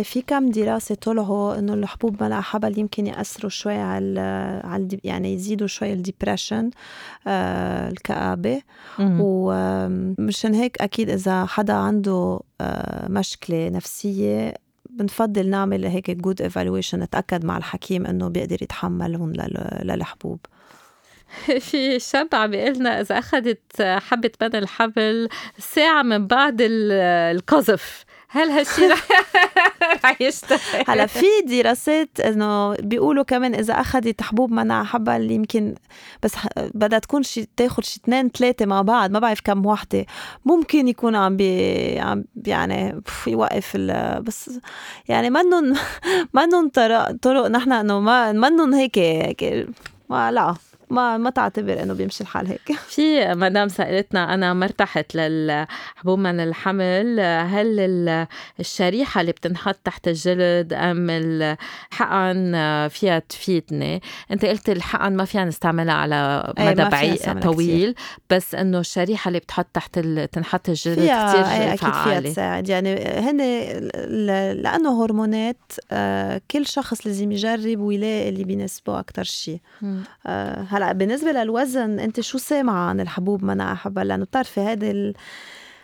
في 0.03 0.23
كم 0.27 0.51
دراسة 0.51 0.95
طلعوا 0.95 1.59
إنه 1.59 1.75
الحبوب 1.75 2.23
منع 2.23 2.41
حبل 2.41 2.79
يمكن 2.79 3.07
يأثروا 3.07 3.51
شوي 3.51 3.75
على 3.75 4.21
على 4.65 4.89
يعني 5.05 5.35
يزيدوا 5.35 5.67
شوي 5.67 5.93
ال 5.93 6.00
depression 6.00 6.71
آه، 7.27 7.89
الكآبة. 7.89 8.63
ومشان 9.01 10.55
هيك 10.55 10.83
أكيد 10.83 11.11
إذا 11.11 11.45
حدا 11.45 11.73
عنده 11.73 12.41
آه، 12.61 13.09
مشكلة 13.09 13.69
نفسية 13.69 14.55
بنفضل 14.91 15.51
نعمل 15.51 15.85
هيك 15.85 16.11
good 16.11 16.43
evaluation 16.43 17.01
نتأكد 17.01 17.45
مع 17.45 17.57
الحكيم 17.57 18.07
إنه 18.07 18.29
بيقدر 18.29 18.63
يتحملهم 18.63 19.33
للحبوب. 19.83 20.39
في 21.69 21.99
شاب 21.99 22.29
عم 22.33 22.51
بيقول 22.51 22.79
لنا 22.79 23.01
إذا 23.01 23.19
أخذت 23.19 23.83
حبة 23.83 24.31
بدل 24.41 24.59
الحبل 24.59 25.29
ساعة 25.59 26.03
من 26.03 26.27
بعد 26.27 26.57
القذف. 26.61 28.05
هل 28.31 28.51
هالشي 28.51 28.87
رح 30.05 30.21
يشتغل 30.23 30.59
هلا 30.89 31.07
في 31.07 31.27
دراسات 31.47 32.21
إنه 32.21 32.75
بيقولوا 32.75 33.25
كمان 33.25 33.55
إذا 33.55 33.75
أخذت 33.75 34.23
حبوب 34.23 34.53
منع 34.53 34.85
حبل 34.85 35.31
يمكن 35.31 35.75
بس 36.23 36.35
بدها 36.75 36.99
تكون 36.99 37.23
شي 37.23 37.49
تاخذ 37.57 37.83
شي 37.83 38.01
اثنين 38.05 38.29
ثلاثة 38.29 38.67
مع 38.67 38.83
بعض 38.83 39.11
ما 39.11 39.19
بعرف 39.19 39.41
كم 39.41 39.67
وحدة. 39.67 40.07
ممكن 40.45 40.89
يكون 40.89 41.17
عم 41.17 41.37
بي 41.37 41.99
عم 41.99 42.25
يعني 42.47 43.03
يوقف 43.27 43.77
بس 44.21 44.51
يعني 45.09 45.31
منن 45.31 45.77
منن 46.35 46.69
طرق 46.69 47.11
طرق 47.11 47.47
نحن 47.47 47.73
إنه 47.73 48.01
ما 48.01 48.33
منن 48.33 48.75
هيك 48.75 48.99
هيك 48.99 49.69
ما 50.11 50.31
لا. 50.33 50.55
ما 50.91 51.17
ما 51.17 51.31
تعتبر 51.31 51.83
إنه 51.83 51.95
بيمشي 51.95 52.21
الحال 52.21 52.47
هيك. 52.47 52.73
في 52.95 53.35
مدام 53.35 53.69
سألتنا 53.69 54.35
أنا 54.35 54.55
ما 54.55 54.65
ارتحت 54.65 55.15
للحبوب 55.15 56.19
من 56.19 56.41
الحمل 56.41 57.21
هل 57.21 58.27
الشريحة 58.61 59.21
اللي 59.21 59.33
بتنحط 59.33 59.77
تحت 59.85 60.09
الجلد 60.09 60.73
أم 60.73 61.11
الحقن 61.11 62.53
فيها 62.89 63.19
تفيدني؟ 63.19 64.03
أنت 64.31 64.45
قلت 64.45 64.71
الحقن 64.71 65.17
ما 65.17 65.25
فينا 65.25 65.45
نستعملها 65.45 65.95
على 65.95 66.53
مدى 66.59 66.85
بعيد 66.85 67.41
طويل 67.41 67.95
بس 68.31 68.55
إنه 68.55 68.79
الشريحة 68.79 69.29
اللي 69.29 69.39
بتحط 69.39 69.67
تحت 69.75 69.99
تنحط 70.33 70.69
الجلد 70.69 70.99
كثير 70.99 71.09
فعالة 71.45 71.75
أكيد 71.75 71.93
فيها 71.93 72.21
تساعد. 72.21 72.69
يعني 72.69 72.95
هن 73.05 73.39
لأنه 74.63 75.05
هرمونات 75.05 75.73
آه، 75.93 76.41
كل 76.51 76.67
شخص 76.67 77.07
لازم 77.07 77.33
يجرب 77.33 77.81
ويلاقي 77.81 78.29
اللي 78.29 78.45
بيناسبه 78.45 78.99
أكثر 78.99 79.25
شيء 79.25 79.61
هلا 80.79 80.93
بالنسبة 80.93 81.33
للوزن 81.33 82.01
أنت 82.01 82.21
شو 82.21 82.39
سامعه 82.39 82.89
عن 82.89 83.01
الحبوب 83.01 83.45
منع 83.45 83.75
حبل 83.75 84.09
لأنه 84.09 84.25
بتعرفي 84.25 84.61
هذا. 84.61 85.13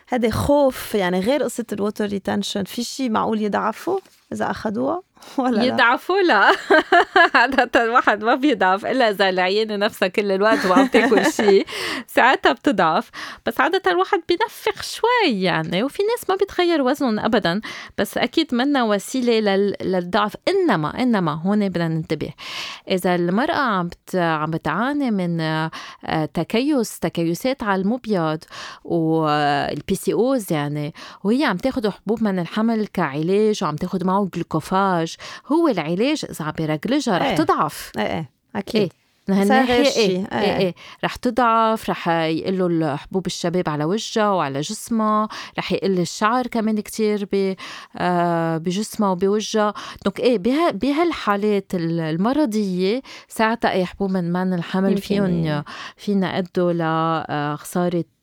هذا 0.07 0.29
خوف 0.29 0.95
يعني 0.95 1.19
غير 1.19 1.43
قصة 1.43 1.65
ال 1.73 1.78
water 1.78 2.05
retention 2.05 2.63
في 2.63 2.83
شيء 2.83 3.09
معقول 3.09 3.41
يضعفوا 3.41 3.99
إذا 4.33 4.51
اخذوها 4.51 5.01
ولا 5.37 5.63
يضعفوا؟ 5.63 6.21
لا. 6.21 6.51
عادة 7.35 7.83
الواحد 7.83 8.23
ما 8.23 8.35
بيضعف 8.35 8.85
إلا 8.85 9.09
إذا 9.09 9.29
العيانة 9.29 9.75
نفسها 9.75 10.07
كل 10.07 10.31
الوقت 10.31 10.65
وعم 10.65 10.87
تاكل 10.87 11.31
شيء 11.41 11.65
ساعتها 12.07 12.51
بتضعف. 12.51 13.09
بس 13.45 13.61
عادة 13.61 13.91
الواحد 13.91 14.21
بينفخ 14.29 14.83
شوي 14.83 15.41
يعني 15.41 15.83
وفي 15.83 16.03
ناس 16.03 16.29
ما 16.29 16.35
بيتغير 16.35 16.81
وزنهم 16.81 17.19
أبدا. 17.19 17.61
بس 17.97 18.17
أكيد 18.17 18.55
منا 18.55 18.83
وسيلة 18.83 19.55
للضعف. 19.81 20.35
إنما 20.47 21.03
إنما 21.03 21.33
هون 21.33 21.69
بدنا 21.69 21.87
ننتبه. 21.87 22.29
إذا 22.91 23.15
المرأة 23.15 23.55
عم 23.55 23.89
عم 24.15 24.51
بتعاني 24.51 25.11
من 25.11 25.41
آه، 25.41 25.71
تكيس 26.33 26.99
تكيسات 26.99 27.63
على 27.63 27.81
المبيض 27.81 28.43
وال 28.83 29.95
PCOS 29.95 30.53
يعني 30.53 30.93
وهي 31.23 31.45
عم 31.45 31.57
تاخذ 31.57 31.89
حبوب 31.89 32.23
من 32.23 32.39
الحمل 32.39 32.87
كعلاج 32.87 33.63
وعم 33.63 33.75
تاخذ 33.75 34.05
معه 34.15 34.29
Glucophage 34.35 35.15
هو 35.47 35.67
العلاج 35.67 36.25
إذا 36.29 36.45
عم 36.45 36.51
بيرجلجها 36.51 37.17
رح 37.17 37.25
إيه. 37.25 37.35
تضعف. 37.35 37.91
إيه 37.97 38.03
إيه 38.05 38.29
أكيد. 38.55 38.81
إيه. 38.81 38.89
نهناحية 39.29 39.73
إيه 39.73 39.97
إيه, 39.97 40.27
إيه, 40.31 40.57
إيه. 40.57 40.75
رح 41.03 41.15
تضعف 41.15 41.89
رح 41.89 42.07
يقلوا 42.09 42.95
حبوب 42.95 43.25
الشباب 43.25 43.69
على 43.69 43.83
وجهها 43.83 44.29
وعلى 44.29 44.61
جسمها 44.61 45.27
رح 45.57 45.71
يقل 45.71 45.99
الشعر 45.99 46.47
كمان 46.47 46.79
كتير 46.79 47.29
آه 47.97 48.57
بجسمها 48.57 49.09
وبوجهها. 49.09 49.73
donc 50.05 50.19
إيه 50.19 50.37
بهالحالات 50.71 51.71
المرضية 51.73 53.01
ساعتها 53.27 53.71
إيه 53.71 53.85
حبوب 53.85 54.11
من 54.11 54.33
من 54.33 54.53
الحمل 54.53 54.97
فيهم 54.97 55.63
فينا 55.97 56.37
أدوا 56.37 56.73
لخسارة 56.73 57.97
آه، 57.99 58.14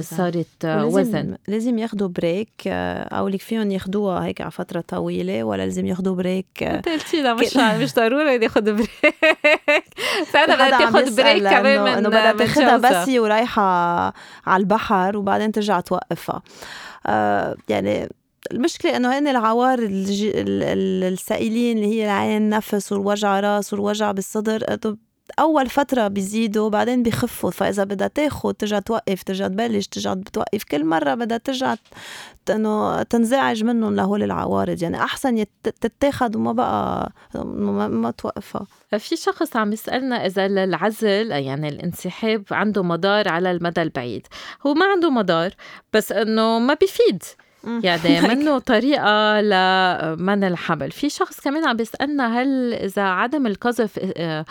صارت 0.00 0.64
وزن. 0.64 1.36
لازم 1.48 1.78
ياخذوا 1.78 2.08
بريك 2.08 2.48
آه، 2.66 3.02
أو 3.02 3.28
لك 3.28 3.40
فيهم 3.40 3.70
ياخذوها 3.70 4.24
هيك 4.24 4.40
على 4.40 4.50
فترة 4.50 4.84
طويلة 4.88 5.44
ولا 5.44 5.62
لازم 5.62 5.86
ياخذوا 5.86 6.14
بريك 6.14 6.62
آه، 6.62 6.76
انت 6.76 6.88
قلتي 6.88 7.22
لا 7.22 7.34
مش 7.34 7.56
مش 7.56 7.94
ضروري 7.94 8.34
ياخذ 8.44 8.72
بريك. 8.72 8.90
فأنا 10.32 10.54
بدها 10.54 10.70
تاخذ 10.70 11.16
بريك 11.16 11.42
كمان 11.42 11.82
من 11.82 11.88
إنه 11.88 12.08
بدها 12.08 12.32
تاخذها 12.32 12.76
بس 12.76 13.08
ورايحة 13.08 13.62
على 14.46 14.60
البحر 14.60 15.16
وبعدين 15.16 15.52
ترجع 15.52 15.80
توقفها. 15.80 16.42
آه 17.06 17.56
يعني 17.68 18.08
المشكلة 18.52 18.96
إنه 18.96 19.18
هن 19.18 19.28
العوار 19.28 19.78
السائلين 19.82 21.76
اللي 21.78 21.88
هي 21.88 22.04
العين 22.04 22.48
نفس 22.48 22.92
والوجع 22.92 23.40
راس 23.40 23.72
والوجع 23.72 24.12
بالصدر 24.12 24.64
أول 25.38 25.68
فترة 25.68 26.08
بيزيدوا 26.08 26.68
بعدين 26.70 27.02
بيخفوا. 27.02 27.50
فإذا 27.50 27.84
بدها 27.84 28.08
تاخذ 28.08 28.52
ترجع 28.52 28.78
توقف 28.78 29.22
ترجع 29.22 29.48
تبلش 29.48 29.86
ترجع 29.86 30.14
بتوقف 30.14 30.64
كل 30.64 30.84
مرة 30.84 31.14
بدها 31.14 31.38
ترجع 31.38 31.74
انه 32.50 33.02
تنزعج 33.02 33.64
منهم 33.64 33.94
لهول 33.94 34.22
العوارض. 34.22 34.82
يعني 34.82 34.96
أحسن 34.96 35.44
تتاخذ 35.80 36.36
وما 36.36 36.52
بقى 36.52 37.12
ما, 37.34 37.88
ما 37.88 38.10
توقفها. 38.10 38.66
في 38.98 39.16
شخص 39.16 39.56
عم 39.56 39.72
يسألنا 39.72 40.26
إذا 40.26 40.46
العزل 40.46 41.30
يعني 41.30 41.68
الانسحاب 41.68 42.44
عنده 42.50 42.82
مدار 42.82 43.28
على 43.28 43.50
المدى 43.50 43.82
البعيد. 43.82 44.26
هو 44.66 44.74
ما 44.74 44.86
عنده 44.86 45.10
مدار 45.10 45.54
بس 45.92 46.12
إنه 46.12 46.58
ما 46.58 46.74
بيفيد. 46.74 47.22
يعني 47.64 48.20
منه 48.34 48.58
طريقة 48.58 49.40
لمنع 49.40 50.48
الحمل 50.48 50.90
في 50.90 51.08
شخص 51.08 51.40
كمان 51.40 51.64
عم 51.64 51.76
بيسألنا 51.76 52.40
هل 52.42 52.74
إذا 52.74 53.02
عدم 53.02 53.46
القذف 53.46 53.98
آه، 54.16 54.44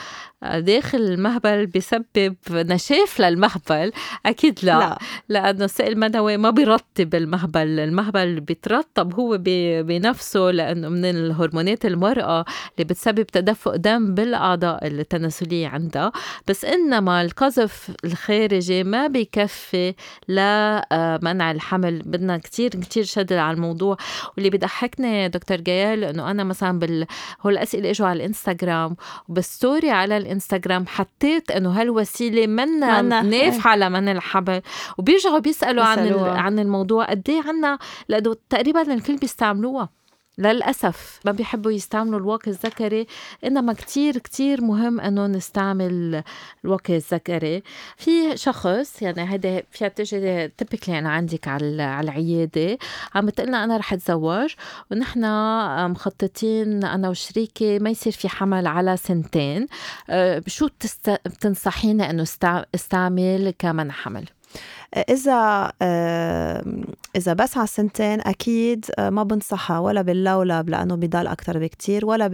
داخل 0.43 0.97
المهبل 0.97 1.65
بيسبب 1.65 2.35
نشاف 2.49 3.21
للمهبل؟ 3.21 3.91
أكيد 4.25 4.59
لا, 4.63 4.79
لا. 4.79 4.97
لأنه 5.29 5.65
السائل 5.65 5.91
المنوي 5.91 6.37
ما 6.37 6.49
بيرطب 6.49 7.15
المهبل. 7.15 7.79
المهبل 7.79 8.39
بيترطب 8.39 9.13
هو 9.13 9.37
بنفسه 9.83 10.39
لأنه 10.39 10.89
من 10.89 11.05
الهرمونات 11.05 11.85
المرأة 11.85 12.45
اللي 12.75 12.85
بتسبب 12.89 13.23
تدفق 13.23 13.75
دم 13.75 14.13
بالأعضاء 14.15 14.87
التناسلية 14.87 15.67
عندها. 15.67 16.11
بس 16.47 16.65
إنما 16.65 17.21
القذف 17.21 17.91
الخارجي 18.05 18.83
ما 18.83 19.07
بيكفي 19.07 19.93
لمنع 20.27 21.51
الحمل. 21.51 22.01
بدنا 22.05 22.37
كتير 22.37 22.69
كتير 22.69 23.00
شدد 23.05 23.33
على 23.33 23.55
الموضوع. 23.55 23.97
واللي 24.35 24.49
بيضحكني 24.49 25.29
دكتور 25.29 25.57
جيال 25.57 26.03
إنه 26.03 26.31
أنا 26.31 26.43
مثلا 26.43 26.79
بال 26.79 27.05
هو 27.41 27.49
الأسئلة 27.49 27.89
إجوا 27.89 28.07
على 28.07 28.17
الإنستغرام 28.17 28.95
وبالستوري 29.29 29.91
على 29.91 30.17
الإنستغرام 30.17 30.87
حطيت 30.87 31.51
إنه 31.51 31.81
هالوسيلة 31.81 32.47
منا 32.47 33.01
نافعة 33.01 33.75
لمن 33.75 34.09
الحبل. 34.09 34.61
وبيرجعوا 34.97 35.39
بيسألوا 35.39 35.83
عن 35.83 36.13
عن 36.19 36.59
الموضوع 36.59 37.05
قد 37.05 37.29
إيه 37.29 37.41
عنا 37.47 37.77
لأنه 38.07 38.35
تقريبا 38.49 38.81
الكل 38.93 39.17
بيستعملوها. 39.17 39.89
للأسف 40.37 41.19
ما 41.25 41.31
بيحبوا 41.31 41.71
يستعملوا 41.71 42.19
الواقي 42.19 42.51
الذكري 42.51 43.07
إنما 43.45 43.73
كتير 43.73 44.17
كتير 44.17 44.61
مهم 44.61 44.99
إنه 44.99 45.27
نستعمل 45.27 46.23
الواقي 46.65 46.95
الذكري 46.95 47.63
في 47.97 48.37
شخص 48.37 49.01
يعني 49.01 49.31
هيدا 49.31 49.63
فيها 49.71 49.87
تجي 49.87 50.47
تبكلي 50.47 50.99
أنا 50.99 51.09
عندك 51.09 51.47
على 51.47 51.99
العيادة 51.99 52.77
عم 53.15 53.25
بتقلنا 53.25 53.63
أنا 53.63 53.77
رح 53.77 53.93
أتزوج 53.93 54.53
ونحن 54.91 55.21
مخططين 55.91 56.83
أنا 56.83 57.09
وشريكي 57.09 57.79
ما 57.79 57.89
يصير 57.89 58.13
في 58.13 58.29
حمل 58.29 58.67
على 58.67 58.97
سنتين 58.97 59.67
أه، 60.09 60.43
شو 60.47 60.67
بتنصحيني 61.25 62.09
إنه 62.09 62.25
استعمل 62.75 63.53
كمنع 63.59 63.93
حمل؟ 63.93 64.25
إذا 65.09 65.71
إذا 67.15 67.33
بس 67.33 67.57
على 67.57 67.67
سنتين 67.67 68.21
أكيد 68.21 68.85
آه، 68.99 69.09
ما 69.09 69.23
بنصحها 69.23 69.79
ولا 69.79 70.01
باللولب 70.01 70.69
لأنه 70.69 70.95
بضل 70.95 71.27
أكثر 71.27 71.59
بكتير 71.59 72.05
ولا 72.05 72.27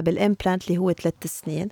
بال 0.00 0.15
implant 0.15 0.68
اللي 0.68 0.78
هو 0.78 0.92
ثلاث 0.92 1.14
سنين. 1.24 1.68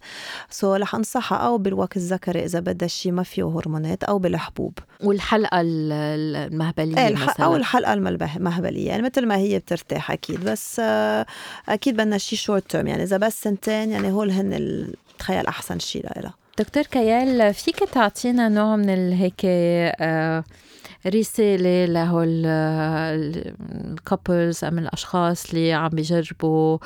so 0.50 0.74
رح 0.74 0.94
أنصحها 0.94 1.38
أو 1.38 1.58
بالواقي 1.58 1.96
الذكري 1.96 2.44
إذا 2.44 2.60
بدها 2.60 2.88
شيء 2.88 3.12
ما 3.12 3.22
فيه 3.22 3.48
هرمونات 3.48 4.04
أو 4.04 4.18
بالحبوب. 4.18 4.78
والحلقة 5.04 5.60
المهبلية 5.62 7.06
إيه 7.06 7.14
مثلا. 7.14 7.44
أو 7.44 7.56
الحلقة 7.56 7.92
المهبليه 7.92 8.88
يعني 8.88 9.02
مثل 9.02 9.26
ما 9.26 9.36
هي 9.36 9.58
بترتاح 9.58 10.10
أكيد. 10.10 10.44
بس 10.44 10.80
آه، 10.84 11.26
أكيد 11.68 11.96
بدنا 11.96 12.18
شيء 12.18 12.38
short 12.38 12.70
term 12.70 12.86
يعني. 12.86 13.02
إذا 13.02 13.16
بس 13.16 13.42
سنتين 13.42 13.90
يعني 13.90 14.12
هول 14.12 14.30
هن 14.30 14.92
تخيل 15.18 15.46
أحسن 15.46 15.78
شيء 15.78 16.06
لها 16.16 16.41
دكتور 16.58 16.82
كيال 16.82 17.54
فيك 17.54 17.78
تعطينا 17.78 18.48
نوع 18.48 18.76
من 18.76 19.12
هيك 19.12 19.40
آه 19.44 20.44
رسالة 21.06 21.84
لهول 21.84 22.46
ال 23.66 23.78
couples 23.79 24.64
أم 24.64 24.78
الأشخاص 24.78 25.50
اللي 25.50 25.72
عم 25.72 25.88
بيجربوا 25.88 26.78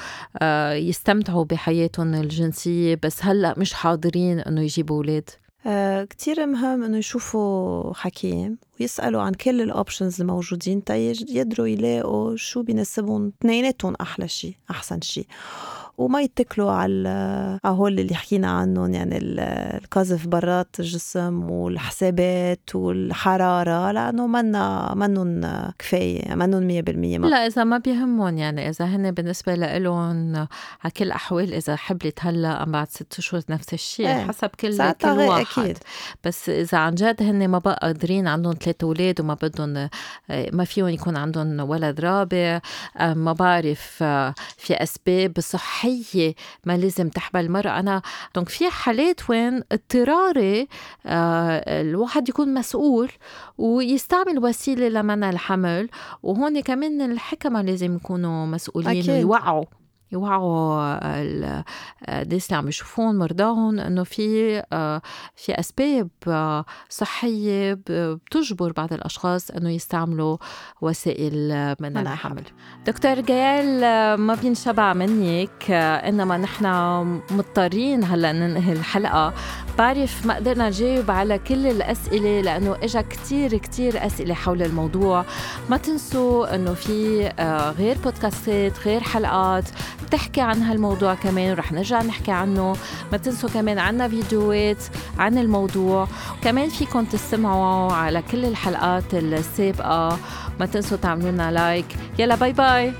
آه، 0.42 0.72
يستمتعوا 0.72 1.44
بحياتهم 1.44 2.14
الجنسية 2.14 2.98
بس 3.02 3.24
هلأ 3.24 3.54
مش 3.58 3.72
حاضرين 3.72 4.40
إنه 4.40 4.62
يجيبوا 4.62 4.96
أولاد؟ 4.96 5.30
آه 5.66 6.04
كتير 6.04 6.46
مهم 6.46 6.84
إنه 6.84 6.98
يشوفوا 6.98 7.94
حكيم 7.94 8.58
ويسألوا 8.80 9.22
عن 9.22 9.32
كل 9.32 9.60
الاوبشنز 9.60 10.20
الموجودين 10.20 10.84
تا 10.84 10.96
يقدروا 10.96 11.66
يلاقوا 11.66 12.36
شو 12.36 12.62
بيناسبهم 12.62 13.32
اثنيناتهم 13.40 13.94
أحلى 14.00 14.28
شيء 14.28 14.54
أحسن 14.70 15.00
شيء 15.00 15.26
وما 15.98 16.20
يتكلوا 16.20 16.70
على 16.72 17.58
هول 17.66 18.00
اللي 18.00 18.14
حكينا 18.14 18.50
عنهم 18.50 18.94
يعني 18.94 19.18
القذف 19.22 20.26
برات 20.26 20.68
الجسم 20.80 21.50
والحسابات 21.50 22.74
والحرارة 22.74 23.92
لأنه 23.92 24.26
منا 24.26 24.94
منن 24.94 25.70
كفاية 25.78 26.34
منن 26.34 26.82
100% 27.22 27.30
لا 27.30 27.46
إذا 27.46 27.64
ما 27.64 27.78
بيهمهم 27.78 28.38
يعني 28.38 28.68
إذا 28.68 28.84
هن 28.84 29.10
بالنسبة 29.10 29.54
لهم 29.54 30.36
على 30.36 30.92
كل 30.96 31.04
الأحوال 31.04 31.54
إذا 31.54 31.76
حبلت 31.76 32.18
هلا 32.20 32.62
أم 32.62 32.72
بعد 32.72 32.88
ست 32.88 33.18
أشهر 33.18 33.42
نفس 33.48 33.74
الشيء 33.74 34.06
إيه. 34.08 34.26
حسب 34.26 34.48
كل 34.60 34.92
كل 34.92 35.08
واحد 35.08 35.46
أكيد. 35.60 35.78
بس 36.24 36.48
إذا 36.48 36.78
عن 36.78 36.94
جد 36.94 37.22
هن 37.22 37.48
ما 37.48 37.58
بقى 37.58 37.78
قادرين 37.82 38.28
عندهم 38.28 38.54
ثلاث 38.60 38.84
أولاد 38.84 39.20
وما 39.20 39.34
بدهم 39.42 39.88
ما 40.52 40.64
فيهم 40.64 40.88
يكون 40.88 41.16
عندهم 41.16 41.60
ولد 41.60 42.00
رابع 42.00 42.60
ما 43.00 43.32
بعرف 43.32 43.80
في 44.56 44.74
أسباب 44.74 45.40
صحية 45.40 45.85
صحية 45.86 46.34
ما 46.64 46.76
لازم 46.76 47.08
تحمل 47.08 47.40
المرأة 47.44 47.80
أنا 47.80 48.02
دونك 48.34 48.48
في 48.48 48.70
حالات 48.70 49.30
وين 49.30 49.62
اضطراري 49.72 50.68
آه 51.06 51.80
الواحد 51.80 52.28
يكون 52.28 52.54
مسؤول 52.54 53.10
ويستعمل 53.58 54.38
وسيلة 54.44 54.88
لمنع 54.88 55.30
الحمل 55.30 55.88
وهون 56.22 56.60
كمان 56.60 57.12
الحكمة 57.12 57.62
لازم 57.62 57.96
يكونوا 57.96 58.46
مسؤولين 58.46 58.98
أكيد. 58.98 59.10
ويوعوا 59.10 59.64
يوعوا 60.12 60.98
الناس 62.08 62.46
اللي 62.46 62.56
عم 62.56 62.68
يشوفون 62.68 63.18
مرضاهم 63.18 63.80
إنه 63.80 64.04
في 64.04 64.62
آه، 64.72 65.02
في 65.36 65.60
أسباب 65.60 66.08
آه، 66.28 66.64
صحية 66.88 67.78
بتجبر 67.88 68.72
بعض 68.72 68.92
الأشخاص 68.92 69.50
إنه 69.50 69.70
يستعملوا 69.70 70.36
وسائل 70.80 71.74
منع 71.80 72.00
الحمل. 72.00 72.42
دكتور 72.86 73.20
جيال 73.20 73.84
آه، 73.84 74.16
ما 74.16 74.34
بينشبع 74.34 74.92
منك 74.92 75.70
إنما 75.70 76.36
نحن 76.36 76.66
مضطرين 77.30 78.04
هلأ 78.04 78.32
ننهي 78.32 78.72
الحلقة. 78.72 79.34
بعرف 79.78 80.26
ما 80.26 80.34
قدرنا 80.34 80.68
نجاوب 80.68 81.10
على 81.10 81.38
كل 81.38 81.66
الأسئلة 81.66 82.40
لأنه 82.40 82.76
اجى 82.82 83.02
كتير 83.02 83.56
كتير 83.56 84.06
أسئلة 84.06 84.34
حول 84.34 84.62
الموضوع. 84.62 85.24
ما 85.70 85.76
تنسوا 85.76 86.54
إنه 86.54 86.74
في 86.74 87.28
غير 87.78 87.98
بودكاستات 88.04 88.86
غير 88.86 89.00
حلقات. 89.00 89.64
بتحكي 90.06 90.40
عن 90.40 90.62
هالموضوع 90.62 91.14
كمان 91.14 91.50
ورح 91.50 91.72
نرجع 91.72 92.02
نحكي 92.02 92.32
عنه 92.32 92.76
ما 93.12 93.18
تنسوا 93.18 93.48
كمان 93.48 93.78
عنا 93.78 94.08
فيديوهات 94.08 94.84
عن 95.18 95.38
الموضوع. 95.38 96.08
وكمان 96.38 96.68
فيكم 96.68 97.04
تستمعوا 97.04 97.92
على 97.92 98.22
كل 98.32 98.44
الحلقات 98.44 99.14
السابقة. 99.14 100.18
ما 100.60 100.66
تنسوا 100.66 100.96
تعملوا 100.96 101.30
لنا 101.30 101.50
like 101.50 101.86
يلا 102.18 102.34
bye 102.34 102.52
bye 102.52 102.92